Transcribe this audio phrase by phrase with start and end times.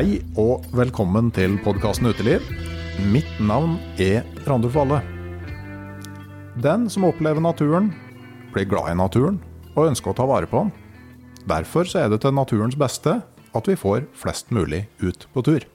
[0.00, 2.40] Hei og velkommen til podkasten Uteliv.
[3.12, 5.02] Mitt navn er Randulf Valle.
[6.56, 7.90] Den som opplever naturen,
[8.54, 9.36] blir glad i naturen
[9.74, 10.70] og ønsker å ta vare på den.
[11.52, 13.18] Derfor er det til naturens beste
[13.52, 15.66] at vi får flest mulig ut på tur.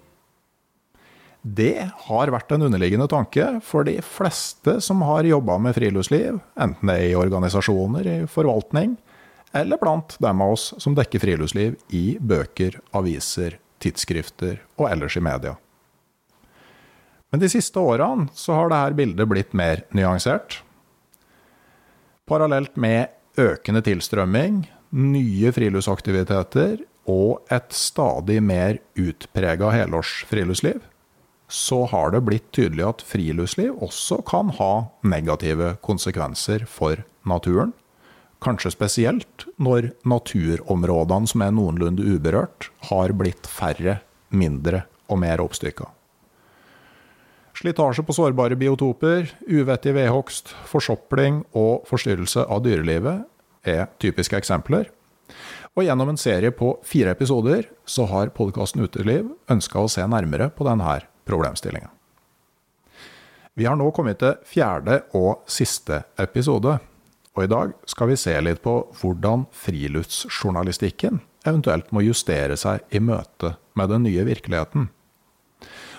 [1.46, 6.90] Det har vært en underliggende tanke for de fleste som har jobba med friluftsliv, enten
[6.90, 8.98] det er i organisasjoner, i forvaltning,
[9.54, 15.24] eller blant dem av oss som dekker friluftsliv i bøker, aviser, tidsskrifter og ellers i
[15.24, 15.56] media.
[17.32, 20.62] Men de siste årene så har dette bildet blitt mer nyansert.
[22.26, 24.64] Parallelt med økende tilstrømming,
[24.96, 30.80] nye friluftsaktiviteter og et stadig mer utprega helårsfriluftsliv,
[31.52, 37.76] så har det blitt tydelig at friluftsliv også kan ha negative konsekvenser for naturen.
[38.46, 45.88] Kanskje spesielt når naturområdene som er noenlunde uberørt, har blitt færre, mindre og mer oppstykka.
[47.56, 53.24] Slitasje på sårbare biotoper, uvettig vedhogst, forsopling og forstyrrelse av dyrelivet
[53.66, 54.92] er typiske eksempler.
[55.76, 60.52] Og gjennom en serie på fire episoder så har podkasten Uteliv ønska å se nærmere
[60.54, 61.90] på denne problemstillinga.
[63.56, 66.76] Vi har nå kommet til fjerde og siste episode.
[67.36, 73.02] Og i dag skal vi se litt på hvordan friluftsjournalistikken eventuelt må justere seg i
[73.04, 74.88] møte med den nye virkeligheten.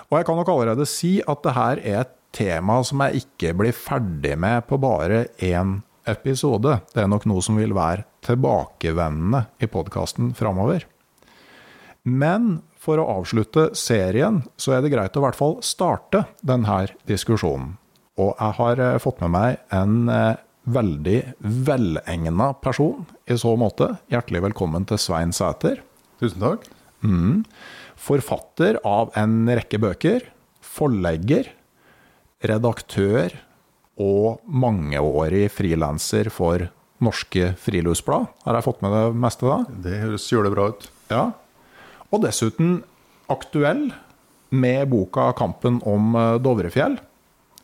[0.08, 3.54] Og jeg kan nok allerede si at det her er et tema som jeg ikke
[3.58, 6.78] blir ferdig med på bare én episode.
[6.94, 10.86] Det er nok noe som vil være tilbakevendende i podkasten framover.
[12.06, 16.84] Men for å avslutte serien, så er det greit å i hvert fall starte denne
[17.08, 17.74] diskusjonen.
[18.16, 20.06] Og jeg har fått med meg en
[20.66, 23.92] veldig velegna person i så måte.
[24.10, 25.80] Hjertelig velkommen til Svein Sæter.
[26.20, 26.66] Tusen takk.
[27.06, 27.44] Mm.
[28.00, 30.26] Forfatter av en rekke bøker.
[30.64, 31.52] Forlegger.
[32.46, 33.36] Redaktør
[34.02, 36.66] og mangeårig frilanser for
[37.04, 38.26] Norske Friluftsblad.
[38.44, 39.60] Har jeg fått med det meste da?
[39.86, 40.88] Det høres bra ut.
[41.12, 41.24] Ja.
[42.10, 42.80] Og dessuten
[43.30, 43.92] aktuell
[44.50, 46.12] med boka 'Kampen om
[46.42, 46.98] Dovrefjell',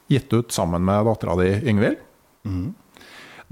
[0.08, 1.98] gitt ut sammen med dattera di Yngvild.
[2.44, 2.74] Mm.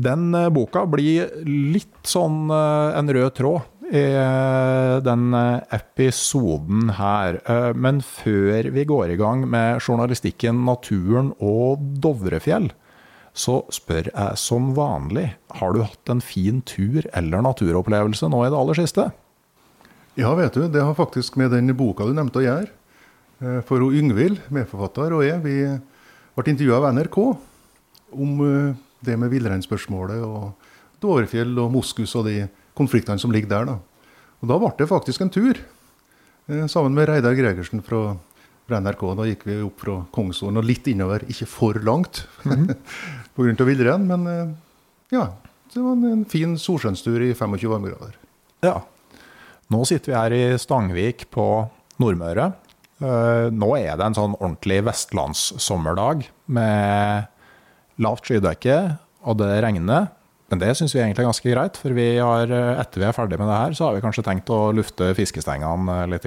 [0.00, 4.05] Den boka blir litt sånn en rød tråd i
[5.05, 5.34] den
[5.75, 7.41] episoden her.
[7.75, 12.71] Men før vi går i gang med journalistikken Naturen og Dovrefjell,
[13.37, 15.28] så spør jeg som vanlig,
[15.59, 19.10] har du hatt en fin tur eller naturopplevelse nå i det aller siste?
[20.19, 22.71] Ja, vet du, det har faktisk med den boka du nevnte å gjøre.
[23.69, 25.63] For Yngvild, medforfatter, og jeg, vi
[26.36, 27.19] ble intervjua av NRK
[28.19, 28.42] om
[29.04, 30.52] det med villreinspørsmålet og
[31.00, 32.44] Dovrefjell og moskus og de
[32.76, 33.70] konfliktene som ligger der.
[33.72, 33.78] da.
[34.41, 38.16] Og Da ble det faktisk en tur eh, sammen med Reidar Gregersen fra,
[38.68, 39.04] fra NRK.
[39.16, 42.70] Da gikk vi opp fra Kongsvoren og litt innover, ikke for langt mm.
[43.36, 43.68] pga.
[43.68, 44.08] villrein.
[44.08, 44.54] Men eh,
[45.16, 45.26] ja,
[45.72, 48.16] det var en, en fin solskinnstur i 25 varmegrader.
[48.64, 48.80] Ja.
[49.70, 51.47] Nå sitter vi her i Stangvik på
[52.02, 52.50] Nordmøre.
[53.00, 57.30] Uh, nå er det en sånn ordentlig vestlandssommerdag med
[58.00, 58.78] lavt skydekke,
[59.28, 60.08] og det regner.
[60.50, 63.38] Men det syns vi egentlig er ganske greit, for vi har, etter vi er ferdig
[63.38, 66.26] med det her, så har vi kanskje tenkt å lufte fiskestengene litt.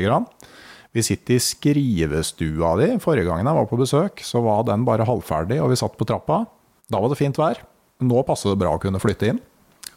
[0.93, 2.91] Vi sitter i skrivestua di.
[3.03, 6.07] Forrige gangen jeg var på besøk, så var den bare halvferdig, og vi satt på
[6.07, 6.43] trappa.
[6.87, 7.59] Da var det fint vær.
[8.03, 9.41] Nå passer det bra å kunne flytte inn.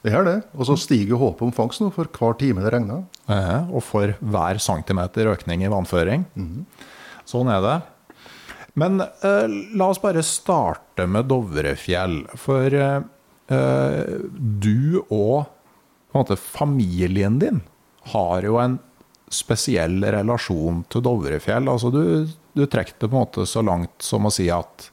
[0.06, 0.36] Det er det.
[0.54, 3.04] Og så stiger håpet om fangst nå for hver time det regner.
[3.30, 6.26] Eh, og for hver centimeter økning i vannføring.
[6.38, 6.64] Mm.
[7.26, 7.76] Sånn er det.
[8.76, 9.46] Men eh,
[9.76, 12.22] la oss bare starte med Dovrefjell.
[12.36, 15.46] For eh, du og
[16.16, 17.62] måte, familien din
[18.12, 18.78] har jo en
[19.32, 21.68] spesiell relasjon til Dovrefjell.
[21.72, 24.90] Altså, du, du trekker det på en måte så langt som å si at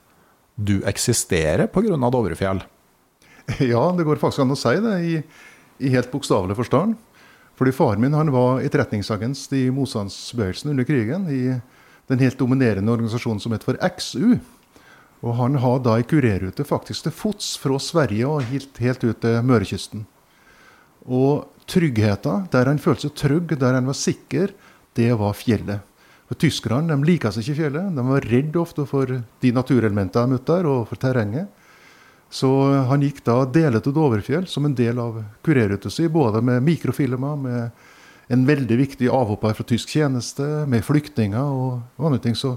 [0.56, 1.98] du eksisterer pga.
[1.98, 2.64] Dovrefjell.
[3.60, 5.16] Ja, det går faktisk an å si det i,
[5.84, 6.96] i helt bokstavelig forstand.
[7.60, 11.28] Fordi Faren min han var etterretningsagent i motstandsbevegelsen under krigen.
[11.28, 11.42] i
[12.08, 14.38] den helt dominerende organisasjonen som heter for XU.
[15.24, 19.22] Og han har da ei kurerrute faktisk til fots fra Sverige og helt, helt ut
[19.24, 20.04] til Mørekysten.
[21.08, 24.52] Og tryggheten, der han følte seg trygg, der han var sikker,
[25.00, 25.84] det var fjellet.
[26.28, 27.96] For Tyskerne de liker seg ikke fjellet.
[27.96, 31.52] De var redd ofte for de naturelementene de møtte der, og for terrenget.
[32.34, 32.50] Så
[32.90, 37.36] han gikk da deler til Doverfjell som en del av kurerruta si, både med mikrofilmer,
[37.38, 37.84] med
[38.34, 42.36] en veldig viktig avhopper fra tysk tjeneste, med flyktninger og andre ting.
[42.38, 42.56] Så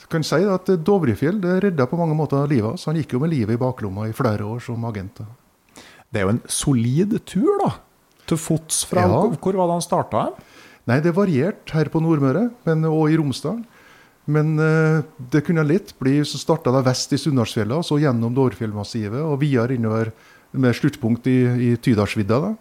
[0.00, 2.86] jeg kan si at Dovrefjell det redda på mange måter livet hans.
[2.90, 5.22] Han gikk jo med livet i baklomma i flere år som agent.
[6.10, 7.74] Det er jo en solid tur, da.
[8.30, 9.20] Til fots fra ja.
[9.42, 10.24] Hvor var det han starta?
[10.90, 13.60] Nei, Det varierte her på Nordmøre men, og i Romsdal.
[14.30, 15.02] Men uh,
[15.32, 19.74] det kunne lett bli så starta det vest i Sunndalsfjella, så gjennom Dovrefjellmassivet og videre
[19.74, 20.12] innover
[20.50, 21.38] med sluttpunkt i,
[21.70, 22.54] i Tydalsvidda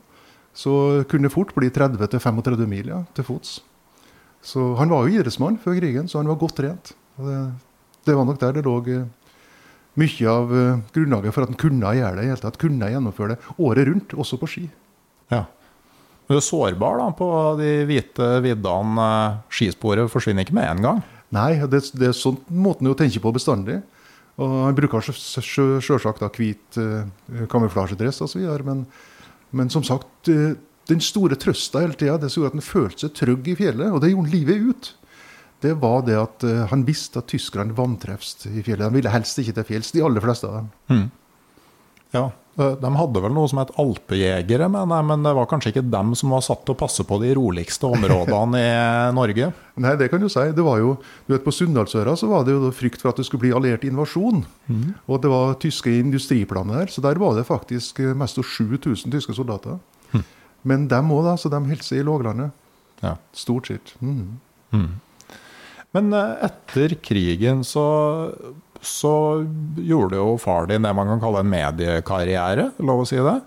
[0.54, 3.60] så kunne det fort bli 30-35 mil ja, til fots.
[4.42, 6.94] Så Han var jo idrettsmann før krigen, så han var godt trent.
[7.20, 7.38] Det,
[8.08, 9.08] det, var nok der det lå eh,
[10.00, 12.24] mye av uh, grunnlaget for at han kunne gjøre det.
[12.24, 14.66] i hele tatt, kunne gjennomføre det året rundt, også på ski.
[15.34, 15.44] Ja.
[16.30, 17.28] Du er sårbar da, på
[17.60, 19.10] de hvite viddene.
[19.52, 21.00] Skisporet forsvinner ikke med en gang?
[21.36, 23.82] Nei, det, det er sånn måten å tenke på bestandig.
[24.40, 27.04] Og Han bruker selvsagt hvit uh,
[27.52, 28.46] kamuflasjedress osv.
[28.64, 28.86] Men
[29.52, 30.58] men som sagt, eh,
[30.90, 33.94] den store trøsta hele tida, det som gjorde at han følte seg trygg i fjellet,
[33.94, 34.92] og det gjorde livet ut,
[35.64, 38.88] det var det at eh, han visste at tyskerne vantrefst i fjellet.
[38.88, 40.70] De ville helst ikke til fjells, de aller fleste av dem.
[40.90, 41.08] Mm.
[42.16, 46.14] Ja, de hadde vel noe som het alpejegere, men, men det var kanskje ikke dem
[46.20, 48.72] som var satt til å passe på de roligste områdene i
[49.20, 49.52] Norge?
[49.80, 50.44] Nei, det kan du si.
[50.56, 50.96] Det var jo,
[51.28, 53.88] du vet På Sunndalsøra så var det jo frykt for at det skulle bli alliert
[53.88, 54.44] invasjon.
[54.68, 54.88] Mm.
[55.08, 59.38] Og det var tyske industriplaner der, så der var det faktisk mest av 7000 tyske
[59.38, 59.80] soldater.
[60.12, 60.26] Mm.
[60.68, 61.38] Men dem òg, da.
[61.40, 62.52] Så de holdt seg i låglandet.
[63.04, 63.16] Ja.
[63.36, 63.94] Stort sett.
[64.04, 64.40] Mm.
[65.96, 67.86] Men eh, etter krigen så
[68.82, 69.14] så
[69.76, 73.40] gjorde jo far din det man kan kalle en mediekarriere, lov å si det?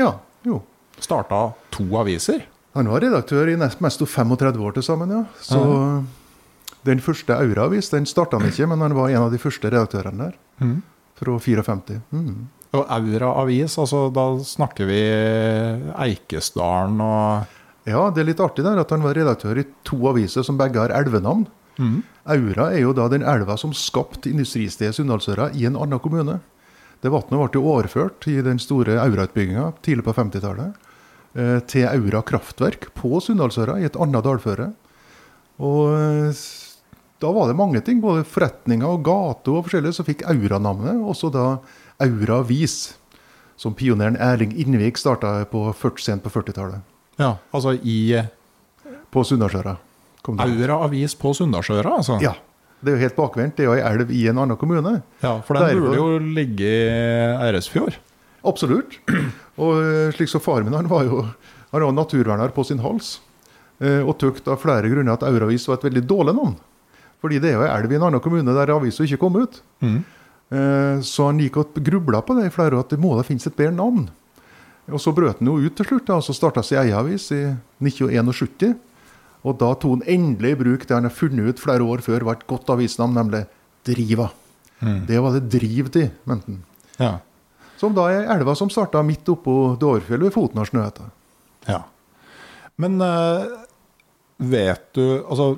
[0.00, 0.62] Ja, jo.
[1.02, 2.46] Starta to aviser?
[2.76, 5.22] Han var redaktør i mest 35 år til sammen, ja.
[5.44, 5.90] Så ja.
[6.88, 10.30] den første Aura-avis den starta han ikke, men han var en av de første redaktørene
[10.30, 10.38] der.
[10.62, 10.78] Mm.
[11.20, 12.00] Fra 54.
[12.10, 12.46] Mm.
[12.72, 15.02] Og Aura avis, altså da snakker vi
[16.06, 20.46] Eikesdalen og Ja, det er litt artig der at han var redaktør i to aviser
[20.46, 21.44] som begge har elvenavn.
[21.78, 22.02] Mm.
[22.32, 26.38] Aura er jo da den elva som skapte industristedet Sunndalsøra i en annen kommune.
[27.02, 30.76] Det Vannet ble jo overført i den store Aura-utbygginga tidlig på 50-tallet
[31.34, 34.68] eh, til Aura kraftverk på Sunndalsøra i et annet dalføre.
[35.62, 36.44] Og eh,
[37.22, 41.02] da var det mange ting, både forretninger og gater og forskjellig, som fikk Aura-navnet.
[41.02, 41.46] Også da
[42.02, 42.94] Aura Avis,
[43.58, 46.82] som pioneren Erling Innvik starta på 40, sent på 40-tallet.
[47.20, 48.22] Ja, altså i
[49.12, 49.76] På Sunndalsøra.
[50.22, 52.18] Aura avis på Sunndalsøra, altså?
[52.22, 52.36] Ja.
[52.82, 53.56] Det er jo helt bakvendt.
[53.58, 54.96] Det er jo ei elv i en annen kommune.
[55.22, 56.86] Ja, For den burde jo ligge i
[57.46, 57.98] Eiresfjord?
[58.46, 58.98] Absolutt.
[59.62, 61.20] Og eh, slik som far min, han var jo
[61.72, 63.20] han var naturverner på sin hals.
[63.80, 66.56] Eh, og tøkt av flere grunner at Auravis var et veldig dårlig navn.
[67.22, 69.62] Fordi det er jo ei elv i en annen kommune der avisa ikke kom ut.
[69.80, 70.00] Mm.
[70.52, 73.24] Eh, så han gikk og grubla på det i flere år, at det må da
[73.26, 74.08] finnes et bedre navn.
[74.90, 77.44] Og så brøt han jo ut til slutt, da, og så starta egen avis i
[77.80, 78.74] 1971.
[79.42, 82.28] Og da tok han endelig i bruk det han har funnet ut flere år før
[82.28, 83.44] var et godt avisnavn, nemlig
[83.86, 84.28] Driva.
[84.82, 85.00] Mm.
[85.08, 86.60] Det var det driv til, mente han.
[86.98, 87.12] Ja.
[87.80, 91.08] Som da er elva som starta midt oppå Dårfjell ved foten av Snøhetta.
[91.66, 91.80] Ja.
[92.82, 93.42] Men uh,
[94.38, 95.56] vet du Altså,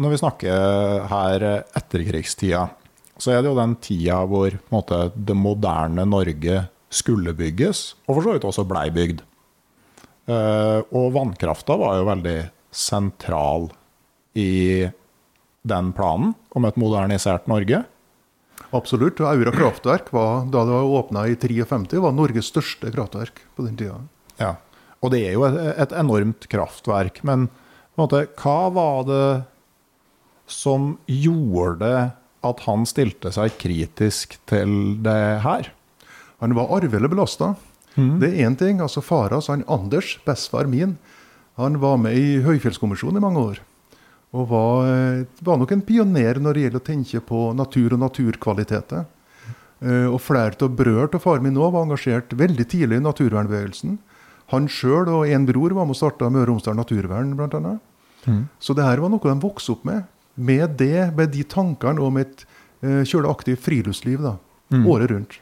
[0.00, 1.46] når vi snakker her
[1.76, 2.66] etterkrigstida,
[3.20, 6.62] så er det jo den tida hvor måte, det moderne Norge
[6.92, 9.22] skulle bygges, og for så vidt også blei bygd.
[10.28, 12.36] Uh, og vannkrafta var jo veldig
[12.72, 13.68] sentral
[14.34, 14.88] i
[15.62, 17.84] den planen om et modernisert Norge?
[18.72, 19.20] Absolutt.
[19.20, 23.76] Aura kraftverk var, da det var åpna i 53, var Norges største kraftverk på den
[23.76, 23.98] tida.
[24.40, 24.54] Ja.
[25.02, 27.20] Og det er jo et, et enormt kraftverk.
[27.26, 27.50] Men
[28.00, 29.26] måte, hva var det
[30.50, 31.92] som gjorde
[32.42, 35.68] at han stilte seg kritisk til det her?
[36.42, 37.52] Han var arvelig belasta.
[37.94, 38.80] Det er én ting.
[38.80, 40.96] altså Far hans, han Anders, bestefar min,
[41.56, 43.58] han var med i Høyfjellskommisjonen i mange år.
[44.32, 48.00] Og var, eh, var nok en pioner når det gjelder å tenke på natur og
[48.00, 49.04] naturkvaliteter.
[49.82, 53.98] Eh, Og flere av brødre til far min nå var engasjert veldig tidlig i naturvernbevegelsen.
[54.52, 57.78] Han sjøl og en bror var med og starta Møre og Romsdal Naturvern, bl.a.
[58.60, 60.04] Så det her var noe de vokste opp med.
[60.36, 62.44] Med det, med de tankene om et
[62.82, 64.36] eh, kjølig aktivt friluftsliv da,
[64.86, 65.38] året rundt.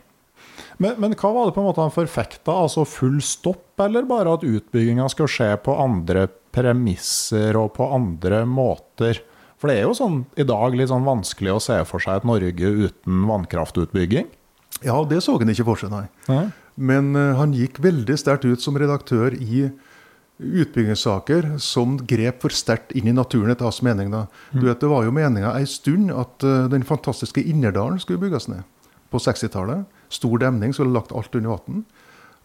[0.81, 2.55] Men, men hva var det på en måte han forfekta?
[2.65, 6.25] Altså full stopp, eller bare at utbygginga skal skje på andre
[6.57, 9.21] premisser og på andre måter?
[9.61, 12.29] For det er jo sånn i dag litt sånn vanskelig å se for seg et
[12.29, 14.31] Norge uten vannkraftutbygging.
[14.81, 16.07] Ja, det så han ikke for seg, nei.
[16.31, 16.47] Nei?
[16.81, 19.67] Men uh, han gikk veldig sterkt ut som redaktør i
[20.41, 24.09] utbyggingssaker som grep for sterkt inn i naturen, etter hans mening.
[24.15, 24.25] da.
[24.55, 28.49] Du vet, Det var jo meninga ei stund at uh, den fantastiske Innerdalen skulle bygges
[28.49, 28.65] ned.
[29.13, 29.85] På 60-tallet.
[30.11, 31.85] Stor demning som hadde lagt alt under vann.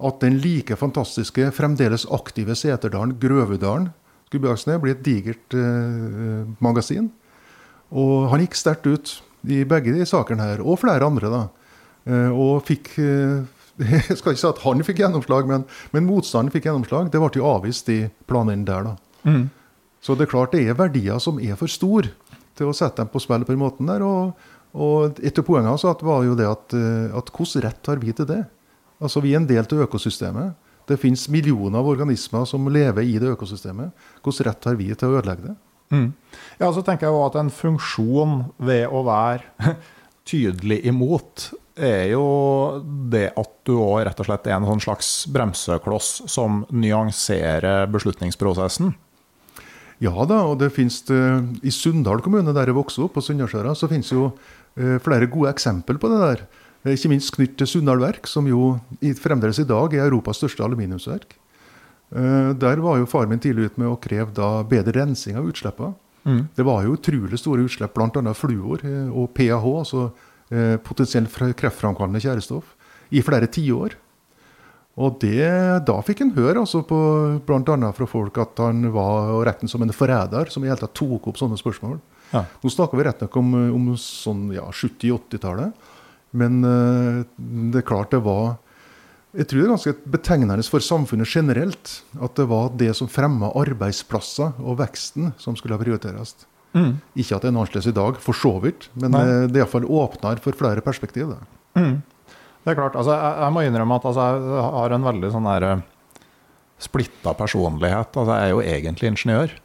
[0.05, 3.89] At den like fantastiske, fremdeles aktive Seterdalen, Grøvedalen,
[4.25, 7.09] skulle bygges ned, blir et digert eh, magasin.
[7.95, 9.13] Og han gikk sterkt ut
[9.47, 11.31] i begge de sakene her, og flere andre.
[11.31, 11.43] da.
[12.05, 13.43] Eh, og fikk eh,
[14.07, 17.09] Jeg skal ikke si at han fikk gjennomslag, men, men motstanden fikk gjennomslag.
[17.11, 19.33] Det ble jo avvist i planene der, da.
[20.05, 22.11] Så det er klart det er verdier som er for store
[22.55, 24.03] til å sette dem på spill på den måten der.
[24.05, 24.35] Og,
[24.75, 28.13] og et av poengene hans var jo det at, eh, at hvordan rett har vi
[28.15, 28.43] til det?
[28.99, 30.55] Altså Vi er en del av økosystemet.
[30.85, 33.91] Det finnes millioner av organismer som lever i det økosystemet.
[34.23, 35.55] Hvordan rett har vi til å ødelegge det?
[36.59, 39.75] Ja, så tenker jeg jo at en funksjon ved å være
[40.29, 42.25] tydelig imot, er jo
[43.11, 48.93] det at du òg rett og slett er en sånn slags bremsekloss som nyanserer beslutningsprosessen.
[50.03, 51.19] Ja da, og det finnes det,
[51.63, 54.29] I Sunndal kommune, der jeg vokste opp, på Sunndalsøra, så finnes jo
[54.75, 56.45] flere gode eksempel på det der.
[56.85, 58.75] Eh, Ikke minst knyttet til Sunndal Verk, som jo
[59.21, 61.35] fremdeles i dag er Europas største aluminiumsverk.
[62.15, 65.47] Eh, der var jo faren min tidlig ute med å kreve da bedre rensing av
[65.49, 65.95] utslippene.
[66.57, 68.33] Det var jo utrolig store utslipp, bl.a.
[68.33, 70.07] fluor eh, og PAH, altså
[70.49, 72.71] eh, potensielt kreftframkallende tjærestoff,
[73.13, 73.93] i flere tiår.
[74.95, 75.43] Og det,
[75.85, 76.97] da fikk en høre altså på,
[77.51, 80.95] annet fra folk at han var å regne som en forræder, som i hele tatt
[80.95, 81.99] tok opp sånne spørsmål.
[82.31, 82.45] Ja.
[82.61, 85.91] Nå snakker vi rett nok om, om sånn ja, 70-80-tallet.
[86.35, 87.21] Men uh,
[87.71, 88.57] det er klart det var
[89.35, 93.53] Jeg tror det er ganske betegnende for samfunnet generelt at det var det som fremma
[93.55, 96.37] arbeidsplasser og veksten, som skulle prioriteres.
[96.75, 99.23] Ikke at det er annerledes i dag, for så vidt, men Nei.
[99.23, 101.31] eh, det er iallfall åpner for flere perspektiv.
[101.77, 102.01] Mm.
[102.65, 105.47] Det er klart, altså, jeg, jeg må innrømme at altså, jeg har en veldig sånn
[105.47, 105.83] der eh,
[106.87, 108.11] splitta personlighet.
[108.11, 109.55] Altså, jeg er jo egentlig ingeniør.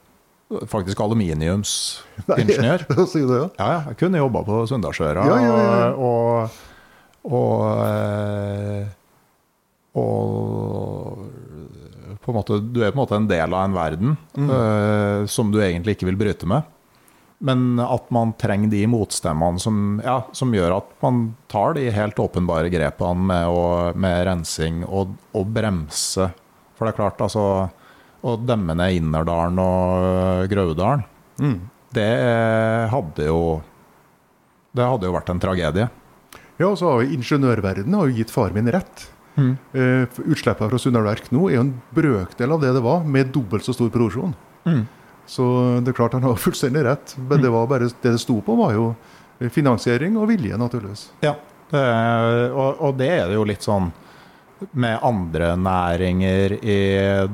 [0.66, 2.82] Faktisk aluminiumsingeniør.
[3.12, 3.48] Si det, ja.
[3.60, 5.22] Ja, jeg kunne jobba på Sunndalsøra.
[5.30, 5.90] Ja, ja, ja.
[5.94, 6.50] Og,
[7.30, 7.60] og,
[9.94, 10.10] og,
[12.10, 14.50] og på en måte, Du er på en måte en del av en verden Mm.
[14.50, 16.62] uh, som du egentlig ikke vil bryte med.
[17.40, 22.18] Men at man trenger de motstemmene som, ja, som gjør at man tar de helt
[22.20, 23.62] åpenbare grepene med, å,
[23.96, 26.26] med rensing og, og bremse.
[26.76, 27.46] For det er klart, altså
[28.22, 31.04] Å demme ned Innerdalen og Graudalen,
[31.40, 31.60] Mm.
[31.96, 32.10] det
[32.92, 33.62] hadde jo
[34.76, 35.86] Det hadde jo vært en tragedie.
[36.60, 39.06] Ja, og så har Ingeniørverdenen har jo gitt faren min rett.
[39.36, 39.54] Mm.
[39.74, 43.32] Uh, Utslippene fra Sunndal Verk nå er jo en brøkdel av det det var, med
[43.34, 44.34] dobbelt så stor produksjon.
[45.26, 45.46] Så
[45.80, 47.16] det er klart han har fullstendig rett.
[47.18, 48.92] Men det var bare det det sto på, var jo
[49.50, 51.08] finansiering og vilje, naturligvis.
[51.24, 51.34] Ja.
[51.70, 51.82] Det,
[52.52, 53.90] og, og det er det jo litt sånn
[54.72, 56.80] med andre næringer i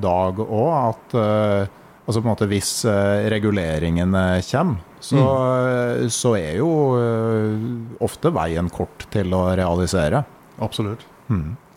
[0.00, 1.74] dag òg, at eh,
[2.06, 5.22] altså på en måte hvis eh, reguleringene kommer, så,
[6.10, 10.24] så er jo eh, ofte veien kort til å realisere.
[10.62, 11.04] Absolutt.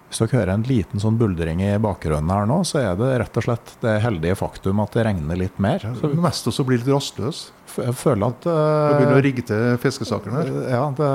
[0.10, 3.36] Hvis dere hører en liten sånn buldring i bakgrunnen her nå, så er det rett
[3.38, 5.84] og slett det heldige faktum at det regner litt mer.
[6.00, 7.44] Så Mest også blir litt rastløs.
[7.78, 10.50] jeg føler at eh, begynner å rigge til fiskesakene her.
[10.74, 11.12] Ja, det,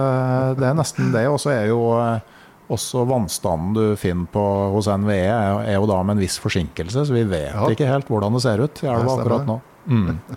[0.61, 1.25] det er nesten det.
[1.33, 2.34] Og så er jo eh,
[2.73, 4.42] også vannstanden du finner på
[4.73, 7.66] hos NVE, er, er jo da med en viss forsinkelse, så vi vet Ja.
[7.68, 9.61] ikke helt hvordan det ser ut i elva akkurat nå.
[9.87, 10.14] Mm.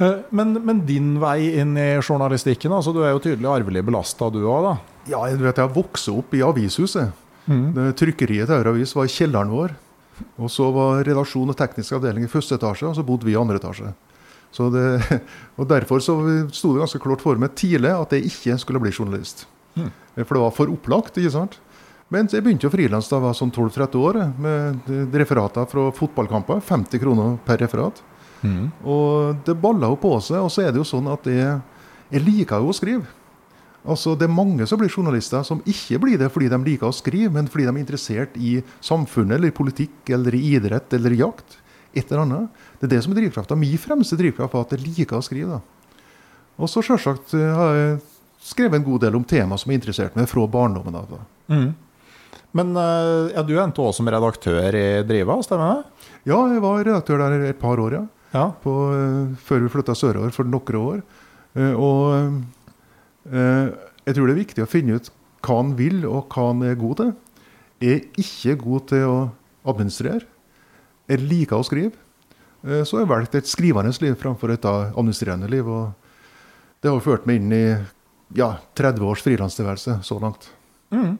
[0.00, 4.30] Eh, Men, men din vei inn i journalistikken, altså du er jo tydelig arvelig belasta
[4.32, 4.70] du òg, da.
[5.12, 7.10] Ja, du vet, jeg vokste opp i avishuset.
[7.50, 9.74] Det Trykkeriet til Auravis var i kjelleren vår.
[10.40, 13.38] Og så var redaksjon og teknisk avdeling i første etasje, og så bodde vi i
[13.40, 13.92] andre etasje.
[14.56, 15.20] Så det,
[15.60, 16.16] og Derfor så
[16.48, 19.44] sto det ganske klart for meg tidlig at jeg ikke skulle bli journalist.
[19.76, 19.90] Mm.
[20.24, 21.18] For det var for opplagt.
[21.18, 21.58] ikke sant?
[22.10, 26.58] Men jeg begynte å frilanse da jeg var sånn 12-13 år, med referater fra fotballkamper.
[26.66, 28.02] 50 kroner per referat.
[28.42, 28.70] Mm.
[28.82, 30.42] Og det balla jo på seg.
[30.42, 31.56] Og så er det jo sånn at jeg,
[32.10, 33.06] jeg liker jo å skrive.
[33.80, 36.92] Altså, Det er mange som blir journalister som ikke blir det fordi de liker å
[36.92, 41.14] skrive, men fordi de er interessert i samfunnet, eller i politikk, eller i idrett eller
[41.14, 41.56] i jakt.
[41.94, 42.62] Et eller annet.
[42.78, 43.56] Det er det som er drivkrafta.
[43.58, 45.58] Min fremste drivkraft var at jeg liker å skrive.
[45.58, 45.96] da.
[46.60, 47.96] Og så selvsagt eh, har jeg
[48.40, 51.14] skrevet en god del om tema som har interessert meg fra barndommen av.
[51.52, 51.70] Mm.
[52.56, 56.08] Men eh, ja, du endte også som redaktør i Driva, stemmer det?
[56.30, 58.04] Ja, jeg var redaktør der et par år, ja.
[58.34, 58.46] Ja.
[58.62, 61.00] På, eh, før vi flytta sørover for noen år.
[61.58, 62.40] Eh, og
[63.30, 65.10] jeg tror det er viktig å finne ut
[65.44, 67.12] hva han vil, og hva han er god til.
[67.80, 69.18] Jeg er ikke god til å
[69.70, 70.26] administrere.
[71.10, 71.94] Jeg liker å skrive.
[72.60, 75.68] Så har jeg valgt et skrivende liv framfor et administrerende liv.
[75.68, 75.92] Og
[76.82, 77.64] det har ført meg inn i
[78.36, 80.50] ja, 30 års frilanstilværelse så langt.
[80.94, 81.16] Mm.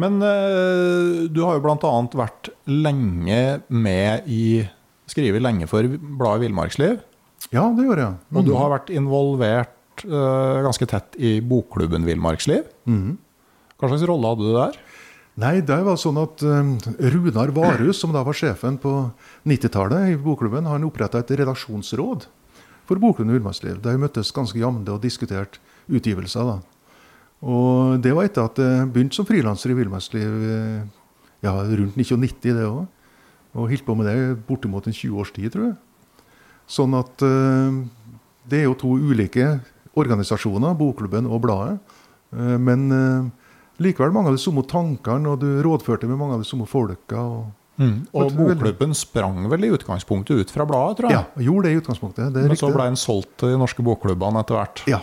[0.00, 1.94] Men uh, du har jo bl.a.
[2.22, 4.44] vært lenge med i
[5.10, 7.00] Skrevet lenge for bladet Villmarksliv.
[7.50, 8.18] Ja, det gjør jeg.
[8.30, 12.68] Og du har vært involvert uh, ganske tett i bokklubben Villmarksliv.
[12.86, 13.16] Mm.
[13.80, 14.78] Hva slags rolle hadde du der?
[15.40, 18.92] Nei, det var sånn at um, Runar Varhus, som da var sjefen på
[19.48, 22.26] 90-tallet i bokklubben, han oppretta et redaksjonsråd
[22.90, 23.78] for Boklund Villmarksliv.
[23.84, 26.42] Der vi møttes ganske jevnlig og diskuterte utgivelser.
[26.42, 26.56] da.
[27.40, 30.80] Og det var etter at jeg begynte som frilanser i Villmarksliv eh,
[31.46, 32.88] ja, rundt 1990, det òg.
[33.54, 34.16] Og holdt på med det
[34.46, 35.76] bortimot en 20 års tid, tror jeg.
[36.70, 37.78] Sånn at eh,
[38.50, 39.60] det er jo to ulike
[39.98, 41.78] organisasjoner, Bokklubben og Bladet.
[42.34, 42.90] Eh, men
[43.78, 47.22] likevel mange av de samme tankene, og du rådførte med mange av de samme folka.
[47.22, 47.48] Og,
[47.80, 51.16] Og du, veldig- bokklubben sprang vel i utgangspunktet ut fra bladet, tror jeg.
[51.16, 52.32] ja, gjorde det i utgangspunktet.
[52.34, 54.82] Det Men så ble den solgt til de norske bokklubbene etter hvert.
[54.90, 55.00] Ja.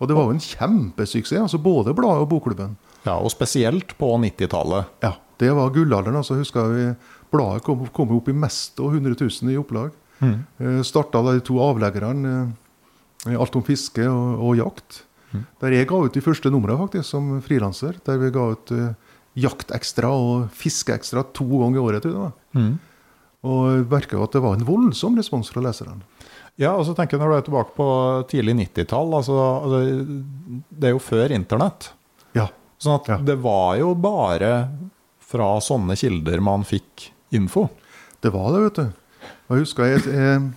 [0.00, 2.76] Og det var jo en kjempesuksess, altså både bladet og bokklubben.
[3.04, 4.86] Ja, Og spesielt på 90-tallet.
[5.02, 6.16] Ja, Det var gullalderen.
[6.16, 6.94] altså husker vi
[7.32, 9.90] Bladet kom, kom opp i mest og 100 000 i opplag.
[10.20, 10.34] Mm.
[10.60, 12.52] Eh, Starta de to avleggerne,
[13.26, 15.02] eh, Alt om fiske og, og jakt.
[15.32, 15.46] Mm.
[15.62, 17.96] Der jeg ga ut de første numrene faktisk, som frilanser.
[18.04, 18.92] Der vi ga ut eh,
[19.38, 22.02] Jaktekstra og Fiskeekstra to ganger i året.
[22.04, 22.32] det.
[22.58, 22.74] Mm.
[23.48, 26.02] Og jeg merka jo at det var en voldsom respons fra leserne.
[26.60, 27.86] Ja, og så tenker jeg Når du er tilbake på
[28.28, 29.78] tidlig 90-tall altså, altså,
[30.68, 31.86] Det er jo før internett.
[32.36, 32.50] Ja.
[32.78, 33.16] Sånn at Ja.
[33.16, 34.68] det var jo bare
[35.18, 37.70] fra sånne kilder man fikk info.
[38.20, 38.92] Det var det, vet du.
[39.48, 40.52] Jeg husker jeg, jeg,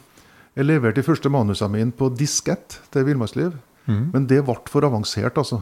[0.59, 3.55] jeg leverte de første manusene mine på diskett til Villmarksliv.
[3.87, 4.11] Mm.
[4.11, 5.61] Men det ble for avansert, altså.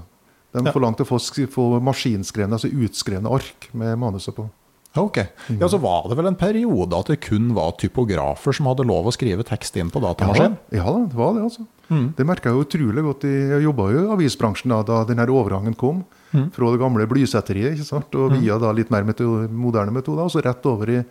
[0.54, 0.72] De Ja.
[0.72, 1.18] forlangte å få,
[1.50, 4.50] få maskinskrevne, altså utskrevne ark med manuset på.
[4.96, 5.18] Ok.
[5.60, 9.08] Ja, Så var det vel en periode at det kun var typografer som hadde lov
[9.10, 10.58] å skrive tekst inn på datamaskin?
[10.72, 11.66] ja ja det var det, altså.
[11.90, 12.14] Mm.
[12.16, 13.24] Det merka jeg utrolig godt.
[13.26, 16.06] Jeg jobba jo i avisbransjen da, da denne overgangen kom.
[16.32, 16.52] Mm.
[16.54, 18.14] Fra det gamle blysetteriet ikke sant?
[18.16, 19.04] og via da litt mer
[19.50, 20.24] moderne metoder.
[20.26, 21.04] Og så rett over i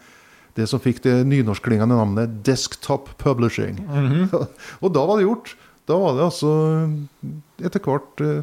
[0.55, 3.83] det som fikk det nynorskklingende navnet Desktop Publishing.
[3.83, 4.31] Mhm.
[4.83, 5.55] og da var det gjort.
[5.91, 6.51] Da var det altså
[7.63, 8.43] etter hvert eh,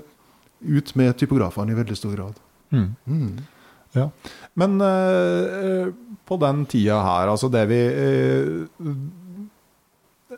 [0.60, 2.40] ut med typografene i veldig stor grad.
[2.74, 2.96] Mm.
[3.06, 3.40] Mm.
[3.98, 4.10] Ja.
[4.54, 5.88] Men eh,
[6.26, 8.86] på den tida her, altså det vi eh,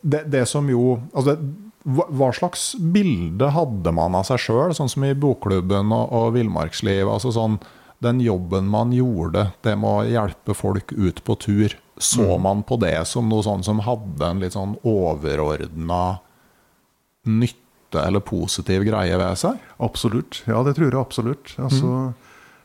[0.01, 4.73] det, det som jo altså det, hva, hva slags bilde hadde man av seg sjøl,
[4.77, 7.09] sånn som i bokklubben og, og villmarksliv?
[7.09, 7.57] Altså sånn,
[8.01, 12.79] den jobben man gjorde, det med å hjelpe folk ut på tur, så man på
[12.81, 16.21] det som noe sånn som hadde en litt sånn overordna
[17.29, 17.59] nytte
[17.99, 19.59] eller positiv greie ved seg?
[19.83, 20.43] Absolutt.
[20.47, 21.55] Ja, det tror jeg absolutt.
[21.59, 22.13] Altså,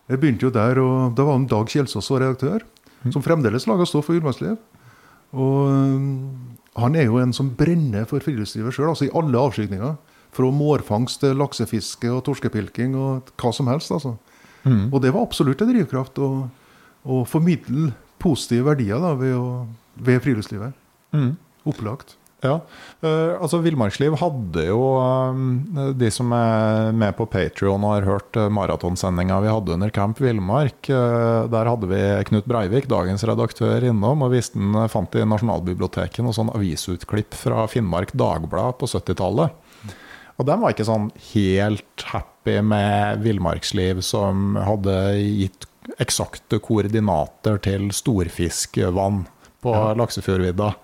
[0.08, 2.62] Jeg begynte jo der, og da var en Dag Kjelsås var redaktør,
[3.10, 4.56] som fremdeles lager stoff for Villmarksliv.
[5.34, 6.20] Og øhm,
[6.76, 9.96] han er jo en som brenner for friluftslivet sjøl, altså i alle avskygninger.
[10.36, 13.90] Fra mårfangst til laksefiske og torskepilking og hva som helst.
[13.90, 14.14] altså.
[14.92, 16.30] Og det var absolutt en drivkraft å,
[17.06, 20.74] å formidle positive verdier da, ved, å, ved friluftslivet.
[21.14, 21.36] Mm.
[21.66, 22.16] Opplagt.
[22.44, 22.58] Ja,
[23.00, 28.36] uh, altså Villmarksliv hadde jo uh, De som er med på Patrion og har hørt
[28.36, 33.84] uh, maratonsendinga vi hadde under Camp Villmark, eh, der hadde vi Knut Breivik, dagens redaktør,
[33.88, 38.88] innom og viste den, eh, fant i Nasjonalbiblioteket noe sånn avisutklipp fra Finnmark Dagblad på
[38.90, 39.54] 70-tallet.
[40.36, 45.68] Og den var ikke sånn helt happy med villmarksliv som hadde gitt
[46.02, 49.22] eksakte koordinater til storfiskvann
[49.64, 50.74] på Laksefjordvidda.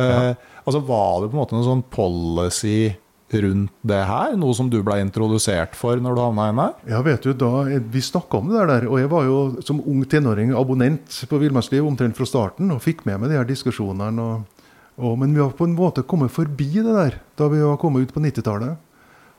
[0.00, 0.32] Eh,
[0.64, 2.92] altså Var det på en måte noen sånn policy
[3.30, 4.34] rundt det her?
[4.38, 6.68] Noe som du ble introdusert for når du havna inne?
[6.90, 10.02] Ja, vet du, da, Vi snakka om det der, og jeg var jo som ung
[10.04, 14.10] tenåring abonnent på Villmarksliv omtrent fra starten og fikk med meg de her diskusjonene.
[14.20, 14.66] og
[15.00, 18.04] Og, men vi har på en måte kommet forbi det der da vi var kommet
[18.04, 18.76] ut på 90-tallet.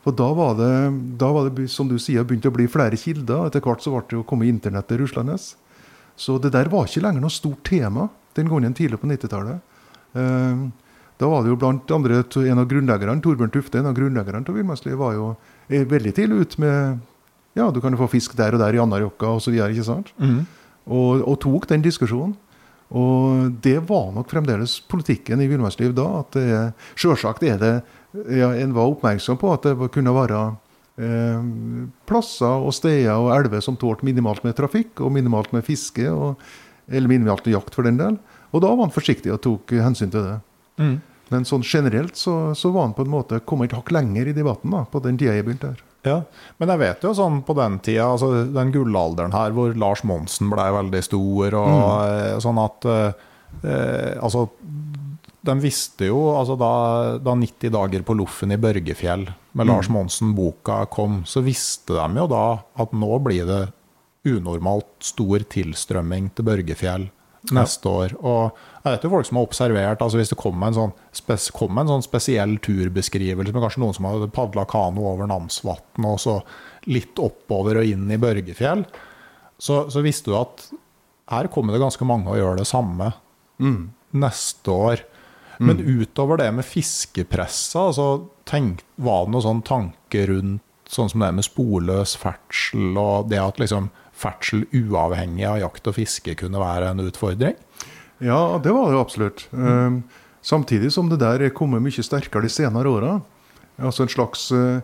[0.01, 3.45] For da var, det, da var det, som du sier, begynt å bli flere kilder.
[3.45, 5.35] Etter hvert så ble det jo kommet internettet ruslende.
[6.17, 8.07] Så det der var ikke lenger noe stort tema
[8.37, 9.61] den gangen tidlig på 90-tallet.
[10.17, 10.63] Eh,
[11.21, 14.55] da var det jo blant andre en av grunnleggerne, Torbjørn Tufte, en av grunnleggerne til
[14.57, 15.27] Villmarksliv, var jo
[15.69, 17.07] veldig tidlig ute med
[17.53, 20.13] Ja, du kan jo få fisk der og der i Anárjohka osv., ikke sant?
[20.17, 20.45] Mm.
[20.87, 22.33] Og, og, tok den diskusjonen.
[22.95, 26.07] Og det var nok fremdeles politikken i Villmarksliv da.
[26.23, 26.47] at det,
[26.99, 27.73] Selvsagt er det
[28.35, 30.39] ja, En var oppmerksom på at det kunne være
[30.99, 31.45] eh,
[32.09, 36.41] plasser og steder og elver som tålte minimalt med trafikk og minimalt med fiske, og,
[36.89, 38.19] eller minimalt med jakt for den del.
[38.51, 40.37] Og da var han forsiktig og tok hensyn til det.
[40.81, 40.97] Mm.
[41.31, 44.35] Men sånn generelt så, så, var han på en måte kommet et hakk lenger i
[44.35, 45.87] debatten da, på den tida jeg begynte her.
[46.01, 46.17] Ja,
[46.57, 50.49] Men jeg vet jo sånn på den tida, altså den gullalderen her hvor Lars Monsen
[50.49, 51.89] ble veldig stor, og mm.
[52.01, 53.27] Eh, sånn at eh,
[53.61, 54.47] eh, Altså,
[55.41, 56.73] de visste jo altså da,
[57.21, 59.69] da 90 dager på Loffen i Børgefjell med mm.
[59.69, 62.45] Lars Monsen-boka kom, så visste de jo da
[62.81, 63.63] at nå blir det
[64.27, 67.07] unormalt stor tilstrømming til Børgefjell
[67.49, 68.03] neste ja.
[68.03, 68.15] år.
[68.21, 71.49] Og jeg vet jo folk som har observert altså Hvis det kommer en sånn, spes,
[71.53, 76.17] kom en sånn spesiell turbeskrivelse med kanskje noen som hadde padla kano over Namsvatn og
[76.23, 76.39] så
[76.89, 78.81] litt oppover og inn i Børgefjell,
[79.61, 80.63] så, så visste du at
[81.31, 83.11] her kommer det ganske mange og gjør det samme
[83.61, 83.81] mm.
[84.17, 85.03] neste år.
[85.61, 85.67] Mm.
[85.69, 88.07] Men utover det med fiskepressa, altså,
[88.49, 93.39] tenk, var det noen sånn tanke rundt sånn som det med sporløs ferdsel og det
[93.39, 93.91] at liksom
[94.21, 97.55] ferdsel uavhengig av jakt og fiske kunne være en utfordring?
[98.21, 99.47] Ja, det var det jo absolutt.
[99.51, 100.03] Mm.
[100.41, 103.19] samtidig som det der er kommet mye sterkere de senere åra.
[103.81, 104.81] Altså en slags uh,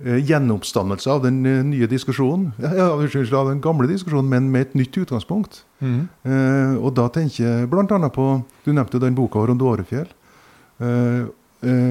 [0.00, 2.52] gjenoppstandelse av den nye diskusjonen.
[2.62, 5.64] Ja, unnskyld, av den gamle diskusjonen, men med et nytt utgangspunkt.
[5.80, 6.08] Mm.
[6.26, 8.10] Uh, og da tenker jeg bl.a.
[8.10, 8.30] på
[8.64, 10.08] Du nevnte den boka Rondorefjell.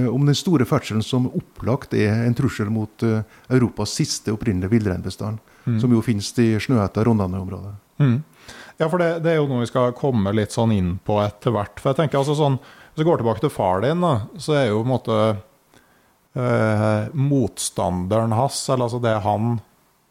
[0.10, 3.04] om den store ferdselen som opplagt er en trussel mot
[3.54, 5.80] Europas siste opprinnelige villreinbestand mm.
[5.80, 7.76] som jo finnes i Snøhetta-Rondane-området.
[8.02, 8.24] Mm.
[8.80, 11.52] Ja, for det, det, er jo noe vi skal komme litt sånn inn på etter
[11.52, 11.80] hvert.
[11.82, 12.56] For jeg tenker altså sånn,
[12.94, 15.15] Hvis vi går tilbake til far din, da, så er jo på en måte
[16.39, 19.60] eh, motstanderen hans, eller altså det han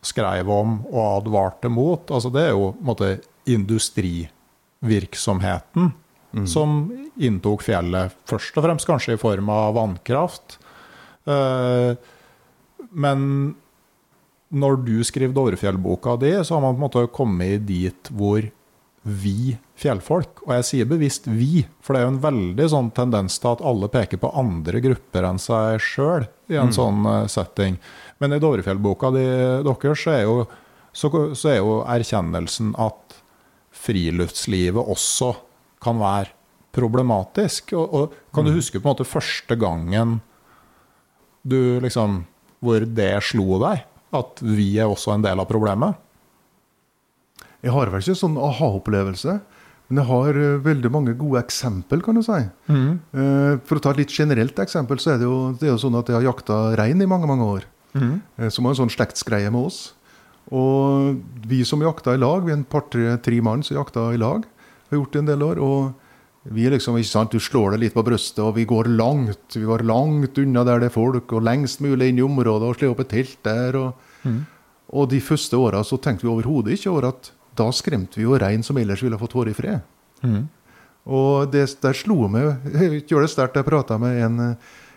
[0.04, 5.92] skrev om og advarte mot, altså det er jo på en måte industrivirksomheten
[6.36, 6.46] mm.
[6.48, 8.12] som inntok fjellet.
[8.28, 10.46] Først og fremst kanskje i form av vannkraft.
[11.28, 11.92] Eh,
[12.88, 13.18] men
[14.48, 18.40] når du skriver Dovrefjell-boka di, så har man på en måte kommet dit hvor
[19.02, 23.38] vi fjellfolk Og jeg sier bevisst vi, for det er jo en veldig sånn tendens
[23.40, 26.74] til at alle peker på andre grupper enn seg sjøl i en mm.
[26.74, 27.78] sånn uh, setting.
[28.18, 29.26] Men i Dovrefjellboka de,
[29.62, 30.48] deres så er, jo,
[30.92, 33.18] så, så er jo erkjennelsen at
[33.78, 35.34] friluftslivet også
[35.84, 36.34] kan være
[36.74, 37.76] problematisk.
[37.78, 38.58] Og, og kan du mm.
[38.58, 40.18] huske på en måte første gangen
[41.48, 42.24] du liksom
[42.58, 43.84] Hvor det slo deg?
[44.10, 45.94] At vi er også en del av problemet?
[47.64, 49.38] Jeg har vel ikke sånn aha-opplevelse.
[49.88, 52.38] Men jeg har uh, veldig mange gode eksempel, kan du si.
[52.68, 52.98] Mm.
[53.16, 55.80] Uh, for å ta et litt generelt eksempel, så er det jo, det er jo
[55.80, 57.64] sånn at jeg har jakta rein i mange mange år.
[57.94, 58.18] Mm.
[58.36, 59.80] Uh, som har en sånn slektsgreie med oss.
[60.52, 61.16] Og
[61.48, 64.44] vi som jakta i lag, vi er en par-tre mann som jakta i lag,
[64.88, 65.64] har gjort det en del år.
[65.64, 66.04] og
[66.48, 69.56] vi er liksom, ikke sant, Du slår deg litt på brystet, og vi går langt
[69.56, 72.78] vi går langt unna der det er folk, og lengst mulig inn i området, og
[72.78, 73.76] slår opp et telt der.
[73.76, 74.38] Og, mm.
[74.96, 78.38] og de første åra så tenkte vi overhodet ikke over at da skremte vi jo
[78.38, 79.82] rein som ellers ville fått være i fred.
[80.22, 80.44] Mm.
[81.08, 82.66] Og det der slo meg
[83.08, 83.56] Gjør det sterkt.
[83.56, 84.40] Jeg prata med en,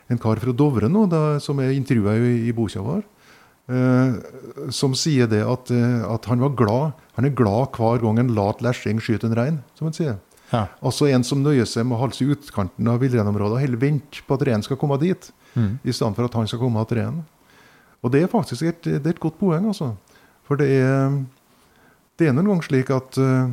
[0.10, 3.04] en, kar fra Dovre nå, da, som jeg intervjua i, i boka vår.
[3.72, 4.18] Uh,
[4.74, 8.32] som sier det at, uh, at, han var glad Han er glad hver gang en
[8.36, 10.18] lat lesjing skyter en rein, som han sier.
[10.52, 10.66] Ja.
[10.84, 13.80] Altså en som nøyer seg med å holde seg i utkanten av villreinområdet og heller
[13.80, 15.78] vente på at reinen skal komme dit, mm.
[15.86, 17.22] i stedet for at han skal komme til reinen.
[18.02, 19.94] Og det er faktisk et, det er et godt poeng, altså.
[20.50, 21.22] For det er,
[22.20, 23.52] det er noen ganger slik at uh,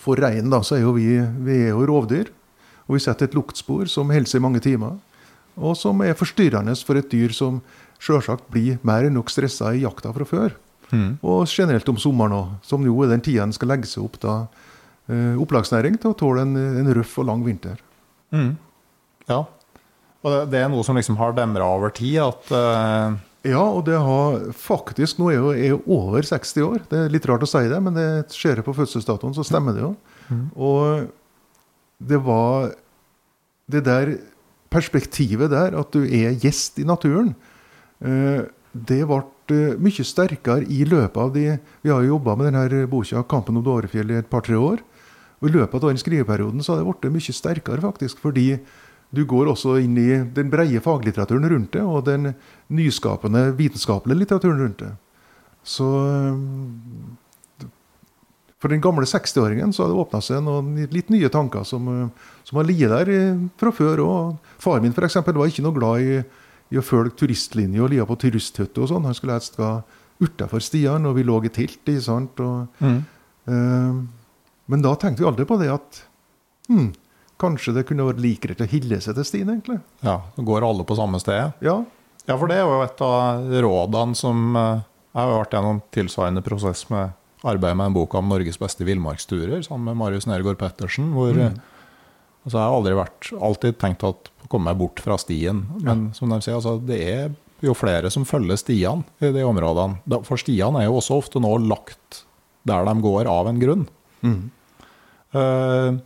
[0.00, 2.30] for reinen da, så er jo vi, vi er jo rovdyr.
[2.88, 4.96] Og vi setter et luktspor som holder seg i mange timer.
[5.60, 7.60] Og som er forstyrrende for et dyr som
[8.00, 10.56] sjølsagt blir mer enn nok stressa i jakta fra før.
[10.90, 11.20] Mm.
[11.22, 14.18] Og generelt om sommeren òg, som jo er den tida en skal legge seg opp
[14.24, 14.34] da
[15.10, 17.80] Eh, opplagsnæring til å tåle en, en røff og lang vinter.
[18.34, 18.52] Mm.
[19.30, 19.40] Ja.
[20.20, 22.20] Og det er noe som liksom har demra over tid?
[22.22, 22.52] at...
[22.52, 23.18] Uh...
[23.46, 26.82] Ja, og det har faktisk Nå er jeg jo over 60 år.
[26.90, 29.84] Det er litt rart å si det, men det skjer på fødselsdatoen, så stemmer det
[29.86, 29.94] jo.
[30.28, 30.44] Mm.
[30.60, 31.06] Og
[32.10, 32.70] det var
[33.70, 34.14] det der
[34.70, 37.32] perspektivet der, at du er gjest i naturen,
[38.04, 42.86] uh, det ble mye sterkere i løpet av de Vi har jo jobba med denne
[42.86, 44.78] boka 'Kampen om Dårefjell' i et par-tre år.
[45.40, 48.20] Og I løpet av den skriveperioden så har det blitt mye sterkere, faktisk.
[48.20, 48.60] Fordi
[49.10, 52.32] du går også inn i den breie faglitteraturen rundt det, og den
[52.70, 54.92] nyskapende vitenskapelige litteraturen rundt det.
[55.66, 55.88] Så
[58.60, 61.88] for den gamle 60-åringen så har det åpna seg noen litt nye tanker som,
[62.44, 63.10] som har ligget der
[63.60, 64.04] fra før.
[64.04, 64.52] òg.
[64.60, 66.20] Faren min for eksempel, var ikke noe glad i,
[66.70, 69.08] i å følge turistlinje og lia på turisthytte og sånn.
[69.08, 69.72] Han skulle helst gå
[70.20, 71.80] utafor stiene, og vi lå i telt.
[71.82, 72.42] ikke sant?
[72.44, 72.98] Og, mm.
[73.48, 74.02] eh,
[74.70, 76.02] men da tenkte vi aldri på det at
[76.68, 76.90] hm,
[77.40, 79.80] kanskje det kunne vært likere til å hilse til stien, egentlig.
[80.04, 81.56] Ja, så Går alle på samme sted?
[81.64, 81.80] Ja.
[82.26, 86.44] ja, for det er jo et av rådene som eh, Jeg har vært gjennom tilsvarende
[86.46, 91.12] prosess med arbeidet med en bok om Norges beste villmarksturer sammen med Marius Nergård Pettersen.
[91.16, 91.56] hvor mm.
[92.44, 94.14] altså Jeg har aldri vært, alltid tenkt å
[94.50, 95.64] komme meg bort fra stien.
[95.80, 96.16] Men ja.
[96.18, 97.30] som de sier, altså, det er
[97.64, 100.20] jo flere som følger stiene i de områdene.
[100.28, 102.24] For stiene er jo også ofte nå lagt
[102.68, 103.86] der de går av en grunn.
[104.20, 104.40] Mm.
[105.32, 106.00] Uh,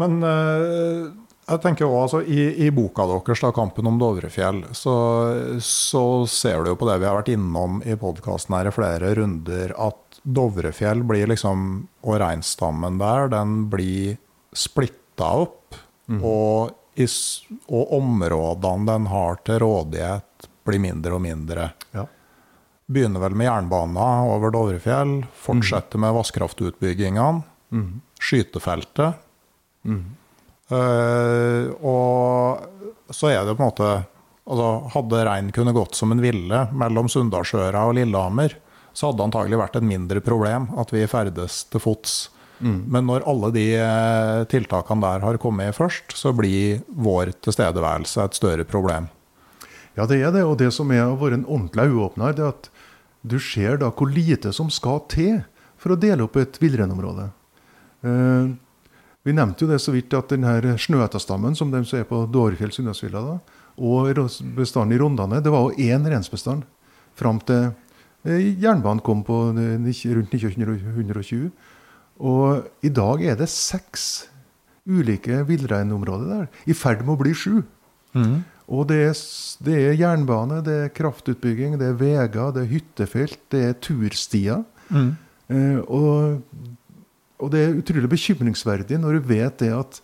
[0.00, 1.06] men uh,
[1.46, 4.94] jeg tenker også, altså, i, i, boka deres, da, 'Kampen om Dovrefjell', så,
[5.62, 9.12] så, ser du jo på det vi har vært innom i podkasten her i flere
[9.14, 14.16] runder, at Dovrefjell blir liksom, og reinstammen der, den blir
[14.50, 15.78] splitta opp.
[16.10, 16.18] Mm.
[16.26, 17.06] Og, i,
[17.70, 21.68] og, områdene den har til rådighet, blir mindre og mindre.
[21.94, 22.08] Ja.
[22.90, 26.06] Begynner vel med jernbana over Dovrefjell, fortsetter mm.
[26.08, 27.88] med vannkraftutbyggingene, mm.
[28.18, 29.22] skytefeltet.
[29.86, 30.04] Mm.
[30.66, 33.90] Uh, og så er det på en måte
[34.46, 38.52] altså Hadde reinen kunne gått som en ville mellom Sunndalsøra og Lillehammer,
[38.94, 42.14] så hadde det antagelig vært et mindre problem at vi ferdes til fots.
[42.62, 42.78] Mm.
[42.94, 48.38] Men når alle de eh, tiltakene der har kommet først, så blir vår tilstedeværelse et
[48.38, 49.10] større problem.
[49.98, 50.44] Ja, det er det.
[50.46, 52.70] Og det som er å være en ordentlig øyeåpner, er at
[53.26, 55.42] du ser da hvor lite som skal til
[55.80, 57.28] for å dele opp et villreinområde.
[58.06, 58.54] Uh,
[59.26, 62.70] vi nevnte jo det så vidt at denne snøhetastammen som de som er på Dårefjell
[62.74, 63.40] Sunndalsfjella,
[63.76, 64.20] og
[64.56, 66.62] bestanden i Rondane, det var jo én rensbestand
[67.16, 67.72] fram til
[68.24, 71.50] eh, jernbanen kom på rundt 1920.
[72.16, 74.28] Og i dag er det seks
[74.86, 77.64] ulike villreinområder der, i ferd med å bli sju.
[78.16, 78.38] Mm.
[78.72, 79.18] Og det er,
[79.66, 84.64] det er, jernbane, det er kraftutbygging, det er veier, det er hyttefelt, det er turstier.
[84.88, 85.12] Mm.
[85.50, 86.40] Eh, og
[87.42, 89.98] og det er utrolig bekymringsverdig når du vet det at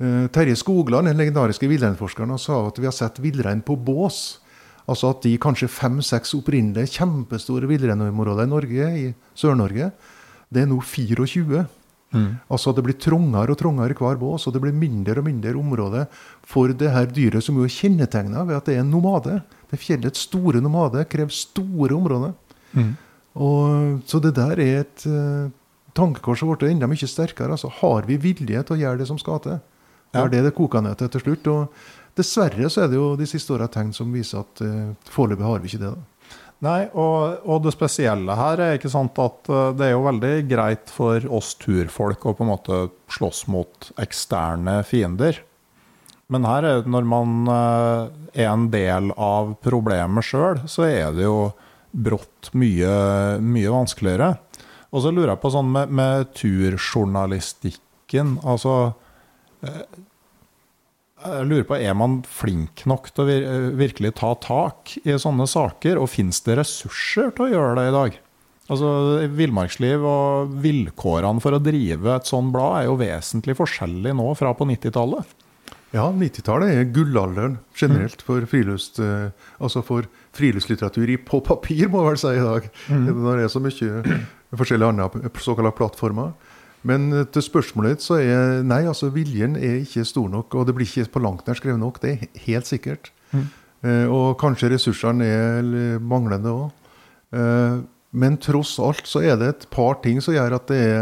[0.00, 4.38] uh, Terje Skogland, den legendariske villreinforskeren, sa at vi har sett villrein på bås.
[4.86, 9.90] Altså at de kanskje fem-seks opprinnelige kjempestore villreinområdene i Norge, i Sør-Norge,
[10.54, 11.64] det er nå 24.
[12.14, 12.28] Mm.
[12.46, 16.04] Altså Det blir trangere og trangere hver bås, og det blir mindre og mindre område
[16.46, 19.40] for det her dyret, som jo er kjennetegna ved at det er en nomade.
[19.70, 22.36] Det Fjellets store nomade krever store områder.
[22.76, 22.94] Mm.
[23.42, 25.50] Og, så det der er et uh,
[25.96, 27.56] tankekorset vårt er enda mye sterkere.
[27.56, 29.62] altså Har vi vilje til å gjøre det som skal til?
[30.12, 31.48] Det er det det koker ned til til slutt.
[31.52, 35.44] og Dessverre så er det jo de siste åra tegn som viser at uh, foreløpig
[35.44, 35.90] har vi ikke det.
[35.92, 36.36] da.
[36.64, 40.32] Nei, og, og, det spesielle her er ikke sant at uh, det er jo veldig
[40.48, 42.78] greit for oss turfolk å på en måte
[43.12, 45.42] slåss mot eksterne fiender.
[46.32, 51.12] Men her er det når man uh, er en del av problemet sjøl, så er
[51.14, 51.50] det jo
[51.92, 52.96] brått mye,
[53.44, 54.32] mye vanskeligere.
[54.94, 58.74] Og så lurer jeg på sånn med, med turjournalistikken Altså
[59.66, 59.82] eh,
[61.24, 65.46] Jeg lurer på, er man flink nok til å vir virkelig ta tak i sånne
[65.50, 65.98] saker?
[65.98, 68.20] Og fins det ressurser til å gjøre det i dag?
[68.66, 68.88] Altså,
[69.38, 74.50] Villmarksliv og vilkårene for å drive et sånt blad er jo vesentlig forskjellig nå fra
[74.58, 75.34] på 90-tallet.
[75.94, 79.30] Ja, 90-tallet er gullalderen generelt for frilufts, eh,
[79.62, 82.68] altså for friluftslitteratur på papir, må jeg vel si i dag.
[82.92, 83.08] Mm.
[83.10, 84.20] Det er så mye
[84.56, 86.32] forskjellige andre såkalte plattformer.
[86.86, 90.54] Men eh, til spørsmålet så er nei, altså viljen er ikke stor nok.
[90.54, 92.00] Og det blir ikke på langt nær skrevet nok.
[92.02, 93.10] Det er helt sikkert.
[93.32, 93.46] Mm.
[93.86, 96.90] Eh, og kanskje ressursene er manglende òg.
[97.36, 97.84] Eh,
[98.16, 101.00] men tross alt så er det et par ting som gjør at det er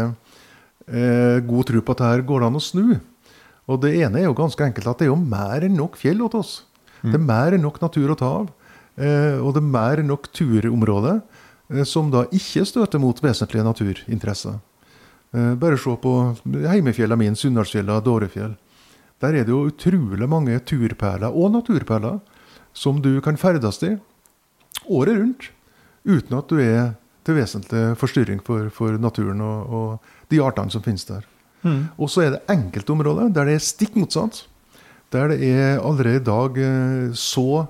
[0.89, 2.97] eh, god tro på at dette går an å snu.
[3.71, 6.21] Og det ene er jo ganske enkelt at det er jo mer enn nok fjell
[6.21, 6.57] til oss.
[7.01, 7.11] Mm.
[7.11, 8.51] Det er mer enn nok natur å ta av.
[8.95, 11.21] Eh, og det er mer nok turområder.
[11.69, 14.59] Eh, som da ikke støter mot vesentlige naturinteresser.
[15.33, 16.13] Eh, bare se på
[16.45, 18.55] heimefjellene mine, Sunndalsfjella, Dårefjell.
[19.21, 22.19] Der er det jo utrolig mange turperler og naturperler
[22.73, 23.95] som du kan ferdes i
[24.91, 25.51] året rundt,
[26.03, 30.83] uten at du er til vesentlig forstyrring for, for naturen og, og, de artene som
[30.83, 31.23] finnes der.
[31.63, 31.87] Mm.
[31.97, 34.43] Og så er det enkeltområder der det er stikk motsatt.
[35.13, 36.59] Der det er allerede i dag
[37.15, 37.65] så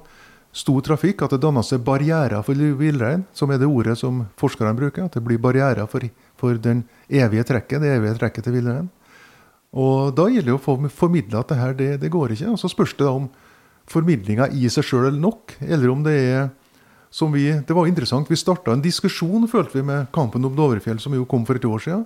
[0.55, 4.75] stor trafikk, at det danner seg barrierer for villrein, som er det ordet som forskerne
[4.77, 5.07] bruker.
[5.07, 6.05] At det blir barrierer for,
[6.39, 8.87] for den evige trekket, det evige trekket til villrein.
[9.75, 12.53] Og da gjelder det å få formidla at det her, det, det, går ikke.
[12.53, 13.27] Og så spørs det da om
[13.91, 16.47] formidlinga i seg sjøl er nok, eller om det er
[17.15, 18.27] som vi, Det var interessant.
[18.27, 21.63] Vi starta en diskusjon følte vi, med Kampen om Dovrefjell, som jo kom for et
[21.63, 22.01] år siden,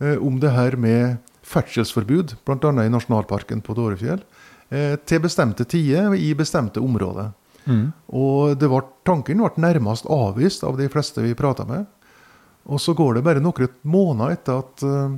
[0.00, 2.72] eh, om det her med ferdselsforbud, bl.a.
[2.84, 4.20] i nasjonalparken på Dovrefjell,
[4.68, 7.32] eh, til bestemte tider i bestemte områder.
[7.64, 7.84] Mm.
[8.16, 11.86] Og var, tanken ble nærmest avvist av de fleste vi prata med.
[12.64, 15.16] Og så går det bare noen måneder etter at uh,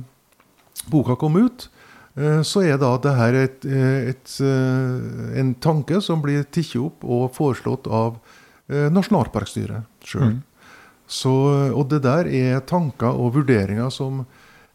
[0.91, 1.67] boka kom ut,
[2.19, 7.07] uh, så er da det her et, et, uh, en tanke som blir tatt opp
[7.07, 8.19] og foreslått av
[8.67, 10.33] nasjonalparkstyret sjøl.
[10.33, 10.39] Mm.
[11.71, 14.25] Og det der er tanker og vurderinger som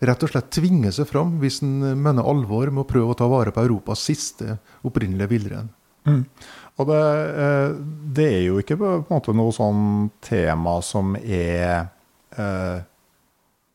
[0.00, 3.28] rett og slett tvinger seg fram hvis en mener alvor med å prøve å ta
[3.28, 5.68] vare på Europas siste opprinnelige villrein.
[6.08, 6.22] Mm.
[6.80, 7.02] Og det,
[8.16, 11.84] det, er jo ikke på en måte noe sånn tema som er
[12.38, 12.80] eh,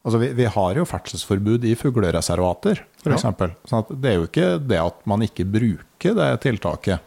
[0.08, 3.26] Altså, vi, vi, har jo ferdselsforbud i fuglereservater, f.eks.
[3.28, 3.48] Ja.
[3.68, 7.04] Sånn det er jo ikke det at man ikke bruker det tiltaket.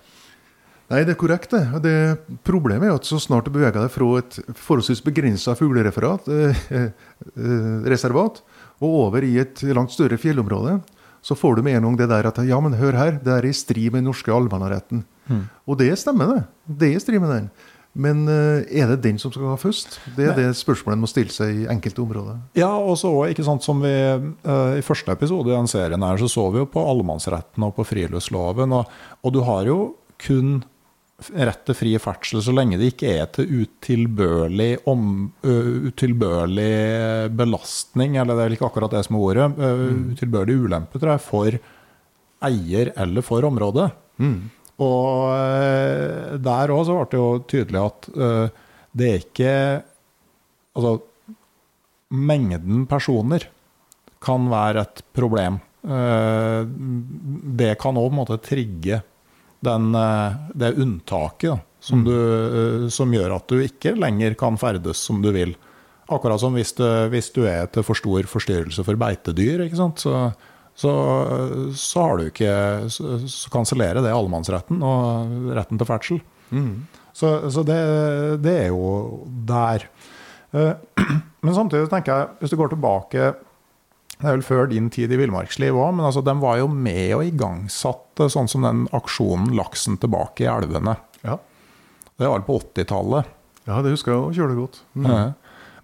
[0.91, 1.55] Nei, det er korrekt.
[1.55, 1.81] det.
[1.81, 6.65] det problemet er at så snart du beveger deg fra et forholdsvis begrensa fuglereservat eh,
[6.77, 8.41] eh,
[8.81, 10.81] og over i et langt større fjellområde,
[11.23, 13.49] så får du med en gang det der at ja, men hør her, det er
[13.49, 15.05] i strid med den norske allmennretten.
[15.31, 15.45] Mm.
[15.69, 16.41] Og det stemmer, det.
[16.81, 17.51] Det er i strid med den.
[17.91, 19.99] Men uh, er det den som skal ha først?
[20.15, 22.37] Det er det spørsmålet en må stille seg i enkelte områder.
[22.59, 26.21] Ja, og så ikke sant, som vi uh, I første episode i den serien her,
[26.21, 28.77] så så vi jo på allemannsretten og på friluftsloven.
[28.79, 29.79] Og, og, du har jo
[30.23, 30.61] kun
[31.29, 35.03] rett til fri ferdsel så lenge det ikke er til utilbørlig, om,
[35.45, 36.71] uh, utilbørlig
[37.37, 40.01] belastning, eller det er vel ikke akkurat det som er ordet, mm.
[40.15, 41.61] utilbørlig ulempe, tror jeg, for
[42.51, 43.91] eier eller for området.
[44.21, 44.41] Mm.
[44.81, 49.55] Og der òg så ble det jo tydelig at uh, det er ikke
[50.71, 51.01] Altså,
[52.15, 53.43] mengden personer
[54.23, 55.57] kan være et problem.
[55.83, 56.63] Uh,
[57.59, 59.01] det kan òg trigge
[59.67, 62.07] den, uh, det unntaket da, som, mm.
[62.07, 65.55] du, som, gjør at du ikke lenger kan ferdes som du vil.
[66.11, 69.63] Akkurat som hvis, du, hvis du er til for stor forstyrrelse for beitedyr.
[69.73, 70.33] Så
[70.81, 70.93] så,
[71.77, 72.53] så har du ikke
[72.89, 76.21] Så, så kansellerer det allemannsretten og retten til ferdsel.
[76.51, 76.87] Mm.
[77.13, 77.81] Så, så det,
[78.45, 79.85] det, er jo der.
[80.57, 80.73] Eh,
[81.45, 83.33] men samtidig tenker jeg, hvis du går tilbake
[84.21, 87.15] Det er vel før din tid i villmarksliv òg, men altså, de var jo med
[87.17, 90.99] og igangsatte sånn som den aksjonen 'Laksen tilbake i elvene'.
[91.25, 91.39] Ja.
[92.21, 93.31] Det var på 80-tallet.
[93.65, 94.83] Ja, det husker jeg jo kjølig godt.
[94.93, 95.33] Mm.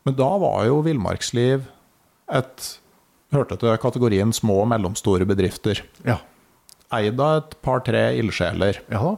[0.05, 1.64] Men da var jo villmarksliv
[2.37, 2.66] et
[3.35, 5.81] hørte til kategorien små og mellomstore bedrifter.
[6.07, 6.20] Ja.
[6.94, 8.83] Eid av et par-tre ildsjeler.
[8.92, 9.16] Ja.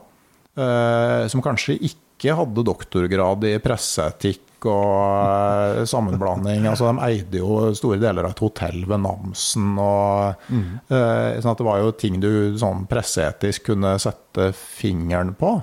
[0.59, 6.67] Eh, som kanskje ikke hadde doktorgrad i presseetikk og eh, sammenblanding.
[6.67, 9.77] altså, de eide jo store deler av et hotell ved Namsen.
[9.79, 10.67] Og, mm.
[10.91, 15.61] eh, sånn at det var jo ting du sånn presseetisk kunne sette fingeren på.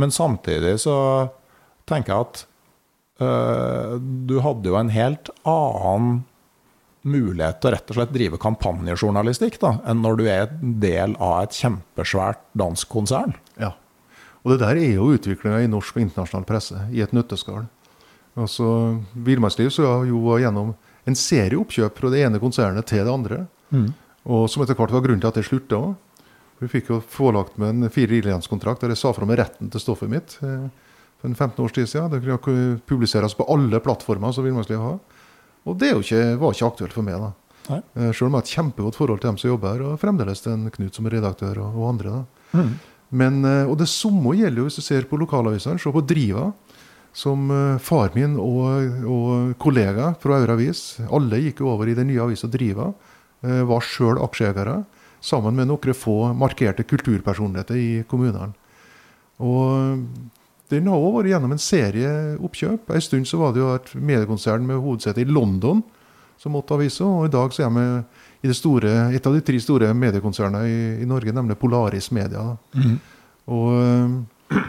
[0.00, 0.96] Men samtidig så
[1.88, 2.44] tenker jeg at
[3.22, 6.22] øh, du hadde jo en helt annen
[7.04, 11.42] mulighet til å rett og slett drive kampanjejournalistikk da, enn når du er del av
[11.44, 13.36] et kjempesvært dansk konsern.
[14.44, 17.64] Og det der er jo utviklinga i norsk og internasjonal presse i et nøtteskall.
[18.36, 18.66] Altså,
[19.14, 20.74] Villmarksliv skal jo gjennom
[21.08, 23.44] en serie oppkjøp fra det ene konsernet til det andre.
[23.72, 23.92] Mm.
[24.34, 25.94] Og som etter hvert var grunnen til at det slutta òg.
[26.62, 29.82] Vi fikk jo forelagt med en fire ildlandskontrakt der jeg sa fra meg retten til
[29.82, 30.68] stoffet mitt eh,
[31.20, 32.12] for en 15 års tid siden.
[32.12, 35.00] Det kunne publiseres på alle plattformer som Villmarksliv har.
[35.64, 37.20] Og det ikke, var ikke aktuelt for meg.
[37.20, 37.32] da.
[37.70, 37.80] Nei.
[37.80, 40.44] Eh, selv om jeg har et kjempegodt forhold til dem som jobber her, og fremdeles
[40.44, 42.18] til en Knut som er redaktør, og, og andre.
[42.18, 42.60] da.
[42.60, 42.74] Mm.
[43.14, 45.78] Men, eh, og det samme gjelder jo hvis du ser på lokalavisene.
[45.80, 46.50] Se på Driva,
[47.14, 52.08] som uh, far min og, og kollega fra Aure Avis, alle gikk over i den
[52.10, 54.80] nye avisa Driva, uh, var sjøl aksjeeiere,
[55.22, 58.50] sammen med noen få markerte kulturpersonligheter i kommunene.
[59.38, 60.02] Og
[60.72, 62.10] den har også vært gjennom en serie
[62.42, 62.90] oppkjøp.
[62.90, 65.84] En stund så var det jo et mediekonsern med hovedsete i London
[66.40, 67.86] som måtte avise, og i dag så er vi
[68.44, 72.44] i store, et av de tre store mediekonsernene i, i Norge, nemlig Polaris Media.
[72.76, 72.98] Mm.
[73.54, 74.60] Og eh,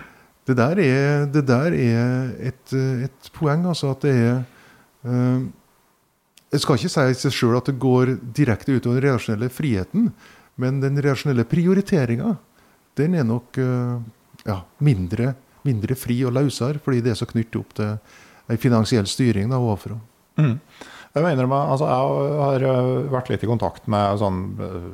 [0.48, 2.76] det der er, det der er et,
[3.08, 4.36] et, poeng, altså at det er
[5.10, 5.42] uh,
[6.54, 10.12] Jeg skal ikke si i seg sjøl at det går direkte utover den redaksjonelle friheten,
[10.62, 12.36] men den redaksjonelle prioriteringa,
[12.96, 13.98] den er nok uh,
[14.46, 15.34] ja, mindre
[15.66, 17.96] mindre fri og løsere, fordi det er så knyttet opp til
[18.52, 19.98] ei finansiell styring da, overfra.
[20.38, 20.58] mm.
[21.16, 24.90] Jeg må innrømme, altså jeg har øh, vært litt i kontakt med sånn, øh,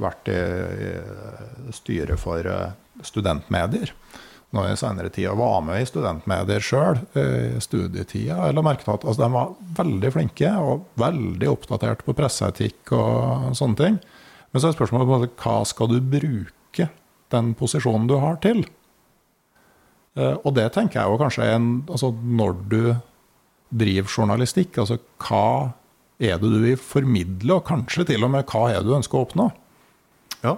[0.00, 0.38] Vært i,
[0.86, 2.70] i styret for øh,
[3.02, 3.90] studentmedier.
[4.54, 9.04] nå i senere tid og var med i studentmedier sjøl, i studietida, eller merket at
[9.04, 14.00] altså, de var veldig flinke og veldig oppdatert på presseetikk og sånne ting.
[14.50, 16.88] Men så er spørsmålet hva skal du bruke
[17.30, 18.64] den posisjonen du har til?
[20.18, 22.82] Eh, og det tenker jeg jo kanskje en, altså når du
[23.70, 25.70] driver journalistikk, altså hva
[26.20, 29.18] er det du vil formidle, og kanskje til og med hva er det du ønsker
[29.18, 29.46] å oppnå?
[30.40, 30.56] Ja,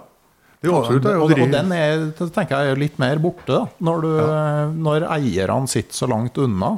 [0.63, 1.13] det er absolutt det.
[1.19, 4.41] Og, og, og den er, tenker jeg litt mer borte, da, når, du, ja.
[4.89, 6.77] når eierne sitter så langt unna.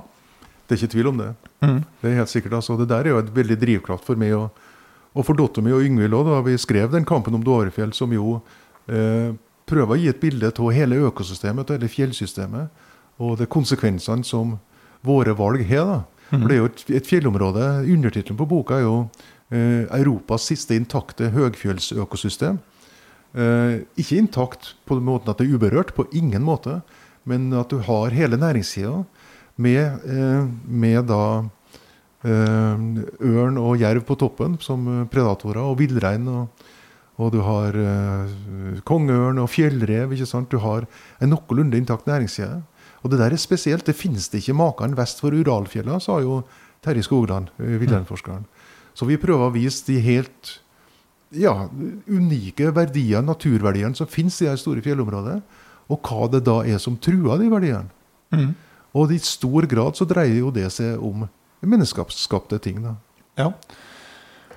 [0.64, 1.30] Det er ikke tvil om det.
[1.60, 1.80] Mm.
[2.00, 2.58] Det er helt sikkert.
[2.60, 4.62] Altså, det der er jo et veldig drivkraft for meg og,
[5.12, 8.12] og for dattera mi og Yngvild òg, da vi skrev den kampen om Dårefjell, som
[8.16, 8.38] jo
[8.88, 9.36] eh,
[9.68, 12.82] prøver å gi et bilde av hele økosystemet hele fjellsystemet,
[13.20, 14.56] og det konsekvensene som
[15.04, 15.92] våre valg har.
[15.92, 16.00] da.
[16.30, 16.40] Mm.
[16.40, 17.64] For Det er jo et, et fjellområde.
[17.94, 18.96] Undertittelen på boka er jo
[19.50, 22.60] eh, 'Europas siste intakte høgfjellsøkosystem'.
[23.34, 26.82] Eh, ikke intakt på den måten at det er uberørt, på ingen måte.
[27.24, 29.04] Men at du har hele næringssida
[29.56, 31.44] med, eh, med da
[32.24, 32.84] eh,
[33.24, 36.28] ørn og jerv på toppen som predatorer, og villrein.
[36.28, 36.64] Og,
[37.16, 40.12] og, du har eh, kongeørn og fjellrev.
[40.12, 40.50] ikke sant?
[40.50, 40.86] Du har
[41.20, 42.62] en noenlunde intakt næringsside.
[43.04, 43.84] Og det der er spesielt.
[43.84, 46.42] Det finnes det ikke maken vest for Uralfjella, sa jo
[46.84, 48.46] Terje Skogland, eh, villreinforskeren.
[48.94, 50.58] Så vi prøver å vise de helt
[51.34, 51.68] ja,
[52.06, 55.40] unike verdiene, naturverdiene som finnes i det store fjellområdet,
[55.92, 57.90] og hva det da er som truer de verdiene.
[58.32, 58.52] Mm.
[58.94, 61.26] Og i stor grad så dreier jo det seg om
[61.64, 62.80] menneskeskapte ting.
[62.84, 62.94] da.
[63.40, 63.50] Ja.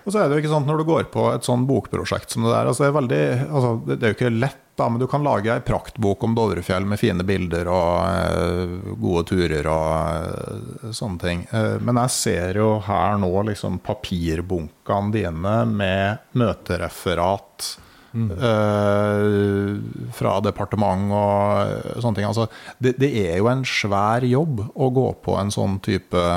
[0.06, 2.45] Og så er det jo ikke sant, Når du går på et sånn bokprosjekt som
[2.45, 5.08] det der altså det, er veldig, altså det, er jo ikke lett, da, men du
[5.10, 10.92] kan lage ei praktbok om Dovrefjell med fine bilder og eh, gode turer og eh,
[10.94, 11.42] sånne ting.
[11.50, 17.72] Eh, men jeg ser jo her nå liksom papirbunkene dine med møtereferat
[18.14, 18.30] mm.
[18.38, 19.74] Uh,
[20.16, 22.30] fra departement og sånne ting.
[22.30, 22.48] Altså,
[22.78, 26.30] det, det, er jo en svær jobb å gå på en sånn type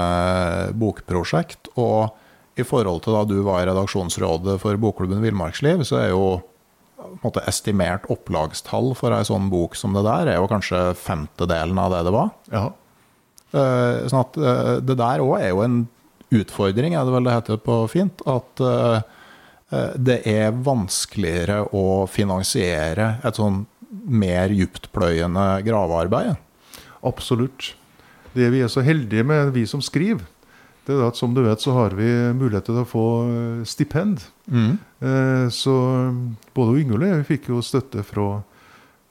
[0.81, 1.73] bokprosjekt.
[1.77, 2.17] og
[2.59, 6.41] i forhold til da du var i redaksjonsrådet for Bokklubben Villmarksliv, så er jo
[7.23, 11.95] måte, estimert opplagstall for ei sånn bok som det der, er jo kanskje femtedelen av
[11.95, 12.31] det det var.
[12.53, 12.67] Ja.
[13.51, 15.81] Uh, sånn at uh, det der òg er jo en
[16.31, 18.23] utfordring, er det vel det heter på fint.
[18.31, 19.01] At uh,
[19.99, 26.35] det er vanskeligere å finansiere et sånn mer dyptpløyende gravearbeid.
[27.07, 27.73] Absolutt.
[28.35, 30.27] Det vi er så heldige med, vi som skriver,
[30.87, 33.07] det er at som du vet, så har vi mulighet til å få
[33.69, 34.25] stipend.
[34.51, 34.79] Mm.
[35.01, 35.75] Eh, så
[36.53, 38.43] både Yngve og jeg fikk jo støtte fra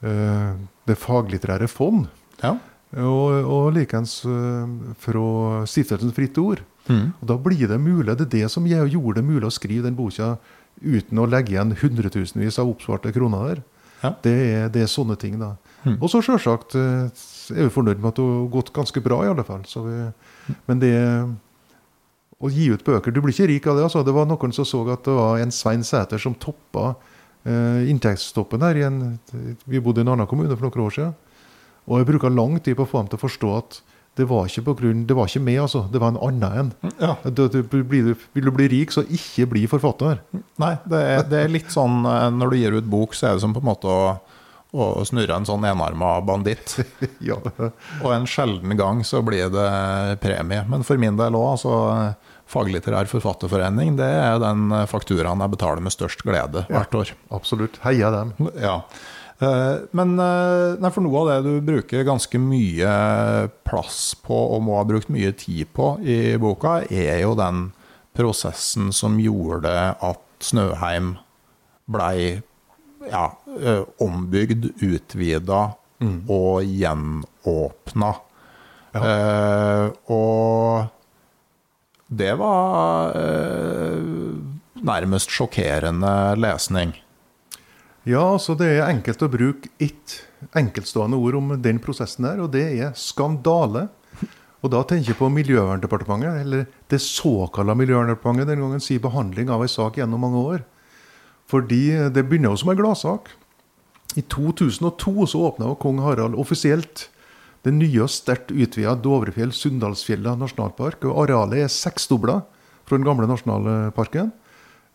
[0.05, 0.51] eh,
[0.85, 2.05] Det faglitterære fond.
[2.43, 2.55] Ja.
[3.01, 6.61] Og, og likeens eh, fra Stiftelsen Fritt Ord.
[6.89, 7.11] Mm.
[7.19, 8.15] Og Da blir det mulig.
[8.17, 10.37] Det er det som gjorde det mulig å skrive den boka
[10.79, 13.65] uten å legge igjen hundretusenvis av oppsvarte kroner der.
[13.99, 14.13] Ja.
[14.23, 15.57] Det, er, det, er, sånne ting, da.
[15.83, 15.97] Mm.
[15.97, 17.09] Og så sjølsagt er
[17.49, 19.65] vi fornøyd med at det har gått ganske bra, i alle fall.
[19.67, 21.25] Vi, men det er
[22.39, 23.11] å gi ut bøker.
[23.11, 23.85] Du blir ikke rik av det.
[23.89, 24.03] altså.
[24.07, 26.93] Det var noen som så at det var en Svein Sæter som toppa
[27.43, 28.79] eh, inntektstoppen her.
[28.87, 29.19] En,
[29.65, 31.15] vi bodde i en annen kommune for noen år siden.
[31.89, 33.81] Og jeg bruka lang tid på å få dem til å forstå at
[34.19, 35.85] det var ikke på grunn, det var ikke meg, altså.
[35.91, 36.71] Det var en annen en.
[36.99, 37.13] Ja.
[37.23, 40.19] Du, du, vil du bli rik, så ikke bli forfatter.
[40.59, 43.37] Nei, det er, det er, litt sånn eh, når du gir ut bok, så er
[43.37, 44.17] det som på en måte å,
[44.75, 46.75] å snurre en sånn enarma banditt.
[47.29, 47.39] ja.
[48.01, 49.69] Og en sjelden gang så blir det
[50.23, 50.65] premie.
[50.67, 51.77] Men for min del òg, altså
[52.49, 57.13] Faglitterær forfatterforening, det er den fakturaen jeg betaler med størst glede hvert år.
[57.13, 57.77] Ja, absolutt.
[57.83, 58.33] Heia dem.
[58.57, 58.79] Ja.
[59.39, 62.93] Eh, men eh, nei, for noe av det du bruker ganske mye
[63.67, 67.69] plass på og må ha brukt mye tid på i boka, er jo den
[68.17, 71.13] prosessen som gjorde at Snøheim
[71.89, 72.41] blei
[73.07, 73.25] ja,
[73.59, 75.69] eh, ombygd, utvida
[76.03, 76.19] mm.
[76.31, 78.13] og gjenåpna.
[78.95, 79.01] Ja.
[79.05, 80.89] Eh, og
[82.09, 84.01] det var eh,
[84.81, 86.95] nærmest sjokkerende lesning.
[88.07, 90.23] Ja, altså det er enkelt å bruke ett
[90.57, 93.87] enkeltstående ord om den prosessen der, og det er skandale.
[94.59, 99.63] Og da tenker jeg på Miljøverndepartementet, eller det såkalte Miljøverndepartementet, den gangen sier behandling av
[99.63, 100.65] en sak gjennom mange år.
[101.49, 101.83] Fordi
[102.13, 103.29] det begynner jo som en gladsak.
[104.17, 107.07] I 2002 så åpna kong Harald offisielt
[107.69, 111.05] det nye og sterkt utvida Dovrefjell-Sunndalsfjella nasjonalpark.
[111.05, 112.41] og Arealet er seksdobla
[112.87, 114.31] fra den gamle nasjonalparken.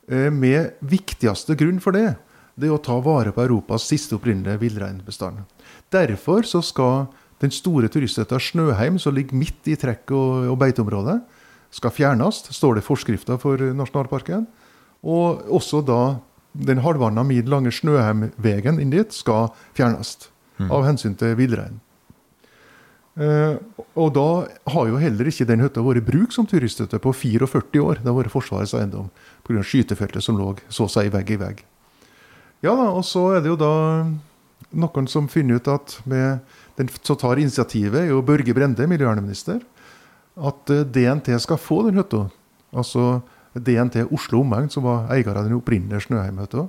[0.08, 2.16] Eh, med viktigste grunn for det,
[2.58, 5.44] det er å ta vare på Europas siste opprinnelige villreinbestand.
[5.94, 7.06] Derfor så skal
[7.42, 11.18] den store turisthytta Snøheim, som ligger midt i trekk- og, og beiteområdet,
[11.74, 14.46] skal fjernes, står det i forskrifta for nasjonalparken.
[15.02, 16.18] Og også da
[16.54, 20.16] den halvannen mil lange Snøheimvegen inn dit skal fjernes.
[20.60, 20.70] Mm.
[20.70, 21.80] Av hensyn til villreinen.
[23.14, 23.56] Eh,
[23.94, 24.28] og da
[24.74, 28.02] har jo heller ikke den hytta vært i bruk som turisthytte på 44 år.
[28.02, 29.10] Det har vært Forsvarets eiendom
[29.46, 29.62] pga.
[29.62, 31.62] skytefeltet som lå så å si vegg i vegg.
[32.64, 33.74] Ja da, og så er det jo da
[34.74, 36.42] noen som finner ut at med
[36.78, 39.60] den som tar initiativet, er jo Børge Brende, miljøvernminister,
[40.34, 42.26] at eh, DNT skal få den hytta.
[42.74, 43.22] Altså
[43.54, 46.66] DNT Oslo Omegn, som var eier av den opprinnelige Snøheim-hytta.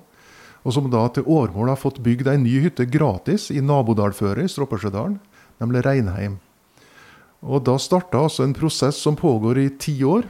[0.66, 4.52] Og som da til overmål har fått bygd ei ny hytte gratis i nabodalføret i
[4.52, 5.18] Stroppersjødalen
[5.62, 6.40] nemlig Reinheim.
[7.46, 10.26] Og da starta altså en prosess som pågår i ti år,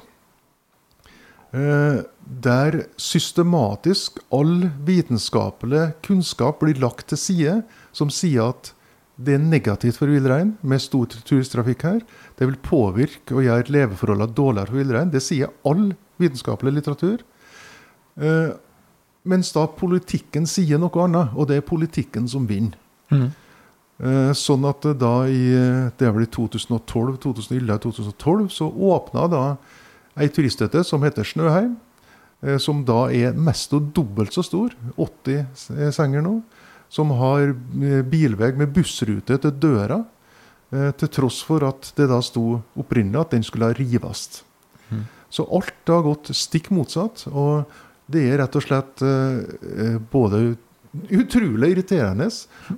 [1.55, 7.63] eh, der systematisk all vitenskapelig kunnskap blir lagt til side,
[7.93, 8.73] som sier at
[9.15, 12.01] det er negativt for villrein med stor turisttrafikk her.
[12.35, 15.11] Det vil påvirke og gjøre leveforholdene dårligere for villrein.
[15.13, 17.23] Det sier all vitenskapelig litteratur.
[18.19, 18.51] Eh,
[19.23, 22.75] mens da politikken sier noe annet, og det er politikken som vinner.
[23.13, 23.29] Mm.
[23.95, 25.43] Eh, sånn at da i
[25.95, 29.43] det er vel i 2012, 2011-2012 så åpna da
[30.19, 31.77] ei turisthytte som heter Snøheim.
[32.43, 36.41] Eh, som da er mest og dobbelt så stor, 80 senger nå.
[36.91, 40.03] Som har eh, bilvei med bussrute til døra.
[40.75, 44.41] Til tross for at det da sto opprinnelig at den skulle rives.
[44.89, 45.03] Mm.
[45.31, 47.21] Så alt har gått stikk motsatt.
[47.31, 47.69] Og
[48.11, 49.03] det er rett og slett
[50.11, 50.41] både
[51.13, 52.27] utrolig irriterende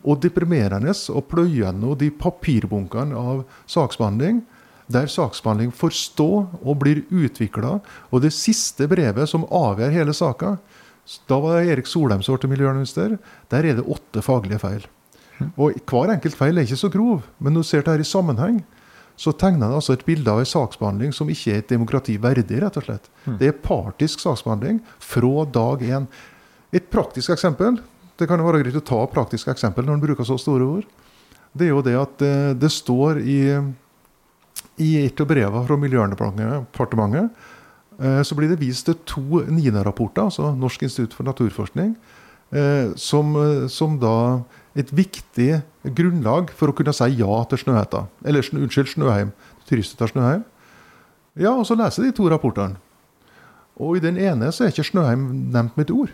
[0.04, 4.44] og deprimerende å pløye gjennom de papirbunkene av saksbehandling
[4.88, 6.30] der saksbehandling får stå
[6.64, 7.78] og blir utvikla.
[8.12, 10.56] Og det siste brevet som avgjør hele saka,
[11.28, 13.18] da var det Erik Solheim som ble miljøvernminister,
[13.52, 14.88] der er det åtte faglige feil.
[15.60, 18.08] Og Hver enkelt feil er ikke så grov, men når du ser det her i
[18.08, 18.64] sammenheng,
[19.18, 22.62] så tegner det altså et bilde av en saksbehandling som ikke er et demokrati verdig.
[22.62, 23.10] rett og slett.
[23.26, 26.08] Det er partisk saksbehandling fra dag én.
[26.72, 27.80] Et praktisk eksempel
[28.18, 30.88] det kan jo være greit å ta praktiske eksempel når en bruker så store ord.
[31.58, 33.40] Det er jo det at det, eh, står i,
[34.84, 37.30] i et av brevene fra Miljøverndepartementet
[38.00, 41.96] eh, så blir det vist til to NINA-rapporter, altså Norsk institutt for naturforskning,
[42.52, 43.34] eh, som,
[43.70, 44.44] som, da
[44.78, 45.64] et viktig
[45.98, 48.06] grunnlag for å kunne si ja til Snøhetta.
[48.26, 49.34] Eller unnskyld, Snøheim.
[49.68, 50.44] Turisthytta Snøheim.
[51.38, 52.78] Ja, og så leser de to rapportene.
[53.78, 56.14] Og i den ene så er ikke Snøheim nevnt med et ord.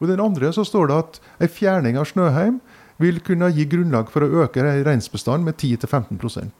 [0.00, 2.58] Og I den andre så står det at en fjerning av Snøheim
[3.00, 6.50] vil kunne gi grunnlag for å øke reinsbestanden med 10-15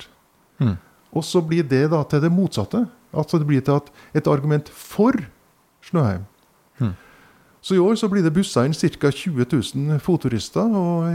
[0.60, 0.76] mm.
[1.12, 2.86] Og så blir det da til det motsatte.
[3.12, 3.80] Altså det blir til
[4.14, 5.16] et argument for
[5.84, 6.24] Snøheim.
[6.78, 6.94] Mm.
[7.60, 9.10] Så i år så blir det bussa inn ca.
[9.10, 10.64] 20 000 fotturister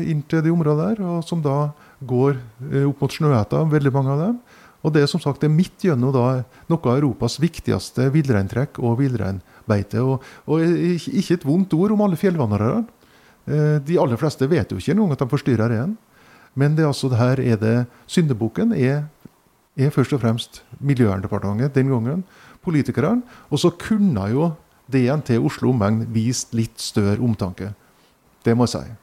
[0.06, 1.72] inn til de områdene der, og som da
[2.06, 2.38] går
[2.72, 4.38] eh, opp mot Snøhetta, veldig mange av dem.
[4.86, 9.00] Og det er som sagt midt gjennom da noe av Europas viktigste villreintrekk og
[9.66, 10.02] villreinbeite.
[10.02, 12.86] Og, og, ikke et vondt ord om alle fjellvandrerne.
[13.46, 15.98] Eh, de aller fleste vet jo ikke engang at de forstyrrer reinen.
[16.56, 19.08] Men det, altså, det her er det syndebukken er,
[19.76, 22.24] er først og fremst Miljøverndepartementet den gangen,
[22.64, 23.24] politikerne.
[23.52, 24.54] Og så kunne jo
[24.88, 27.74] DNT Oslo omegn vist litt større omtanke.
[28.46, 28.94] Det må jeg si.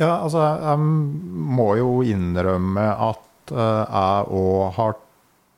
[0.00, 4.98] Ja, altså, jeg må jo innrømme at Eh, jeg òg har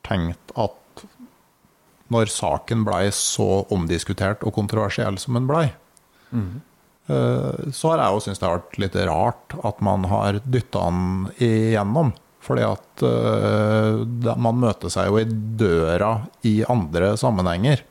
[0.06, 0.78] tenkt at
[2.14, 5.66] når saken blei så omdiskutert og kontroversiell som den blei,
[6.30, 6.52] mm.
[7.74, 11.26] så har jeg jo syntes det har vært litt rart at man har dytta den
[11.42, 12.14] igjennom.
[12.44, 14.04] Fordi at uh,
[14.36, 15.24] man møter seg jo i
[15.60, 16.10] døra
[16.44, 17.84] i andre sammenhenger.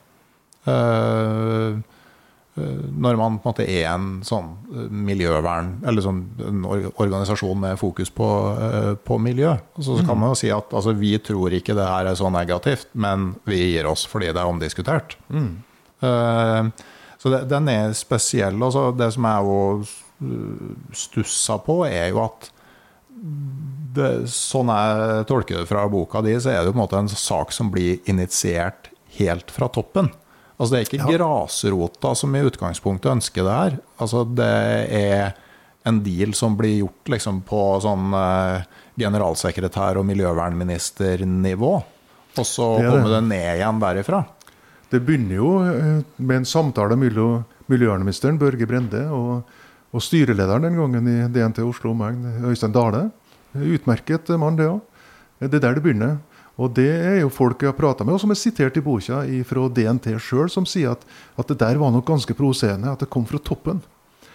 [0.66, 1.80] Uh, Eh,
[2.54, 7.80] når man på en måte er en sånn eh, miljøvern, eller sånn en organisasjon med
[7.80, 10.22] fokus på, eh, på miljø, så, kan mm.
[10.22, 13.58] man jo si at altså, vi tror ikke det her er så negativt, men vi
[13.72, 15.18] gir oss fordi det er omdiskutert.
[15.34, 15.50] Mm.
[16.04, 16.70] Uh,
[17.18, 18.58] så det, den er spesiell.
[18.62, 19.60] Altså, det som jeg jo
[20.94, 22.50] stussa på, er jo at
[23.94, 27.00] det, sånn jeg tolker det fra boka di, så er det jo på en måte
[27.02, 30.12] en sak som blir initiert helt fra toppen.
[30.54, 31.16] Altså Det er ikke ja.
[31.18, 33.78] grasrota som i utgangspunktet ønsker det her.
[33.98, 34.52] Altså Det
[35.00, 35.34] er
[35.84, 38.62] en deal som blir gjort liksom på sånn uh,
[38.96, 41.72] generalsekretær- og miljøvernministernivå.
[42.34, 44.22] Og så det kommer det ned igjen derifra.
[44.90, 49.52] Det begynner jo eh, med en samtale mellom miljøvernministeren Børge Brende og,
[49.90, 53.08] og, styrelederen den gangen i DNT Oslo omegn, Øystein Dale.
[53.54, 54.80] Utmerket mann, det òg.
[55.40, 56.16] Det er der det begynner.
[56.54, 59.24] Og det er jo folk jeg har prata med, og som er sitert i boka
[59.48, 61.02] fra DNT sjøl, som sier at,
[61.34, 63.82] at, det der var nok ganske provoserende, at det kom fra toppen.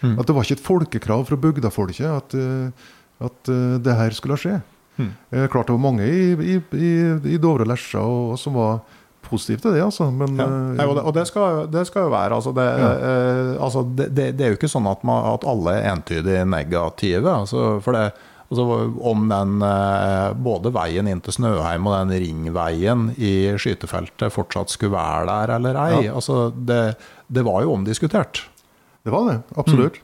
[0.02, 0.18] Mm.
[0.20, 2.92] At det var ikke et folkekrav fra bygdafolket at, eh,
[3.24, 4.60] at uh, det her skulle skje.
[5.00, 5.12] Mm.
[5.32, 6.94] Eh, klart det var mange i, i, i,
[7.36, 8.82] i Dovre og Lesja og, og som var
[9.24, 10.10] positive til det, altså.
[10.12, 10.48] Men, ja.
[10.80, 12.36] ja og, det, og det, skal, det, skal, jo være.
[12.36, 12.90] Altså, det, ja.
[13.12, 17.32] eh, altså det, det, er jo ikke sånn at, man, at alle er entydig negative.
[17.32, 18.10] Altså, for det
[18.50, 18.64] Altså
[19.06, 24.96] om den, eh, både veien inn til Snøheim og den ringveien i skytefeltet fortsatt skulle
[24.96, 26.00] være der eller ei.
[26.08, 26.16] Ja.
[26.18, 26.96] Altså det,
[27.30, 28.42] det var jo omdiskutert.
[29.06, 30.00] Det var det, absolutt.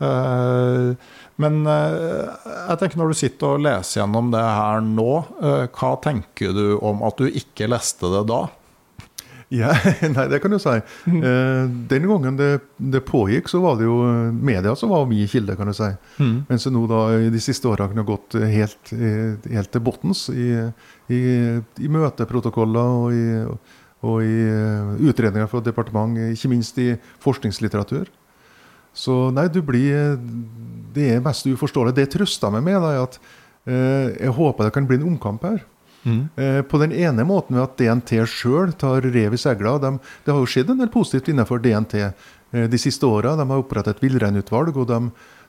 [0.00, 0.94] Eh,
[1.36, 2.32] Men eh,
[2.70, 5.08] jeg tenker når du sitter og leser gjennom det her nå,
[5.74, 8.44] hva tenker du om at du ikke leste det da?
[9.52, 9.74] Ja,
[10.16, 10.72] nei, det kan du si.
[10.78, 13.98] Eh, den gangen det, det pågikk, så var det jo
[14.32, 15.90] media som var min kilde, kan du si.
[16.48, 20.50] Mens det nå da i de siste åra kunne gått helt, helt til bunns i,
[21.12, 21.22] i,
[21.60, 23.24] i møteprotokoller og i,
[24.04, 26.92] og i eh, utredninger fra departement, ikke minst i
[27.24, 28.08] forskningslitteratur.
[28.94, 30.14] Så nei, du blir
[30.94, 31.96] Det er mest uforståelig.
[31.96, 33.16] Det trøster meg med, da, at
[33.66, 35.64] eh, jeg håper det kan bli en omkamp her.
[36.04, 39.76] Eh, på den ene måten ved at DNT sjøl tar rev i segla.
[39.82, 39.94] De,
[40.24, 43.36] det har jo skjedd en del positivt innenfor DNT eh, de siste åra.
[43.38, 45.00] De har opprettet et villreinutvalg, og de,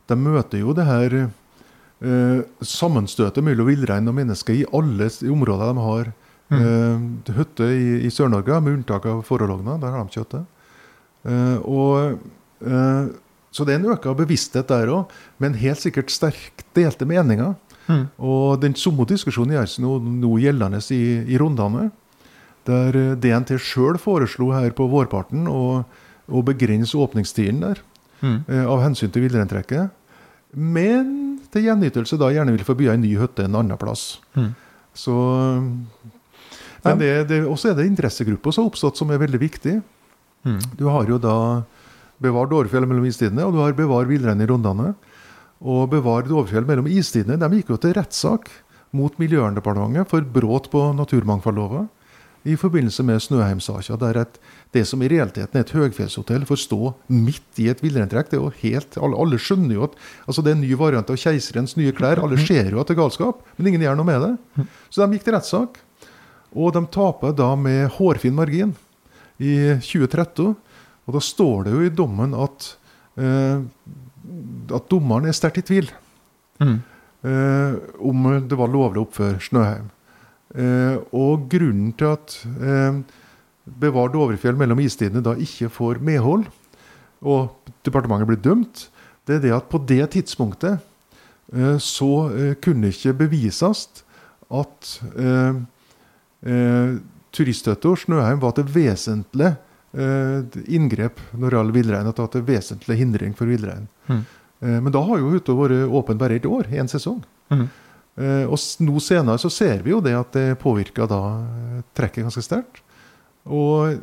[0.10, 5.86] de møter jo det her eh, sammenstøtet mellom villrein og mennesker i alle områder de
[5.90, 6.14] har
[6.56, 7.06] eh,
[7.40, 9.80] hytte i, i Sør-Norge, med unntak av Forologna.
[9.82, 10.46] Der har de ikke.
[11.26, 12.20] Eh, og,
[12.66, 13.14] eh,
[13.56, 17.56] så det er en øka bevissthet der òg, men helt sikkert sterkt delte meninger.
[18.18, 21.92] Og den samme diskusjonen gjør seg nå, nå gjeldende i, i Rondane.
[22.66, 25.84] Der eh, DNT sjøl foreslo her på vårparten å,
[26.26, 27.84] å begrense åpningstiden der.
[28.50, 29.92] eh, Av hensyn til villreintrekket.
[30.56, 34.16] Men til gjenytelse da gjerne vil få bygge en ny hytte en annen plass.
[34.96, 35.14] Så
[36.86, 39.80] Men det, det, også er det interessegrupper som har oppstått som er veldig viktig.
[40.78, 41.64] Du har jo da
[42.22, 44.94] Bevar Dårfjell mellom istidene, og du har Bevar villrein i Rondane.
[45.64, 48.50] Og bevare det overfjellet mellom istidene de gikk jo til rettssak
[48.96, 51.88] mot Miljøverndepartementet for brudd på naturmangfoldloven
[52.46, 54.36] i forbindelse med Snøheim-saka, der et,
[54.76, 58.30] det som i realiteten er et høgfjellshotell, får stå midt i et villreintrekk.
[58.30, 59.96] Det er jo helt, alle, alle skjønner jo at
[60.28, 62.22] altså det er en ny variant av keiserens nye klær.
[62.22, 64.68] Alle ser jo at det er galskap, men ingen gjør noe med det.
[64.94, 65.82] Så de gikk til rettssak.
[66.54, 68.76] Og de taper da med hårfin margin
[69.42, 70.54] i 2013.
[71.06, 72.70] Og da står det jo i dommen at,
[73.18, 73.66] eh,
[74.76, 75.92] at dommeren er sterkt i tvil
[77.26, 79.90] eh, om det var lovlig å oppføre Snøheim.
[80.56, 83.00] Eh, og grunnen til at eh,
[83.66, 86.46] Bevar Dovrefjell mellom istidene da ikke får medhold,
[87.26, 88.88] og departementet blir dømt,
[89.26, 90.78] det er det at på det tidspunktet
[91.54, 93.88] eh, så eh, kunne ikke bevises
[94.54, 95.62] at eh,
[96.46, 96.98] eh,
[97.36, 99.62] turisthytta Snøheim var til vesentlig eh,
[99.96, 102.08] inngrep når det gjelder villrein.
[102.10, 103.88] At det var til vesentlig hindring for villrein.
[104.10, 107.24] Eh, men da har jo hytta vært åpen bare et år, én sesong.
[107.52, 112.28] Eh, og nå senere så ser vi jo det at det påvirker da eh, trekket
[112.28, 112.82] ganske sterkt.
[113.46, 114.00] Og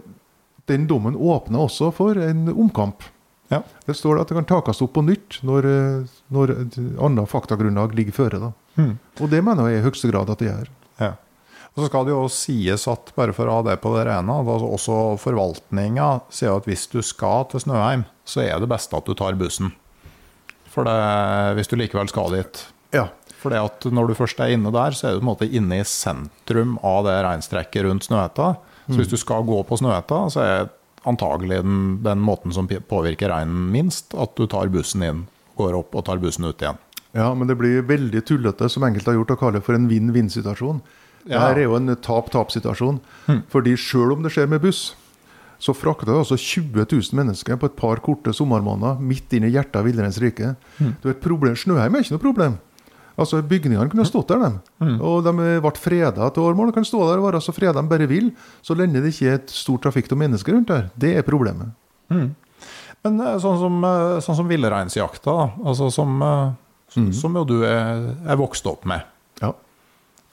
[0.70, 3.02] den dommen åpner også for en omkamp.
[3.52, 3.62] Ja.
[3.84, 7.96] Det står at det kan takes opp på nytt når, eh, når et annet faktagrunnlag
[7.96, 8.40] ligger føre.
[8.40, 8.52] da.
[9.20, 10.70] Og det mener jeg i høyeste grad at det gjør.
[11.00, 11.12] Ja.
[11.72, 14.34] Og så skal det jo sies at, bare for å ha det på det rene,
[14.42, 18.98] at altså også forvaltninga sier at hvis du skal til Snøheim, så er det beste
[18.98, 19.72] at du tar bussen.
[20.72, 20.98] For det,
[21.56, 22.60] hvis du likevel skal dit.
[22.92, 23.08] Ja.
[23.40, 25.48] For det at når du først er inne der, så er du på en måte
[25.48, 28.54] inne i sentrum av det reinstrekket rundt Snøhetta.
[28.86, 30.70] Så hvis du skal gå på Snøhetta, så er
[31.08, 35.26] antagelig den, den måten som påvirker reinen minst, at du tar bussen inn,
[35.58, 36.80] går opp og tar bussen ut igjen.
[37.16, 39.88] Ja, men det blir veldig tullete, som enkelte har gjort, å kalle det for en
[39.90, 40.80] vinn-vinn-situasjon.
[41.26, 41.46] Ja.
[41.48, 42.98] Dette er jo en tap-tap-situasjon.
[43.52, 44.92] Fordi selv om det skjer med buss,
[45.62, 49.52] så frakter det altså 20 000 mennesker på et par korte sommermåneder midt inn i
[49.54, 50.56] hjertet av villreinens rike.
[50.78, 51.54] Det er et problem.
[51.58, 52.56] Snøheim er ikke noe problem.
[53.12, 54.96] Altså, Bygningene kunne stått der, dem.
[55.04, 56.72] Og de ble freda til årmål.
[56.72, 58.32] De kan stå der og være så freda de bare vil,
[58.64, 60.88] så lenge det ikke er et stort trafikk av mennesker rundt der.
[60.98, 61.76] Det er problemet.
[63.02, 67.08] Men eh, sånn som, eh, sånn som villreinsjakta, altså som, mm.
[67.18, 69.11] som jo du er, er vokst opp med.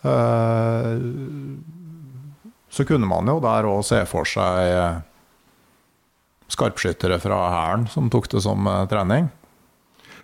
[0.04, 0.92] Eh,
[2.70, 5.00] så kunne man jo der òg se for seg eh,
[6.54, 9.30] skarpskyttere fra Hæren som tok det som eh, trening.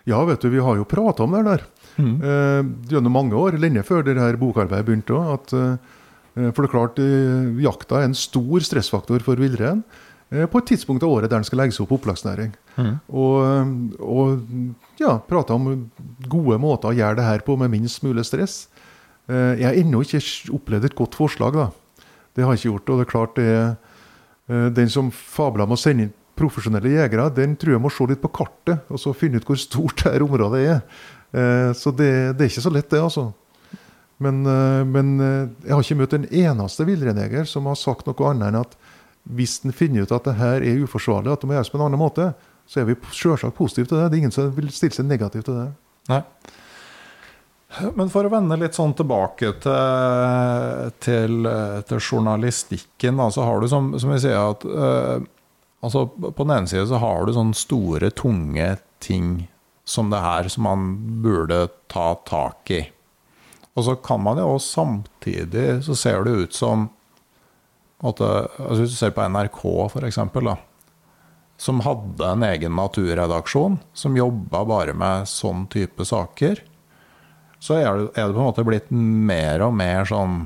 [0.06, 1.66] Ja, vet du, vi har jo prata om det der.
[1.98, 2.62] Eh,
[2.92, 5.18] gjennom mange år, lenge før det her bokarbeidet begynte.
[5.34, 9.84] At, eh, for det er klart, eh, jakta er en stor stressfaktor for villrein.
[10.32, 12.54] Eh, på et tidspunkt av året der den skal legges opp opplagsnæring.
[13.10, 14.48] Og, og
[15.00, 15.90] ja, prata om
[16.28, 18.66] gode måter å gjøre det her på med minst mulig stress.
[19.30, 20.22] Eh, jeg har ennå ikke
[20.56, 21.70] opplevd et godt forslag, da.
[22.36, 22.90] Det har jeg ikke gjort.
[22.92, 23.66] Og det er klart det er
[24.50, 28.06] eh, Den som fabler med å sende inn profesjonelle jegere, den tror jeg må se
[28.12, 30.82] litt på kartet og så finne ut hvor stort det her området er.
[31.32, 33.30] Eh, Så det, det er ikke så lett, det, altså.
[34.20, 34.46] Men,
[34.88, 38.78] men jeg har ikke møtt en eneste villreinjeger som har sagt noe annet enn at
[39.36, 41.84] hvis en finner ut at det her er uforsvarlig, at det må gjøres på en
[41.90, 42.30] annen måte,
[42.64, 44.06] så er vi selvsagt positive til det.
[44.14, 45.66] Det er ingen som vil stille seg negativ til det.
[46.14, 46.22] Nei.
[47.96, 51.50] Men for å vende litt sånn tilbake til, til,
[51.90, 55.18] til journalistikken, da, så har du som, som vi sier at uh,
[55.86, 59.48] altså På den ene side så har du sånne store, tunge ting
[59.86, 60.86] som det her som man
[61.22, 62.82] burde ta tak i.
[63.76, 66.88] Og så kan man jo samtidig så ser det ut som
[68.06, 70.18] at altså Hvis du ser på NRK, f.eks.,
[71.58, 76.60] som hadde en egen naturredaksjon som jobba bare med sånn type saker,
[77.66, 80.44] så er det, er det, på en måte blitt mer og mer sånn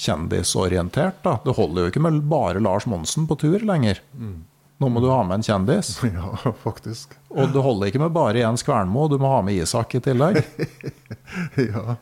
[0.00, 1.20] kjendisorientert.
[1.24, 1.38] da.
[1.44, 4.00] Det holder jo ikke med bare Lars Monsen på tur lenger.
[4.16, 4.38] Mm.
[4.80, 5.98] Nå må du ha med en kjendis.
[6.08, 7.16] Ja, faktisk.
[7.30, 10.40] Og det holder ikke med bare Jens Kvernmo, du må ha med Isak i tillegg.
[11.72, 11.96] ja.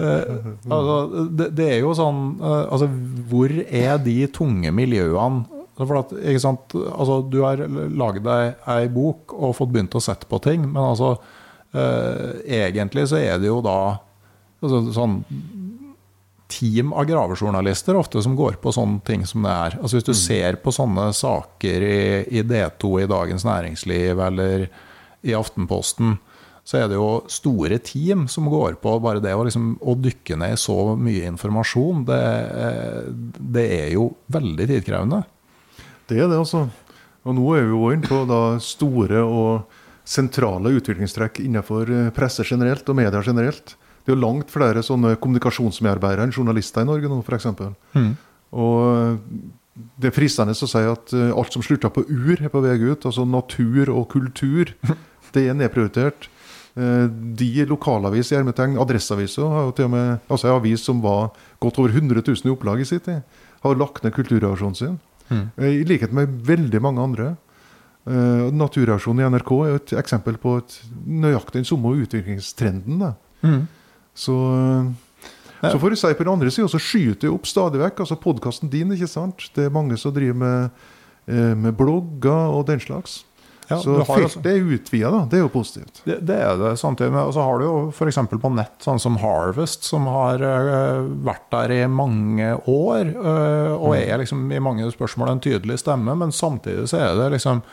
[0.00, 0.38] Eh,
[0.72, 0.96] altså,
[1.28, 2.88] det, det, er jo sånn eh, Altså,
[3.30, 5.44] hvor er de tunge miljøene?
[5.78, 6.74] For at, ikke sant?
[6.74, 10.82] Altså, du har laget deg ei bok og fått begynt å sette på ting, men
[10.92, 11.16] altså
[11.74, 13.78] Egentlig så er det jo da
[14.62, 15.20] altså, sånn
[16.54, 19.78] team av gravejournalister ofte som går på sånne ting som det er.
[19.80, 20.20] Altså Hvis du mm.
[20.20, 22.04] ser på sånne saker i,
[22.38, 24.68] i, D2 i Dagens Næringsliv eller
[25.24, 26.18] i Aftenposten,
[26.64, 30.38] så er det jo store team som går på bare det å, liksom, å dykke
[30.40, 32.06] ned i så mye informasjon.
[32.08, 32.22] Det,
[33.36, 35.24] det, er jo veldig tidkrevende.
[36.08, 36.66] Det er det, altså.
[37.24, 42.88] Og nå er vi jo inne på da store og sentrale utviklingstrekk innenfor presse generelt
[42.88, 43.74] og media generelt.
[44.04, 47.46] Det er jo langt flere sånne kommunikasjonsmedarbeidere enn journalister i Norge nå, f.eks.
[47.96, 48.10] Mm.
[48.60, 49.08] Og
[49.74, 52.76] det er fristende å si at eh, alt som slutter på ur, er på vei
[52.84, 53.06] ut.
[53.08, 54.74] Altså natur og kultur.
[55.34, 56.28] Det er nedprioritert.
[56.78, 61.32] Eh, de lokalavis i Ermetegn, Adresseavisa, altså en avis som var
[61.62, 63.24] godt over 100 000 i opplag i sin tid,
[63.64, 65.00] har lagt ned kulturreaksjonen sin.
[65.26, 65.48] Mm.
[65.58, 67.32] I likhet med veldig mange andre.
[68.04, 70.76] Uh, Naturreaksjonen i NRK er jo et eksempel på et
[71.08, 73.14] nøyaktig den samme utviklingstrenden.
[73.44, 73.62] Mm.
[74.14, 74.34] Så,
[75.60, 78.04] så får du si på den andre sida, så skyter det opp stadig vekk.
[78.04, 79.48] Altså podkasten din, ikke sant.
[79.56, 80.82] Det er mange som driver med,
[81.26, 83.22] eh, med blogger og den slags.
[83.68, 85.22] Ja, så feltet er utvida, da.
[85.30, 86.02] Det er jo positivt.
[86.04, 86.74] Det, det er det.
[86.80, 88.18] Samtidig med, Og så har du jo f.eks.
[88.28, 93.14] på nett sånn som Harvest, som har uh, vært der i mange år.
[93.16, 94.02] Uh, og mm.
[94.02, 97.64] er liksom i mange spørsmål en tydelig stemme, men samtidig så er det liksom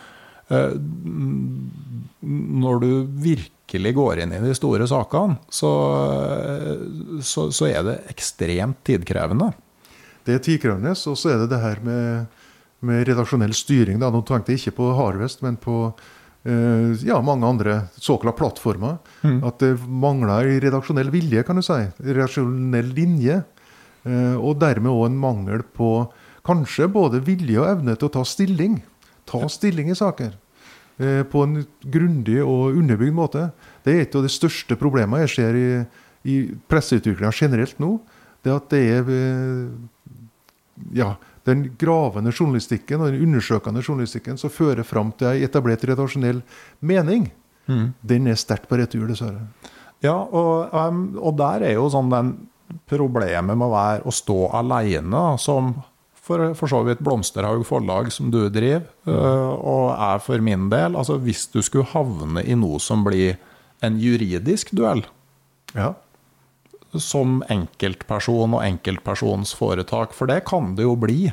[2.22, 2.90] Når du
[3.24, 5.72] virkelig går inn i de store sakene, så,
[7.24, 9.52] så, så er det ekstremt tidkrevende.
[10.28, 12.42] Det er tidkrevende, og så er det det her med,
[12.86, 14.02] med redaksjonell styring.
[14.02, 14.12] Da.
[14.14, 15.78] Nå tenkte jeg ikke på Harvest, men på
[16.46, 19.00] eh, ja, mange andre såkalte plattformer.
[19.26, 19.40] Mm.
[19.50, 21.80] At det mangler redaksjonell vilje, kan du si.
[22.06, 23.42] Redaksjonell linje.
[24.04, 26.12] Eh, og dermed òg en mangel på
[26.46, 28.80] kanskje både vilje og evne til å ta stilling.
[29.32, 30.36] Ta stilling i saker.
[31.02, 33.48] Eh, på en grundig og underbygd måte.
[33.86, 35.68] Det er et av de største problemene jeg ser i,
[36.28, 36.36] i
[36.70, 37.96] presseutviklinga generelt nå.
[38.44, 39.72] Det at det er eh,
[40.98, 41.14] ja,
[41.48, 46.42] den gravende journalistikken og den undersøkende journalistikken som fører fram til ei etablert redaksjonell
[46.86, 47.30] mening,
[47.66, 47.86] mm.
[48.02, 49.48] den er sterkt på retur, dessverre.
[50.02, 52.34] Ja, og, um, og, der er jo sånn den
[52.90, 55.76] problemet med å være å stå alene som
[56.32, 59.12] for, for så vidt Blomsterhaug forlag, som du driver, mm.
[59.12, 63.38] uh, og er for min del Altså hvis du skulle havne i noe som blir
[63.84, 65.04] en juridisk duell.
[65.74, 65.94] Ja.
[66.94, 70.14] Som enkeltperson og enkeltpersons foretak.
[70.14, 71.32] For det kan det jo bli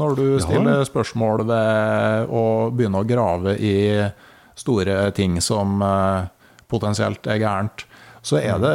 [0.00, 3.74] når du stiller spørsmål ved å begynne å grave i
[4.56, 6.30] store ting som uh,
[6.72, 7.84] potensielt er gærent.
[8.24, 8.74] Så er det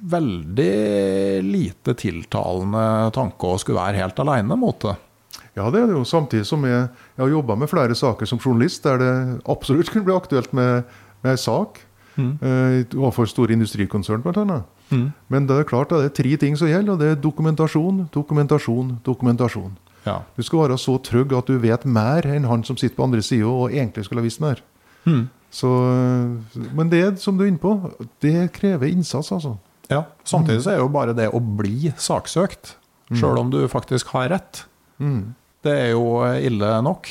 [0.00, 4.96] veldig lite tiltalende tanke å skulle være helt aleine mot det.
[5.58, 6.06] Ja, det er det jo.
[6.06, 9.14] Samtidig som jeg, jeg har jobba med flere saker som journalist der det
[9.50, 10.86] absolutt kunne bli aktuelt med,
[11.24, 11.82] med en sak
[12.16, 12.32] mm.
[12.42, 14.62] uh, overfor store industrikonsern, bl.a.
[14.90, 15.10] Mm.
[15.28, 18.96] Men det er klart det er tre ting som gjelder, og det er dokumentasjon, dokumentasjon,
[19.06, 19.74] dokumentasjon.
[20.06, 20.20] Ja.
[20.36, 23.22] Du skal være så trygg at du vet mer enn han som sitter på andre
[23.24, 24.62] sida og egentlig skulle ha visst mer.
[25.04, 25.26] Mm.
[25.50, 25.68] Så,
[26.78, 27.74] men det som du er inne på,
[28.22, 29.56] det krever innsats, altså.
[29.90, 32.76] Ja, Samtidig så er jo bare det å bli saksøkt,
[33.10, 33.16] mm.
[33.18, 34.64] sjøl om du faktisk har rett,
[35.02, 35.34] mm.
[35.66, 37.10] det er jo ille nok.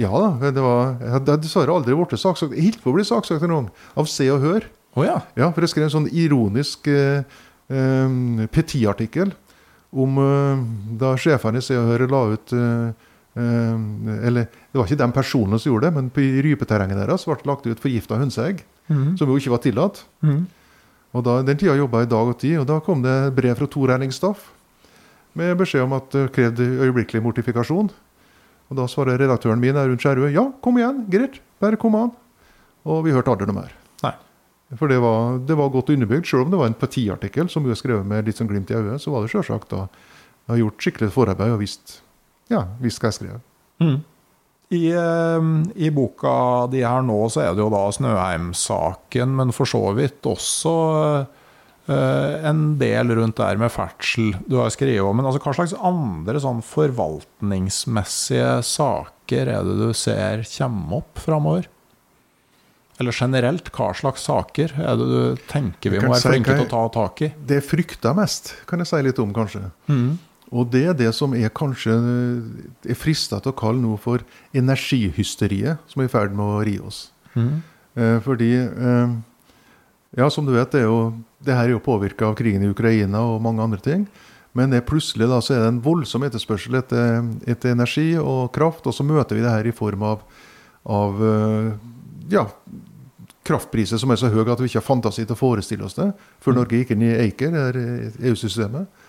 [0.00, 0.50] Ja da.
[0.50, 0.96] det var,
[1.38, 2.56] dessverre aldri blitt saksøkt.
[2.56, 4.66] Jeg holdt på å bli saksøkt en gang, av Se og Hør.
[4.94, 5.20] Oh, ja.
[5.38, 7.22] ja, For jeg skrev en sånn ironisk eh,
[7.66, 9.32] eh, petiartikkel
[9.94, 10.62] om eh,
[11.00, 13.86] da sjefene i Se og Hør la ut eh, eh,
[14.28, 17.50] Eller det var ikke de personene som gjorde det, men på rypeterrenget deres ble det
[17.50, 18.62] lagt ut forgifta hønseegg.
[18.90, 19.14] Mm.
[19.18, 20.04] Som jo ikke var tillatt.
[20.26, 20.44] Mm.
[21.14, 23.70] Og da, Den tida jobba jeg dag og tid, og da kom det brev fra
[23.70, 24.50] Tor Erling Staff
[25.34, 27.90] med beskjed om at det krevde øyeblikkelig mortifikasjon.
[28.70, 32.12] Og Da svarer redaktøren min rundt Skjerve ja, kom igjen, greit, bare kom an.
[32.84, 33.74] Og vi hørte aldri noe mer.
[34.02, 34.14] Nei.
[34.78, 36.26] For det var, det var godt underbygd.
[36.26, 39.02] Selv om det var en partiartikkel som er skrevet med litt sånn glimt i øyet,
[39.02, 39.84] så var det selvsagt da
[40.44, 42.00] jeg har gjort skikkelig forarbeid og visst,
[42.52, 43.38] ja, visst hva jeg skrev.
[43.80, 44.02] Mm.
[44.74, 45.46] I, eh,
[45.86, 50.26] I, boka di her nå så er det jo da Snøheim-saken, men for så vidt
[50.28, 50.74] også
[51.90, 55.20] uh, en del rundt der med ferdsel du har skrevet om.
[55.20, 61.70] Men altså, hva slags andre sånn forvaltningsmessige saker er det du ser komme opp framover?
[63.02, 66.70] Eller generelt, hva slags saker er det du tenker vi må være flinke til å
[66.70, 67.32] ta tak i?
[67.34, 69.66] Det jeg frykter mest, kan jeg si litt om, kanskje.
[69.90, 70.12] Mm.
[70.52, 71.94] Og det er det som er kanskje
[72.84, 74.24] er frista til å kalle noe for
[74.56, 77.06] energihysteriet, som er i ferd med å ri oss.
[77.34, 77.62] Mm.
[77.94, 79.14] Eh, fordi eh,
[80.14, 82.70] Ja, som du vet, det, er jo, det her er jo påvirka av krigen i
[82.70, 84.04] Ukraina og mange andre ting.
[84.54, 88.86] Men det plutselig da, så er det en voldsom etterspørsel etter, etter, energi og kraft,
[88.86, 90.22] og så møter vi det her i form av,
[90.86, 91.72] av eh,
[92.30, 92.44] ja,
[93.44, 96.06] kraftpriser som er så høye at vi ikke har fantasi til å forestille oss det
[96.44, 96.58] før mm.
[96.60, 97.80] Norge gikk inn i ACER,
[98.30, 99.02] EU-systemet.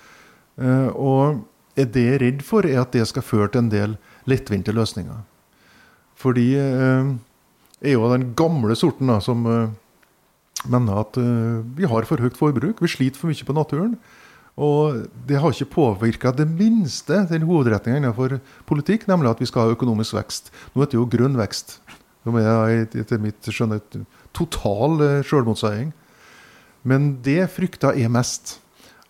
[0.61, 1.41] Eh, og
[1.75, 3.95] er det jeg redd for, er at det skal føre til en del
[4.29, 5.23] lettvinte løsninger.
[6.19, 7.15] Fordi jeg eh,
[7.91, 9.73] er jo den gamle sorten da, som eh,
[10.71, 11.17] mener at
[11.77, 12.79] vi har for høyt forbruk.
[12.81, 13.97] Vi sliter for mye på naturen.
[14.55, 19.67] Og det har ikke påvirka det minste den hovedretninga innenfor politikk, nemlig at vi skal
[19.67, 20.47] ha økonomisk vekst.
[20.71, 21.75] Nå heter det jo grønn vekst.
[22.23, 23.81] Som er etter mitt skjønne
[24.33, 25.91] total sjølmotseiing.
[26.87, 28.55] Men det frykta jeg mest.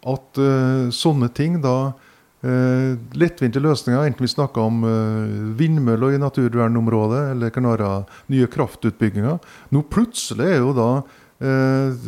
[0.06, 6.22] At uh, sånne ting da uh, Lettvinte løsninger, enten vi snakker om uh, vindmøller i
[6.22, 7.92] naturvernområdet, eller Kanara,
[8.32, 9.40] nye kraftutbygginger
[9.74, 10.90] Nå plutselig er jo da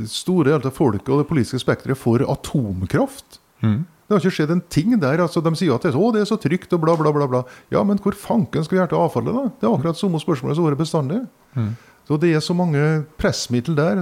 [0.08, 3.42] store deler av folket og det politiske spekteret for atomkraft.
[3.60, 3.82] Mm.
[4.08, 5.20] Det har ikke skjedd en ting der.
[5.20, 7.28] altså De sier at det er, å, det er så trygt og bla, bla, bla.
[7.28, 7.42] bla.
[7.74, 9.44] Ja, men hvor fanken skal vi gjøre til avfallet, da?
[9.52, 11.20] Det er akkurat samme spørsmålet som har vært bestandig.
[11.60, 11.74] Mm.
[12.08, 12.86] Så det er så mange
[13.20, 14.00] pressmiddel der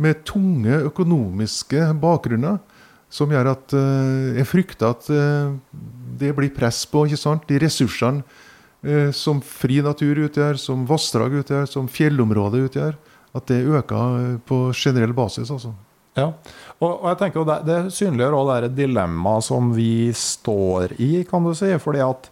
[0.00, 2.60] med tunge økonomiske bakgrunner
[3.10, 5.50] som gjør at uh, jeg frykter at uh,
[6.20, 7.46] det blir press på ikke sant?
[7.50, 12.98] de ressursene uh, som fri natur utgjør, som vassdrag utgjør, som fjellområdet utgjør.
[13.30, 15.52] At det øker på generell basis.
[15.54, 15.70] altså.
[16.18, 16.32] Ja,
[16.80, 21.46] og, og jeg tenker det, det synliggjør òg det dilemmaet som vi står i, kan
[21.46, 21.70] du si.
[21.78, 22.26] fordi at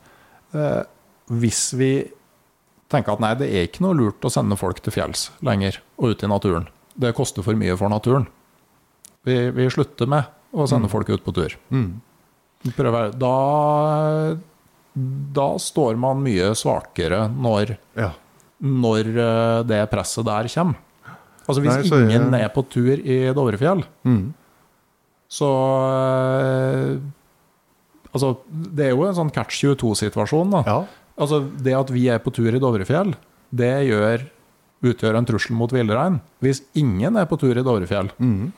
[1.30, 1.92] hvis vi
[2.90, 6.16] tenker at nei, det er ikke noe lurt å sende folk til fjells lenger og
[6.16, 6.66] ut i naturen.
[6.98, 8.26] Det koster for mye for naturen.
[9.26, 10.92] Vi, vi slutter med å sende mm.
[10.92, 11.54] folk ut på tur.
[11.74, 11.90] Mm.
[12.74, 13.12] Prøver.
[13.14, 13.34] Da,
[15.38, 18.10] da står man mye svakere når, ja.
[18.58, 20.84] når eh, det presset der kommer.
[21.48, 22.42] Altså Hvis Nei, ingen ja.
[22.44, 24.24] er på tur i Dovrefjell, mm.
[25.32, 25.52] så
[26.02, 26.98] eh,
[28.08, 30.52] Altså, det er jo en sånn catch 22-situasjon.
[30.54, 30.62] da.
[30.66, 30.78] Ja.
[31.20, 33.12] Altså, Det at vi er på tur i Dovrefjell,
[33.52, 34.24] det gjør,
[34.84, 36.20] utgjør en trussel mot villrein.
[36.44, 38.52] Hvis ingen er på tur i Dovrefjell, mm.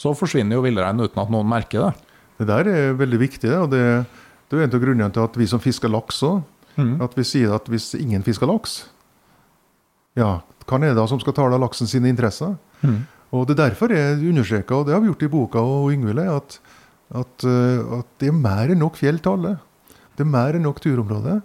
[0.00, 2.10] så forsvinner jo villreinen uten at noen merker det.
[2.40, 3.52] Det der er veldig viktig.
[3.58, 3.84] og det,
[4.48, 6.42] det er en av grunnene til at vi som fisker laks òg,
[6.76, 6.96] mm.
[7.04, 8.84] at vi sier at hvis ingen fisker laks,
[10.18, 10.38] ja,
[10.68, 12.54] hvem er det da som skal tale laksen sine interesser?
[12.82, 13.04] Mm.
[13.34, 16.20] Og Det er derfor jeg understreker, og det har vi gjort i boka og Yngvild,
[16.22, 16.60] at,
[17.10, 19.56] at, eh, at, det er mer enn nok fjell til alle.
[20.14, 21.40] Det er mer enn nok turområder.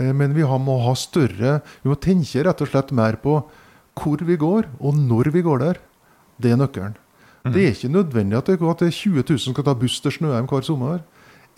[0.00, 3.42] Eh, men vi må ha større Vi må tenke rett og slett mer på
[4.00, 5.78] hvor vi går, og når vi går der.
[6.40, 6.94] Det er nøkkelen.
[7.44, 7.52] Mm.
[7.52, 10.64] Det er ikke nødvendig at det, at 20 000 skal ta buss til Snøheim hver
[10.64, 11.02] sommer.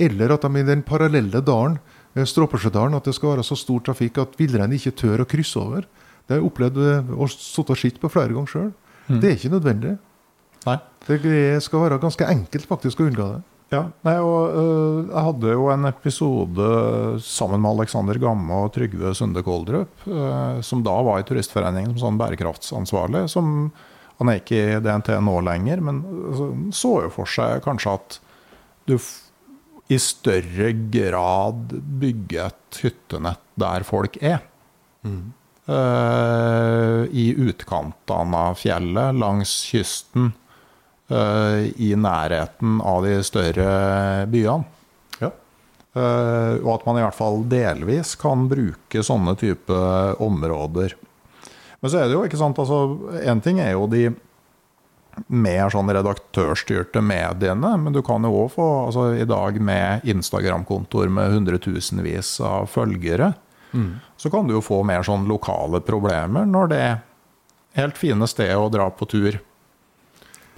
[0.01, 1.79] Eller at de i den parallelle dalen,
[2.17, 5.61] eh, Stråpesjødalen, at det skal være så stor trafikk at villreinen ikke tør å krysse
[5.61, 5.87] over.
[6.27, 6.83] Det har jeg opplevd
[7.15, 8.73] og sittet og sett på flere ganger sjøl.
[9.07, 9.21] Mm.
[9.21, 9.95] Det er ikke nødvendig.
[10.67, 10.79] Nei.
[11.07, 13.41] Det skal være ganske enkelt faktisk å unngå det.
[13.73, 16.67] Ja, Nei, og uh, Jeg hadde jo en episode
[17.25, 22.05] sammen med Alexander Gamme og Trygve Sunde Koldrup, uh, som da var i Turistforeningen som
[22.05, 23.25] sånn bærekraftsansvarlig.
[23.33, 23.71] som
[24.21, 26.43] Han er ikke i DNT nå lenger, men uh,
[26.77, 28.19] så jo for seg kanskje at
[28.91, 28.99] du
[29.93, 34.43] i større grad bygger et hyttenett der folk er.
[35.05, 35.33] Mm.
[35.63, 40.33] Uh, I utkantene av fjellet, langs kysten,
[41.13, 43.69] i nærheten av de større
[44.33, 44.65] byene.
[45.21, 45.31] Ja.
[45.93, 49.77] Uh, og at man i hvert fall delvis kan bruke sånne type
[50.25, 50.97] områder.
[51.83, 52.79] Men så er det jo ikke sant altså
[53.27, 54.07] Én ting er jo de
[55.29, 61.13] mer sånn redaktørstyrte mediene, men du kan jo òg få altså, I dag med Instagram-kontoer
[61.13, 63.35] med hundretusenvis av følgere,
[63.73, 63.99] Mm.
[64.17, 66.85] Så kan du jo få mer sånn lokale problemer når det
[67.79, 69.39] helt fine stedet å dra på tur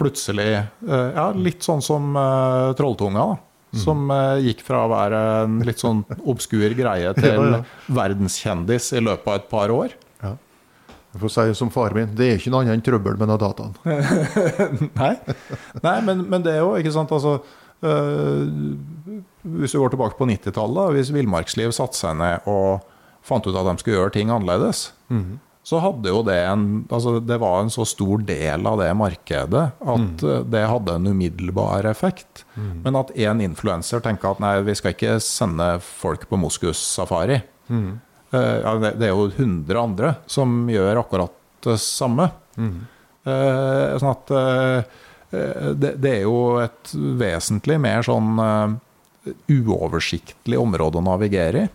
[0.01, 3.41] plutselig eh, Ja, litt sånn som uh, Trolltunga, da.
[3.75, 3.81] Mm.
[3.83, 7.61] Som uh, gikk fra å være en litt sånn obskur greie til ja, ja.
[7.97, 9.97] verdenskjendis i løpet av et par år.
[10.23, 10.35] Ja.
[11.15, 13.75] Jeg får si som faren min, det er ikke noe annet enn trøbbel med dataen.
[15.01, 15.13] Nei,
[15.83, 17.37] Nei men, men, det er jo ikke sant altså,
[17.87, 18.43] uh,
[19.43, 22.87] Hvis du går tilbake på 90-tallet, hvis Villmarksliv satte seg ned og
[23.25, 25.39] fant ut at de skulle gjøre ting annerledes, mm.
[25.65, 29.63] Så hadde jo det en altså, Det var en så stor del av det markedet
[29.81, 30.51] at mm.
[30.53, 32.45] det hadde en umiddelbar effekt.
[32.53, 32.83] Mm.
[32.85, 37.41] Men at én influenser tenker at nei, vi skal ikke sende folk på moskussafari.
[37.73, 37.95] Mm.
[38.35, 41.33] Eh, det, er jo 100 andre som gjør akkurat
[41.65, 42.29] det samme.
[42.61, 42.77] Mm.
[43.25, 45.01] Eh, sånn at eh,
[45.33, 46.93] det, det, er jo et
[47.25, 48.37] vesentlig mer sånn
[49.51, 51.73] uoversiktlig område å navigere i.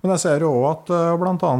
[0.00, 0.90] Men jeg ser jo òg at
[1.20, 1.52] bl.a.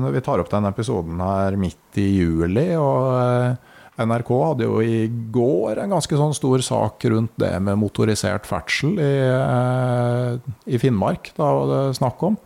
[0.00, 3.58] når vi tar opp denne episoden her midt i juli, og
[4.00, 5.02] NRK hadde jo i
[5.34, 10.38] går en ganske sånn stor sak rundt det med motorisert ferdsel i, eh,
[10.72, 11.32] i Finnmark.
[11.36, 12.38] Da var det snakk om.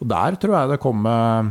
[0.00, 1.50] Og der tror jeg det kommer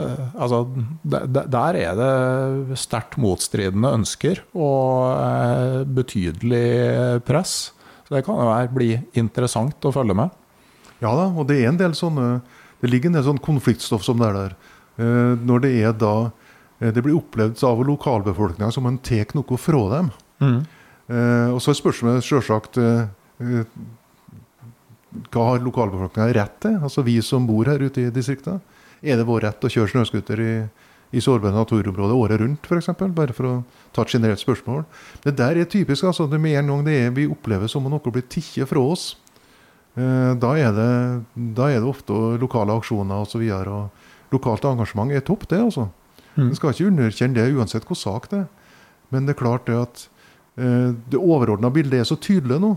[0.00, 0.64] eh, Altså,
[1.04, 7.74] der er det sterkt motstridende ønsker og eh, betydelig press.
[8.06, 10.39] Så det kan jo bli interessant å følge med.
[11.00, 12.40] Ja da, og det er en del sånne
[12.80, 14.52] Det ligger en del sånn konfliktstoff som det er der.
[15.44, 16.30] Når det er da
[16.80, 20.10] Eh, det blir opplevd av lokalbefolkninga som en tar noe fra dem.
[20.40, 20.60] Mm.
[21.10, 23.08] Eh, og så er spørsmålet eh,
[23.40, 23.64] eh
[25.10, 26.76] hva har lokalbefolkninga rett til?
[26.78, 28.60] Altså vi som bor her ute i distriktet.
[29.02, 30.52] Er det vår rett å kjøre snøscooter i,
[31.10, 32.92] i sårbare naturområder året rundt, f.eks.?
[33.16, 33.54] Bare for å
[33.90, 34.84] ta et generelt spørsmål.
[35.24, 36.04] Det der er typisk.
[36.04, 38.78] altså, det Med en gang det er vi opplever som om noe blir tatt fra
[38.78, 39.19] oss, eh,
[40.00, 40.90] da, er det,
[41.56, 43.42] da er det ofte lokale aksjoner osv.
[44.30, 45.58] Lokalt engasjement er topp, det.
[45.60, 45.88] altså.
[46.36, 46.48] Mm.
[46.48, 48.48] En skal ikke underkjenne det uansett hvor sak det er.
[49.10, 50.04] Men det er klart det at
[50.60, 52.74] eh, det overordna bildet er så tydelig nå.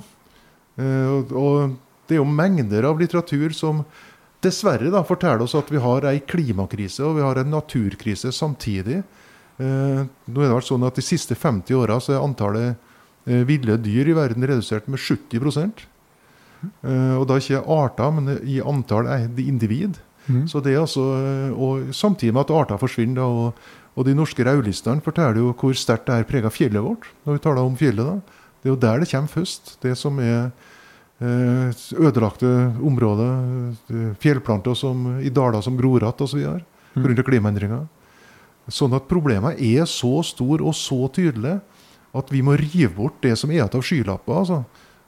[0.82, 1.76] Eh, og, og,
[2.10, 3.84] det er jo mengder av litteratur som
[4.44, 9.00] dessverre da forteller oss at vi har ei klimakrise og vi har en naturkrise samtidig.
[9.62, 12.74] Eh, nå er det vært sånn at De siste 50 åra er antallet
[13.30, 15.40] eh, ville dyr i verden redusert med 70
[16.64, 20.00] eh, Og da ikke arter, men i antall eh, individ.
[20.28, 20.46] Mm.
[20.48, 21.04] Så det er altså,
[21.52, 23.20] og Samtidig med at arter forsvinner.
[23.22, 27.10] Da, og, og, De norske rødlistene forteller jo hvor sterkt det her preger fjellet vårt.
[27.26, 28.40] når vi taler om fjellet da.
[28.64, 29.78] Det er jo der det kommer først.
[29.84, 30.52] Det som er
[31.22, 32.48] uh, ødelagte
[32.80, 36.46] områder, eh, fjellplanter som, i daler som gror igjen osv.
[36.96, 37.04] Mm.
[37.04, 37.24] pga.
[37.28, 37.84] klimaendringer.
[38.72, 41.58] Sånn at problemet er så stor og så tydelig
[42.14, 44.40] at vi må rive bort det som er igjen av skylapper.
[44.40, 44.64] Altså.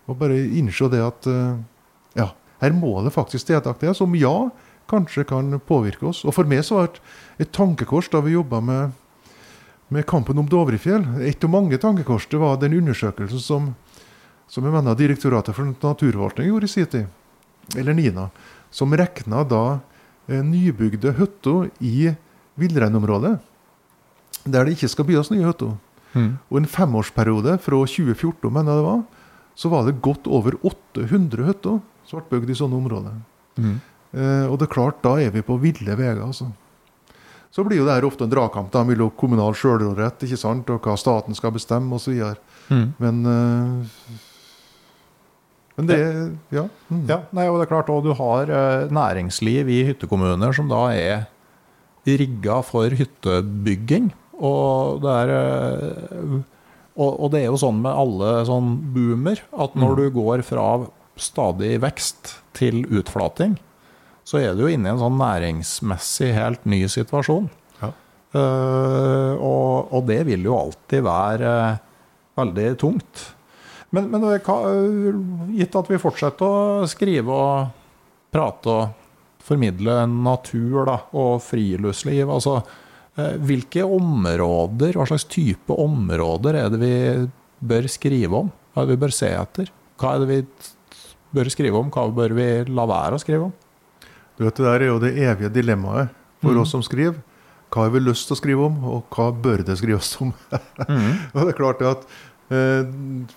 [0.06, 1.58] Og bare innse det at eh,
[2.20, 2.30] ja,
[2.62, 3.94] her må det faktisk til.
[3.98, 4.50] Som ja,
[4.90, 6.24] kanskje kan påvirke oss.
[6.26, 7.02] Og For meg så var det
[7.46, 8.94] et tankekors da vi jobba med,
[9.90, 11.06] med, kampen om Dovrefjell.
[11.26, 13.74] Et av mange tankekors det var den undersøkelsen som,
[14.48, 17.10] som jeg mener Direktoratet for naturforvaltning gjorde i sin tid,
[17.76, 18.30] eller NINA,
[18.70, 19.80] som regna da
[20.30, 22.14] eh, nybygde hytter i
[22.56, 23.40] villreinområdet,
[24.46, 25.74] der det ikke skal bygges nye hytter.
[26.16, 26.38] Mm.
[26.48, 29.02] Og en femårsperiode fra 2014 mener jeg det var,
[29.56, 33.18] så var det godt over 800 hytter som ble bygd i sånne områder.
[33.58, 33.78] Mm.
[34.16, 36.20] Eh, og det er klart, da er vi på ville veier.
[36.24, 36.50] Altså.
[37.56, 40.84] Så blir jo det her ofte en dragkamp da, mellom kommunal sjølråderett ikke sant, og
[40.84, 42.20] hva staten skal bestemme osv.
[42.68, 42.88] Mm.
[43.00, 44.20] Men, eh,
[45.76, 46.00] men det
[46.56, 46.68] Ja.
[46.90, 47.06] Mm.
[47.08, 50.88] ja nei, og det er klart også, Du har uh, næringsliv i hyttekommuner som da
[50.92, 51.28] er
[52.06, 54.14] rigga for hyttebygging.
[54.40, 56.44] Og det er uh,
[56.96, 60.00] og, og, det er jo sånn med alle sånn boomer at når mm.
[60.00, 60.66] du går fra
[61.20, 63.58] stadig vekst til utflating,
[64.26, 67.50] så er du jo inne i en sånn næringsmessig helt ny situasjon.
[67.82, 67.92] Ja.
[68.36, 71.82] Uh, og, og, det vil jo alltid være uh,
[72.40, 73.26] veldig tungt.
[73.96, 74.58] Men, men hva,
[75.56, 77.84] gitt at vi fortsetter å skrive og
[78.34, 79.04] prate og
[79.46, 82.60] formidle natur da, og friluftsliv altså,
[83.16, 86.96] Hvilke områder, hva slags type områder er det vi
[87.64, 88.50] bør skrive om?
[88.74, 89.70] Hva er det vi bør se etter?
[90.02, 90.40] Hva er det vi
[91.36, 91.94] bør skrive om?
[91.94, 93.56] Hva bør vi la være å skrive om?
[94.36, 96.12] Du vet, Det der er jo det evige dilemmaet
[96.44, 96.62] for mm.
[96.62, 97.22] oss som skriver.
[97.72, 100.34] Hva har vi lyst til å skrive om, og hva bør det skrives om?
[100.92, 101.32] mm.
[101.34, 102.04] og det er klart at
[102.52, 102.84] eh,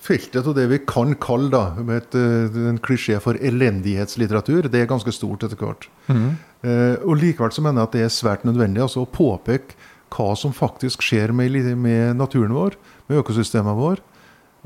[0.05, 4.83] Feltet av det vi kan kalle da, med et, eh, en klisjé for elendighetslitteratur, det
[4.83, 5.89] er ganske stort etter hvert.
[6.11, 6.37] Mm.
[6.66, 9.78] Eh, og Likevel så mener jeg at det er svært nødvendig altså, å påpeke
[10.14, 12.78] hva som faktisk skjer med, med naturen vår,
[13.11, 14.02] med økosystemet vår.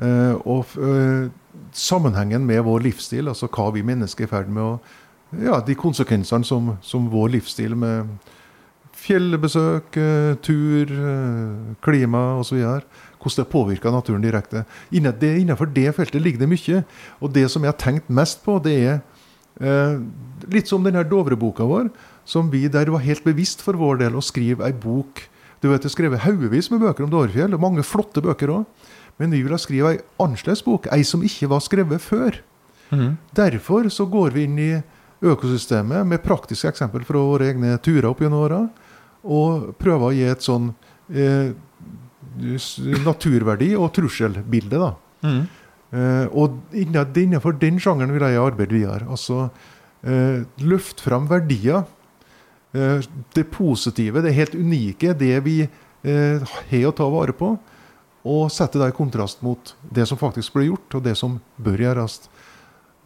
[0.03, 1.29] Eh, og eh,
[1.77, 4.77] sammenhengen med vår livsstil, altså hva vi mennesker er i ferd med å
[5.43, 8.11] ja, de konsekvensene som, som, vår livsstil med
[9.03, 9.97] fjellbesøk,
[10.45, 10.91] tur,
[11.83, 12.61] klima osv.
[13.17, 14.63] Hvordan det påvirker naturen direkte.
[14.93, 16.83] Innenfor det, feltet ligger det mye.
[17.25, 19.01] Og det som jeg har tenkt mest på, det er
[19.61, 21.91] litt som denne Dovre-boka vår,
[22.25, 25.29] som vi der var helt bevisst for vår del å skrive ei bok
[25.63, 28.65] Du vet, Det er skrevet haugevis med bøker om Dovrefjell, og mange flotte bøker òg.
[29.19, 32.41] Men vi ville skrive ei annerledes bok, ei som ikke var skrevet før.
[32.91, 33.17] Mm.
[33.31, 34.83] Derfor så går vi inn i
[35.23, 38.61] økosystemet med praktiske eksempel fra våre egne turer opp gjennom åra,
[39.23, 40.73] og prøver å gi et sånn
[41.15, 41.55] eh,
[43.07, 44.79] naturverdi og trusselbilde.
[44.83, 44.95] da.
[45.23, 45.43] Mhm.
[45.93, 49.09] Eh, og innenfor den sjangeren vil jeg arbeide videre.
[49.13, 49.49] Altså
[50.01, 51.85] eh, løft fram verdier.
[52.73, 53.05] Eh,
[53.37, 55.61] det positive, det helt unike, det vi
[56.03, 57.53] har å ta vare på.
[58.27, 61.79] Og sette det i kontrast mot det som faktisk blir gjort, og det som bør
[61.85, 62.17] gjøres.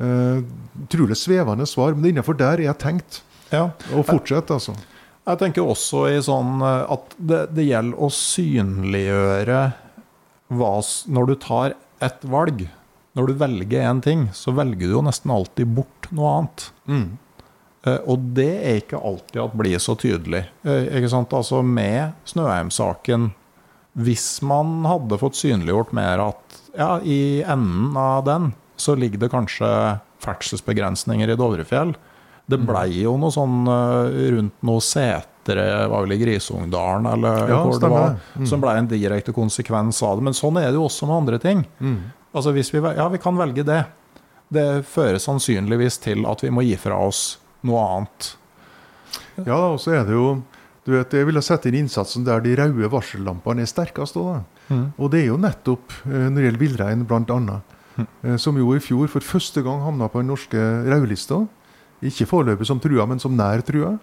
[0.00, 3.18] Utrolig svevende svar, men innenfor der er jeg tenkt
[3.52, 3.66] Ja.
[3.92, 4.72] å fortsette, altså.
[5.26, 9.60] Jeg tenker også i sånn at det, det gjelder å synliggjøre
[10.56, 10.72] hva
[11.12, 12.66] Når du tar et valg,
[13.16, 16.66] når du velger én ting, så velger du jo nesten alltid bort noe annet.
[16.90, 17.06] Mm.
[17.86, 20.42] Og det er ikke alltid at blir så tydelig.
[20.66, 21.30] Eh, Ikke sant?
[21.36, 23.28] Altså Med Snøheim-saken
[23.94, 29.30] Hvis man hadde fått synliggjort mer at ja, i enden av den så ligger det
[29.32, 29.68] kanskje
[30.20, 31.94] ferdselsbegrensninger i Dovrefjell.
[32.50, 34.82] Det blei jo noe sånn eh, rundt noe
[35.46, 38.16] setre, var vel i Grisungdalen, eller Ja, hvor det var.
[38.36, 38.46] Mm.
[38.46, 40.24] som ble en direkte konsekvens av det.
[40.24, 41.64] Men sånn er det jo også med andre ting.
[42.34, 43.84] Altså hvis vi, ja, vi kan velge det.
[44.52, 48.36] Det fører sannsynligvis til at vi må gi fra oss noe annet.
[49.46, 50.42] Ja, og så er det jo
[50.86, 54.14] du vet, Jeg ville sette inn innsatsen der de røde varsellampene er sterkest.
[54.14, 54.44] Da.
[55.00, 57.60] Og det er jo nettopp eh, når det gjelder villrein, bl.a.
[57.96, 58.36] Mm.
[58.38, 61.40] som jo i fjor for første gang havna på den norske rødlista.
[62.04, 63.96] Ikke foreløpig som trua, men som nær trua.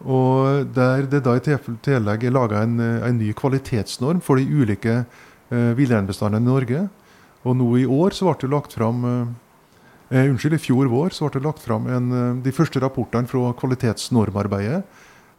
[0.00, 4.48] Og der det da i tillegg er laga en, eh, en ny kvalitetsnorm for de
[4.48, 5.04] ulike
[5.50, 6.88] eh, villreinbestandene i Norge.
[7.44, 9.28] Og nå i år så ble det lagt fram eh,
[10.16, 13.28] eh, Unnskyld, i fjor vår så ble det lagt fram en, eh, de første rapportene
[13.28, 14.82] fra kvalitetsnormarbeidet.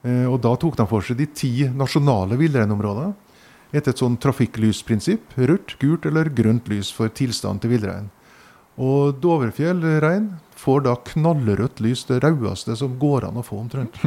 [0.03, 3.13] Eh, og da tok de for seg de ti nasjonale villreinområdene
[3.71, 5.37] etter et sånn trafikklysprinsipp.
[5.39, 8.11] Rødt, gult eller grønt lys for tilstand til villrein.
[8.81, 13.97] Og Dovrefjell rein får da knallrødt lys, det rødeste som går an å få omtrent.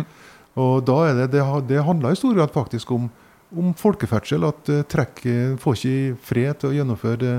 [0.60, 3.08] Og da er det, det, det handler i stor grad faktisk om,
[3.54, 4.46] om folkeferdsel.
[4.50, 7.34] At eh, trekket får ikke fred til å gjennomføre det,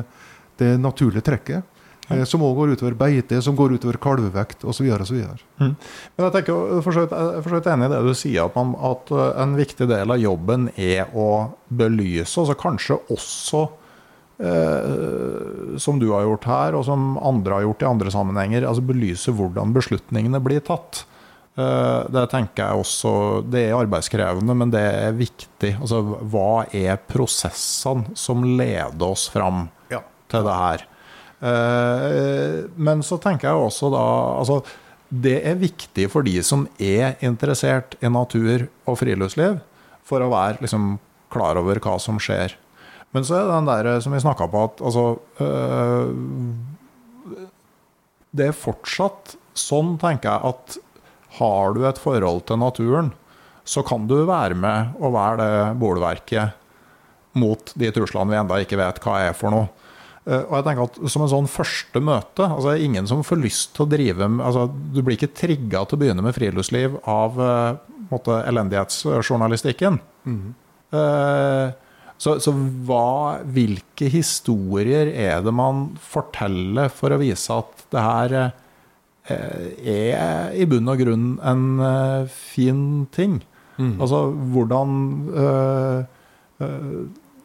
[0.61, 1.71] det naturlige trekket.
[2.05, 2.21] Ja.
[2.29, 4.85] som òg går utover beite, som går utover kalvevekt osv.
[4.85, 5.71] Mm.
[5.73, 8.45] Men jeg tenker jo for så vidt- jeg er for enig i det du sier,
[8.45, 9.09] at, man, at
[9.41, 13.63] en viktig del av jobben er å belyse, altså kanskje også
[14.37, 18.85] eh, som du har gjort her, og som andre har gjort i andre sammenhenger, altså
[18.85, 21.07] belyse hvordan beslutningene blir tatt.
[21.55, 23.11] Eh, det tenker jeg også
[23.47, 25.69] Det er arbeidskrevende, men det er viktig.
[25.79, 30.01] Altså, hva er prosessene som leder oss fram Ja.
[30.27, 30.83] til det her?
[31.45, 34.03] Eh, men så tenker jeg også da
[34.39, 34.63] altså,
[35.13, 39.59] Det er viktig for de som er interessert i natur og friluftsliv,
[40.03, 40.97] for å være liksom,
[41.31, 42.55] klar over hva som skjer.
[43.13, 45.05] Men så er det den der som vi snakka på, at altså
[48.35, 50.77] Det er fortsatt sånn, tenker jeg, at
[51.39, 53.13] har du et forhold til naturen,
[53.65, 56.61] så kan du være med og være det bolverket
[57.35, 59.67] mot de truslene vi enda ikke vet hva er for noe.
[60.25, 63.19] Eh, Og jeg tenker at Som en sånn første møte altså det er Ingen som
[63.25, 66.33] får lyst til å drive med altså Du blir ikke trigga til å begynne med
[66.33, 67.75] friluftsliv av eh,
[68.09, 69.99] måte, elendighetsjournalistikken.
[70.95, 71.67] Eh,
[72.17, 72.51] så, så
[72.87, 78.35] hva, hvilke historier er det man forteller for å vise at det her
[79.33, 82.81] er i bunn og grunn en eh, fin
[83.15, 83.39] ting?
[83.99, 84.91] Altså hvordan
[85.35, 85.97] eh,
[86.63, 86.91] eh,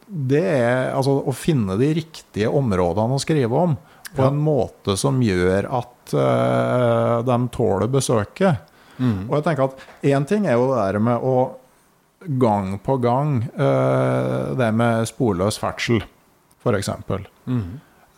[0.07, 3.73] Det er altså å finne de riktige områdene å skrive om
[4.11, 8.67] på en måte som gjør at eh, de tåler besøket.
[9.29, 11.35] Og jeg tenker at én ting er jo det der med å
[12.41, 16.03] gang på gang eh, det med sporløs ferdsel,
[16.61, 16.91] f.eks.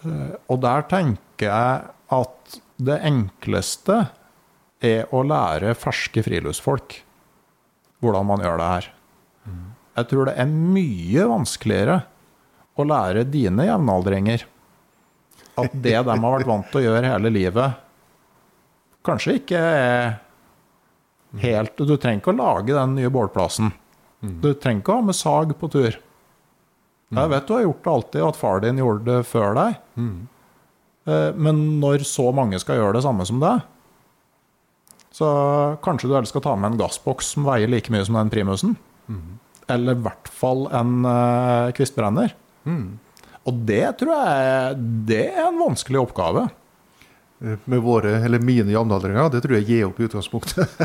[0.04, 4.00] Uh, og der tenker jeg at det enkleste
[4.84, 6.98] er å lære ferske friluftsfolk
[8.04, 8.90] hvordan man gjør det her.
[9.94, 12.00] Jeg tror det er mye vanskeligere
[12.82, 14.48] å lære dine jevnaldringer
[15.62, 17.76] at det de har vært vant til å gjøre hele livet,
[19.06, 20.16] kanskje ikke er
[21.44, 23.72] helt Du trenger ikke å lage den nye bålplassen.
[24.42, 26.00] Du trenger ikke å ha med sag på tur.
[27.14, 29.76] Jeg vet du har gjort det alltid, og at far din gjorde det før deg.
[31.08, 33.62] Eh, Men når så mange skal gjøre det samme som deg,
[35.14, 35.28] så
[35.86, 38.78] kanskje du heller skal ta med en gassboks som veier like mye som den primusen.
[39.70, 41.06] Eller i hvert fall en
[41.78, 42.34] kvistbrenner.
[42.66, 42.98] kvistbrenner.
[43.46, 46.48] Og det tror jeg det er en vanskelig oppgave.
[47.44, 49.30] Eh, med våre, eller mine jevnaldringer.
[49.34, 50.78] Det tror jeg gir opp i utgangspunktet.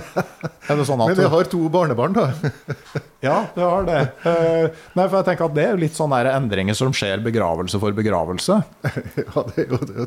[0.69, 2.29] Sånn Men jeg har to barnebarn, da.
[3.25, 4.01] Ja, du har det.
[4.31, 7.81] Eh, nei, for jeg tenker at det er jo litt sånne endringer som skjer begravelse
[7.83, 8.61] for begravelse.
[9.25, 10.07] Ja, det er jo det.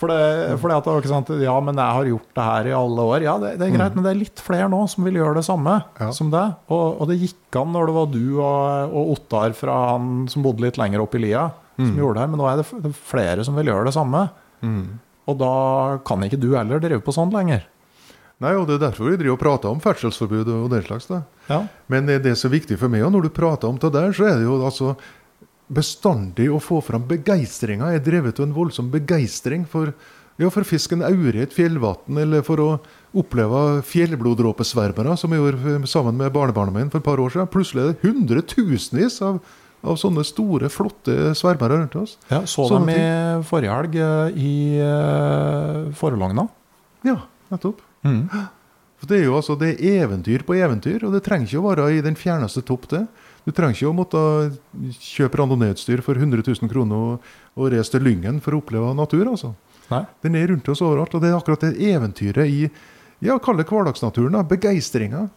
[0.00, 2.76] For det, for det at ikke sant, Ja, men jeg har gjort det her i
[2.76, 3.24] alle år.
[3.26, 5.44] Ja, det, det er greit, men det er litt flere nå som vil gjøre det
[5.44, 6.08] samme Ja.
[6.16, 6.44] som det.
[6.72, 10.46] Og, og det gikk an når det var du og, og Ottar fra han som
[10.46, 12.30] bodde litt lenger opp i lia, som gjorde det her.
[12.32, 14.24] Men nå er det er flere som vil gjøre det samme.
[15.30, 15.54] Og da
[16.06, 17.66] kan ikke du heller drive på sånn lenger.
[18.40, 21.10] Nei, og Det er derfor vi driver og prater om ferdselsforbud og den slags.
[21.50, 21.66] Ja.
[21.92, 24.14] Men det det som er viktig for meg, og når du prater om det der,
[24.16, 24.94] så er det jo altså
[25.70, 27.92] bestandig å få fram begeistringa.
[27.92, 29.92] Jeg er drevet av en voldsom begeistring for,
[30.40, 32.70] ja, for fisken aure i et fjellvann, eller for å
[33.20, 37.50] oppleve fjellbloddråpesvermere, som jeg gjorde eh, sammen med barnebarnet mitt for et par år siden.
[37.52, 39.40] Plutselig er det hundretusenvis av,
[39.80, 42.16] av sånne store, flotte svermere rundt oss.
[42.28, 44.54] Ja, så Sånne dem i forrige helg eh, i
[44.84, 46.46] uh, Forlogna.
[47.06, 47.80] Ja, nettopp.
[49.00, 51.68] For Det er jo altså, det er eventyr på eventyr, og det trenger ikke å
[51.70, 52.88] være i den fjerneste topp.
[52.92, 53.06] det.
[53.46, 54.20] Du trenger ikke å måtte
[55.00, 59.24] kjøpe randonee-utstyr for 100 000 kroner og, og reise til Lyngen for å oppleve natur.
[59.32, 59.54] altså.
[59.90, 60.04] Nei.
[60.22, 62.68] Den er rundt oss overalt, og det er akkurat det eventyret i
[63.24, 64.36] ja, kalle hverdagsnaturen.
[64.36, 65.28] da, Begeistringa.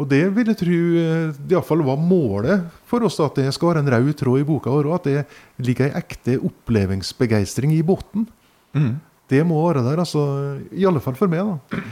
[0.00, 3.82] Og det vil jeg tro eh, iallfall var målet for oss, at det skal være
[3.84, 5.24] en rød tråd i boka vår, og at det
[5.66, 8.28] ligger ei ekte opplevingsbegeistring i bunnen.
[9.28, 10.22] Det må være der, altså.
[10.72, 11.82] I alle fall for meg, da.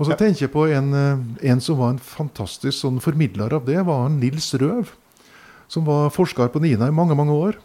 [0.00, 3.66] Og så tenker jeg på en, eh, en som var en fantastisk sånn formidler av
[3.66, 4.94] det, var Nils Røv.
[5.70, 7.58] Som var forsker på NINA i mange, mange år.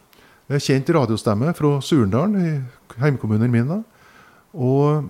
[0.49, 3.67] Eh, Kjent radiostemme fra Surndalen, i heimkommunen min.
[3.67, 3.79] da.
[4.53, 5.07] Og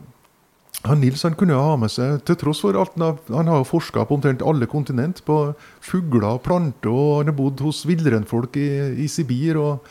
[0.83, 4.17] han Nils han kunne ha med seg, til tross for alt Han har, forska på
[4.17, 8.69] omtrent alle kontinent, på fugler og planter, og han har bodd hos villreinfolk i,
[9.05, 9.87] i Sibir og,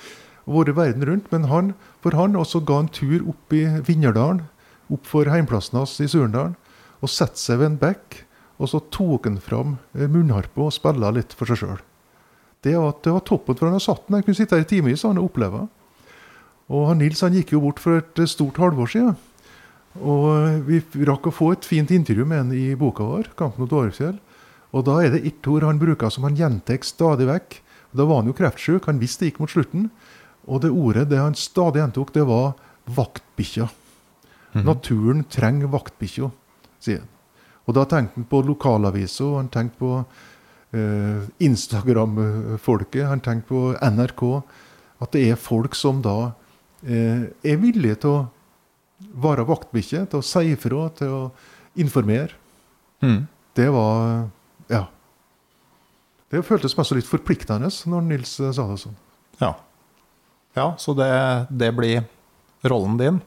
[0.47, 1.31] og vært verden rundt.
[1.33, 1.73] Men han,
[2.05, 4.45] for han også ga en tur opp i Vinderdalen,
[4.93, 6.55] opp for heimplassen hans i Surendalen,
[7.01, 8.23] og satte seg ved en bekk.
[8.63, 11.81] Og så tok han fram eh, munnharpa og spilla litt for seg sjøl.
[12.65, 14.21] Det, det var toppen, for han har satt den.
[14.21, 15.65] Jeg kunne sitte her i timevis og han oppleve.
[16.73, 19.17] Og han Nils han gikk jo bort for et eh, stort halvår siden.
[20.03, 23.63] Og eh, vi rakk å få et fint intervju med han i boka vår, 'Kampen
[23.63, 24.19] mot Årefjell'.
[24.75, 27.61] Og da er det ett ord han bruker som han gjentar stadig vekk.
[27.95, 29.91] Da var han jo kreftsjuk, han visste det gikk mot slutten.
[30.51, 32.55] Og det ordet det han stadig gjentok, det var
[32.91, 33.71] 'vaktbikkja'.
[34.55, 36.31] Naturen trenger vaktbikkja,
[36.79, 37.11] sier han.
[37.67, 39.93] Og da tenkte han på lokalaviser, og han tenkte på
[40.77, 44.23] eh, Instagram-folket, han tenkte på NRK.
[45.03, 46.35] At det er folk som da
[46.85, 48.27] eh, er villige til å
[48.99, 51.23] være vaktbikkje, til å si ifra, til å
[51.81, 52.37] informere.
[53.05, 53.27] Mm.
[53.55, 54.29] Det var
[54.71, 54.87] Ja.
[56.31, 58.97] Det føltes mest litt forpliktende når Nils eh, sa det sånn.
[59.39, 59.53] Ja.
[60.57, 61.07] ja, så det,
[61.51, 62.05] det blir
[62.65, 63.21] rollen din.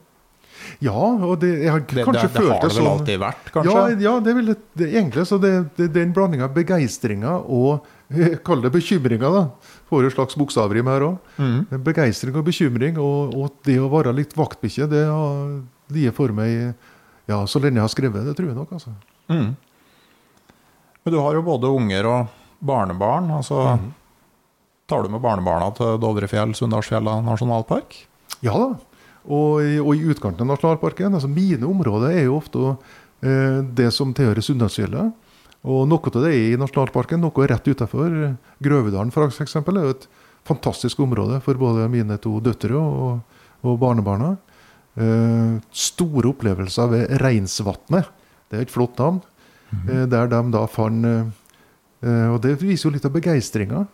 [0.82, 2.90] Ja, og det, jeg har Det, kanskje det, det følt har det det vel sånn
[2.90, 3.74] alltid vært, kanskje?
[3.74, 7.36] Ja, ja, det er det, egentlig så det, det, det er en blanding av begeistringa
[7.44, 9.44] og eh, Kall det bekymringa, da.
[9.88, 11.30] Får jo slags bokstavrim her òg.
[11.40, 11.82] Mm.
[11.86, 15.54] Begeistring og bekymring, og, og det å være litt vaktbikkje, det har
[15.94, 16.74] ligget for meg
[17.28, 18.26] ja, så lenge jeg har skrevet.
[18.28, 18.92] Det tror jeg nok, altså.
[19.32, 19.54] Mm.
[21.04, 22.34] Men du har jo både unger og
[22.68, 23.30] barnebarn.
[23.38, 23.78] altså
[24.88, 27.96] Tar du med barnebarna til Dovrefjell, Sunndalsfjella nasjonalpark?
[28.44, 28.68] Ja da.
[29.28, 31.12] Og, i- og i utkanten av nasjonalparken.
[31.16, 32.62] altså Mine områder er jo ofte
[33.20, 35.12] eh, det som tilhører Sunndalsfjellet.
[35.66, 38.14] Og noe av det er i nasjonalparken, noe er rett utafor.
[38.62, 40.06] Grøvedalen for eksempel, er jo et
[40.48, 44.36] fantastisk område for både mine to døtre og, og barnebarna.
[44.98, 48.08] Eh, store opplevelser ved Reinsvatnet.
[48.48, 49.20] Det er et flott navn.
[49.90, 51.26] eh, der de da fant eh,
[52.02, 53.84] eh, Og det viser jo litt av begeistringa.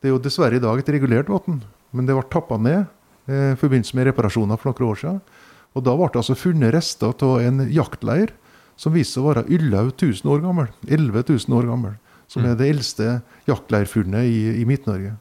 [0.00, 1.62] Det er jo dessverre i dag et regulert vann,
[1.92, 2.86] men det ble tappa ned
[3.28, 5.20] eh, i forbindelse med reparasjoner for noen år siden.
[5.72, 8.34] Og da ble det altså funnet rester av en jaktleir
[8.76, 10.70] som viste seg å være 11 000 år gammel.
[10.88, 11.98] 11 000 år gammel.
[12.30, 15.16] Som er det eldste jaktleirfunnet i, i Midt-Norge.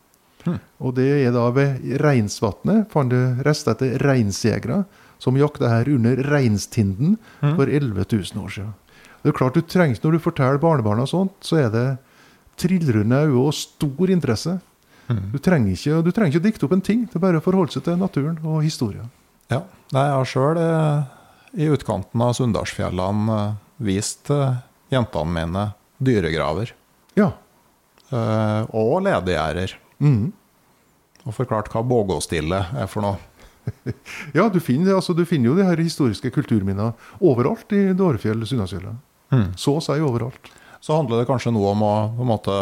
[0.81, 4.83] Og det er da ved Reinsvatnet fant det rester etter reinsjegere
[5.21, 8.71] som jakta her under reinstinden for 11 000 år siden.
[9.21, 11.85] Det er klart du trenger, Når du forteller barnebarna sånt, så er det
[12.57, 14.57] trillrunde øyne og stor interesse.
[15.11, 17.05] Du trenger, ikke, du trenger ikke dikte opp en ting.
[17.05, 19.11] Det er bare å forholde seg til naturen og historien.
[19.51, 19.61] Ja.
[19.91, 20.59] Nei, jeg har sjøl
[21.57, 24.29] i utkanten av Sunndalsfjellene eh, vist
[24.91, 25.65] jentene mine
[26.01, 26.73] dyregraver.
[27.17, 27.31] Ja.
[28.11, 29.75] eh, og ledegjerder.
[30.01, 30.31] Mm.
[31.25, 33.19] Og forklart hva bågåstille er for noe.
[34.33, 38.97] Ja, du finner, altså, du finner jo de her historiske kulturminnene overalt i Dårefjell, Sunndalsfjellet.
[39.55, 40.49] Så å si overalt.
[40.81, 42.55] Så handler det kanskje noe om å måte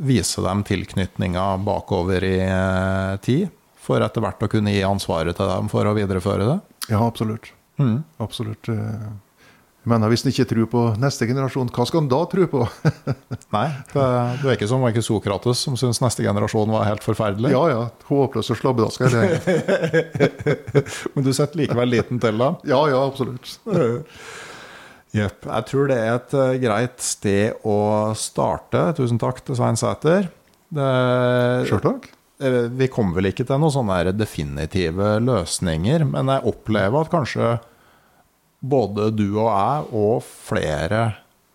[0.00, 3.50] vise dem tilknytninga bakover i eh, tid,
[3.80, 6.58] for etter hvert å kunne gi ansvaret til dem for å videreføre det.
[6.88, 7.52] Ja, absolutt.
[7.80, 7.98] Mm.
[8.20, 8.68] Absolutt.
[8.68, 9.18] Men
[9.80, 12.64] Jeg mener, Hvis en ikke tror på neste generasjon, hva skal en da tro på?
[13.56, 14.04] Nei, det,
[14.42, 17.54] du er ikke som ikke Sokrates, som syns neste generasjon var helt forferdelig.
[17.54, 19.16] Ja ja, Håpløse slabbedasker.
[21.16, 22.60] Men du setter likevel liten til dem.
[22.68, 23.56] Ja ja, absolutt.
[25.16, 25.48] Jepp.
[25.48, 27.78] Jeg tror det er et eh, greit sted å
[28.18, 28.84] starte.
[29.00, 30.28] Tusen takk til Svein Sæter.
[30.70, 32.06] Det- Sjøl takk.
[32.40, 37.48] Eh, Vi kommer vel ikke til noen sånne definitive løsninger, men jeg opplever at kanskje
[38.60, 41.02] både du og jeg og flere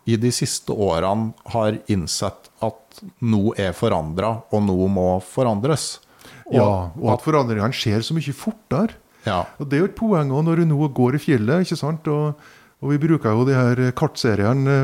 [0.06, 5.96] i de siste årene har innsett at noe er forandra, og noe må forandres.
[6.54, 9.00] Ja, og at forandringene skjer så mye fortere.
[9.26, 9.44] Ja.
[9.58, 12.06] Og Det er jo et poeng også når du nå går i fjellet, ikke sant?
[12.12, 12.38] Og,
[12.86, 14.76] og vi bruker jo de her kartseriene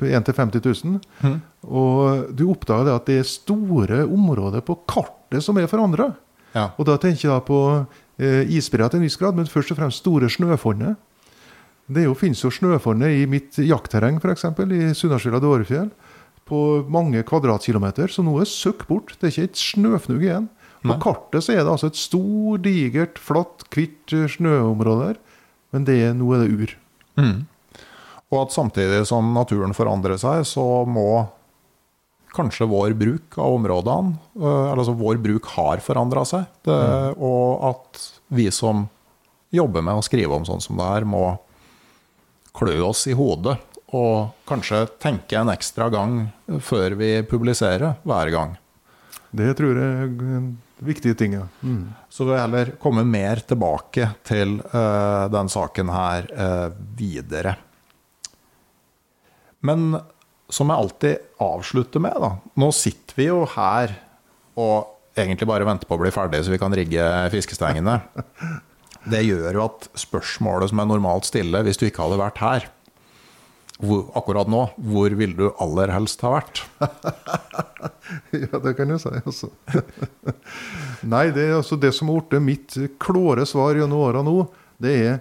[0.00, 1.38] på 1 til 50 000.
[1.68, 6.14] Og du oppdager det at det er store områder på kartet som er forandra.
[6.56, 6.70] Ja.
[6.80, 7.60] Og da tenker jeg da på
[8.20, 10.96] eh, isbreer til en viss grad, men først og fremst store snøfonnet.
[11.90, 14.46] Det jo, finnes jo snøfonnet i mitt jaktterreng, f.eks.
[14.46, 15.90] i Sunndalsfjella Dårefjell.
[16.48, 19.14] På mange kvadratkilometer, Så nå er søkk bort.
[19.18, 20.48] Det er ikke et snøfnugg igjen.
[20.82, 25.20] På kartet så er det altså et stor, digert, flatt, hvitt eh, snøområde der.
[25.72, 26.74] Men det nå er det ur.
[27.20, 27.44] Mm.
[28.32, 31.24] Og at samtidig som naturen forandrer seg, så må
[32.32, 36.48] kanskje vår bruk av områdene eh, Eller altså vår bruk har forandra seg.
[36.66, 36.80] Det,
[37.20, 38.02] Og at
[38.32, 38.86] vi som
[39.52, 41.36] jobber med å skrive om sånn som det her, må
[42.56, 43.58] klø oss i hodet.
[43.92, 46.26] Og kanskje tenke en ekstra gang
[46.64, 48.54] før vi publiserer hver gang.
[49.32, 50.48] Det tror jeg er en
[50.84, 51.46] viktig ting, ja.
[51.64, 51.92] Mm.
[52.12, 56.68] Så vi heller komme mer tilbake til uh, den saken her uh,
[56.98, 57.56] videre.
[59.64, 59.94] Men
[60.52, 63.94] som jeg alltid avslutter med, da Nå sitter vi jo her
[64.60, 68.00] og egentlig bare venter på å bli ferdig, så vi kan rigge fiskestengene.
[69.10, 72.68] Det gjør jo at spørsmålet som jeg normalt stiller hvis du ikke hadde vært her
[73.82, 74.60] hvor, akkurat nå,
[74.92, 76.62] hvor ville du aller helst ha vært?
[78.32, 79.08] Ja, det kan du si.
[79.08, 79.48] Altså.
[81.08, 84.34] Nei, det, er altså det som har blitt mitt klåre svar gjennom åra nå,
[84.82, 85.14] det er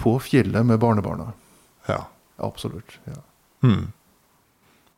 [0.00, 1.30] på fjellet med barnebarna.
[1.88, 2.02] Ja.
[2.40, 2.96] Absolutt.
[3.04, 3.18] ja.
[3.60, 3.90] Hmm.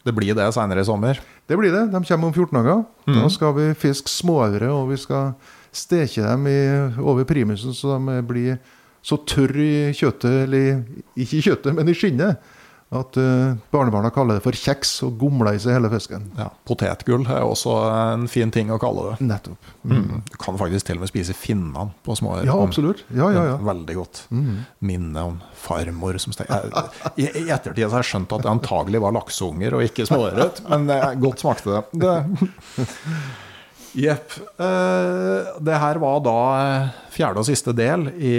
[0.06, 1.18] Det blir det seinere i sommer.
[1.46, 1.84] Det blir det.
[1.90, 2.84] De kommer om 14 dager.
[3.06, 3.16] Mm.
[3.18, 5.34] Da skal vi fiske småaure, og vi skal
[5.72, 6.58] steke dem i,
[7.00, 8.58] over primusen så de blir
[9.02, 10.82] så tørre i kjøttet, eller
[11.18, 12.52] ikke i kjøttet, men i skinnet,
[12.92, 16.26] at uh, barnebarna kaller det for kjeks og gomler i seg hele fisken.
[16.36, 19.28] Ja, Potetgull er også en fin ting å kalle det.
[19.30, 19.70] Nettopp.
[19.88, 20.20] Mm.
[20.28, 23.00] Du kan faktisk til og med spise finnene på små Ja, absolutt.
[23.16, 23.54] Ja, ja, ja.
[23.64, 24.20] Veldig godt.
[24.28, 24.58] Mm.
[24.84, 26.68] Minne om farmor som steker
[27.16, 30.92] I, I ettertid har jeg skjønt at det antagelig var lakseunger og ikke småørret, men
[30.92, 32.04] er godt smakte det.
[32.04, 32.92] det.
[33.92, 34.32] Jepp.
[34.60, 38.38] Eh, det her var da eh, fjerde og siste del i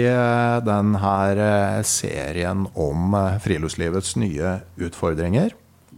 [0.66, 3.14] denne eh, serien om
[3.44, 5.54] friluftslivets nye utfordringer.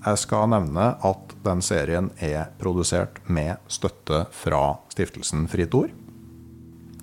[0.07, 5.95] Jeg skal nevne at den serien er produsert med støtte fra stiftelsen Fritt Ord.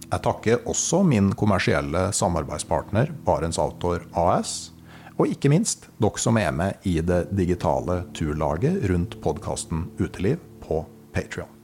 [0.03, 4.69] Jeg takker også min kommersielle samarbeidspartner Barents Outdoor AS.
[5.17, 10.83] Og ikke minst dere som er med i det digitale turlaget rundt podkasten Uteliv på
[11.13, 11.62] Patrion.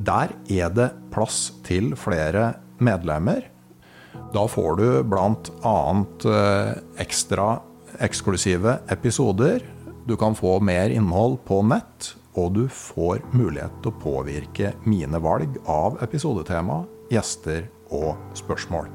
[0.00, 3.44] Der er det plass til flere medlemmer.
[4.32, 5.74] Da får du bl.a.
[6.30, 6.70] Eh,
[7.02, 7.48] ekstra
[8.00, 9.60] eksklusive episoder.
[10.08, 15.20] Du kan få mer innhold på nett, og du får mulighet til å påvirke mine
[15.20, 18.88] valg av episodetema, gjester og spørsmål.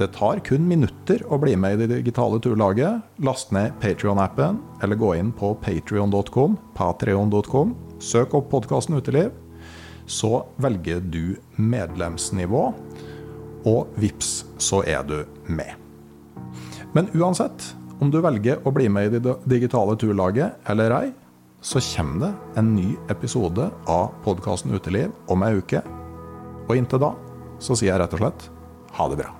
[0.00, 3.04] Det tar kun minutter å bli med i det digitale turlaget.
[3.24, 7.76] Last ned Patrion-appen, eller gå inn på patrion.com, patreon.com.
[8.00, 9.32] Søk opp podkasten Uteliv.
[10.10, 12.64] Så velger du medlemsnivå,
[13.70, 15.76] og vips, så er du med.
[16.96, 21.08] Men uansett, om du velger å bli med i det digitale turlaget eller ei,
[21.60, 25.84] så kommer det en ny episode av podkasten Uteliv om ei uke.
[26.66, 27.12] Og inntil da
[27.60, 28.48] så sier jeg rett og slett
[28.96, 29.39] ha det bra.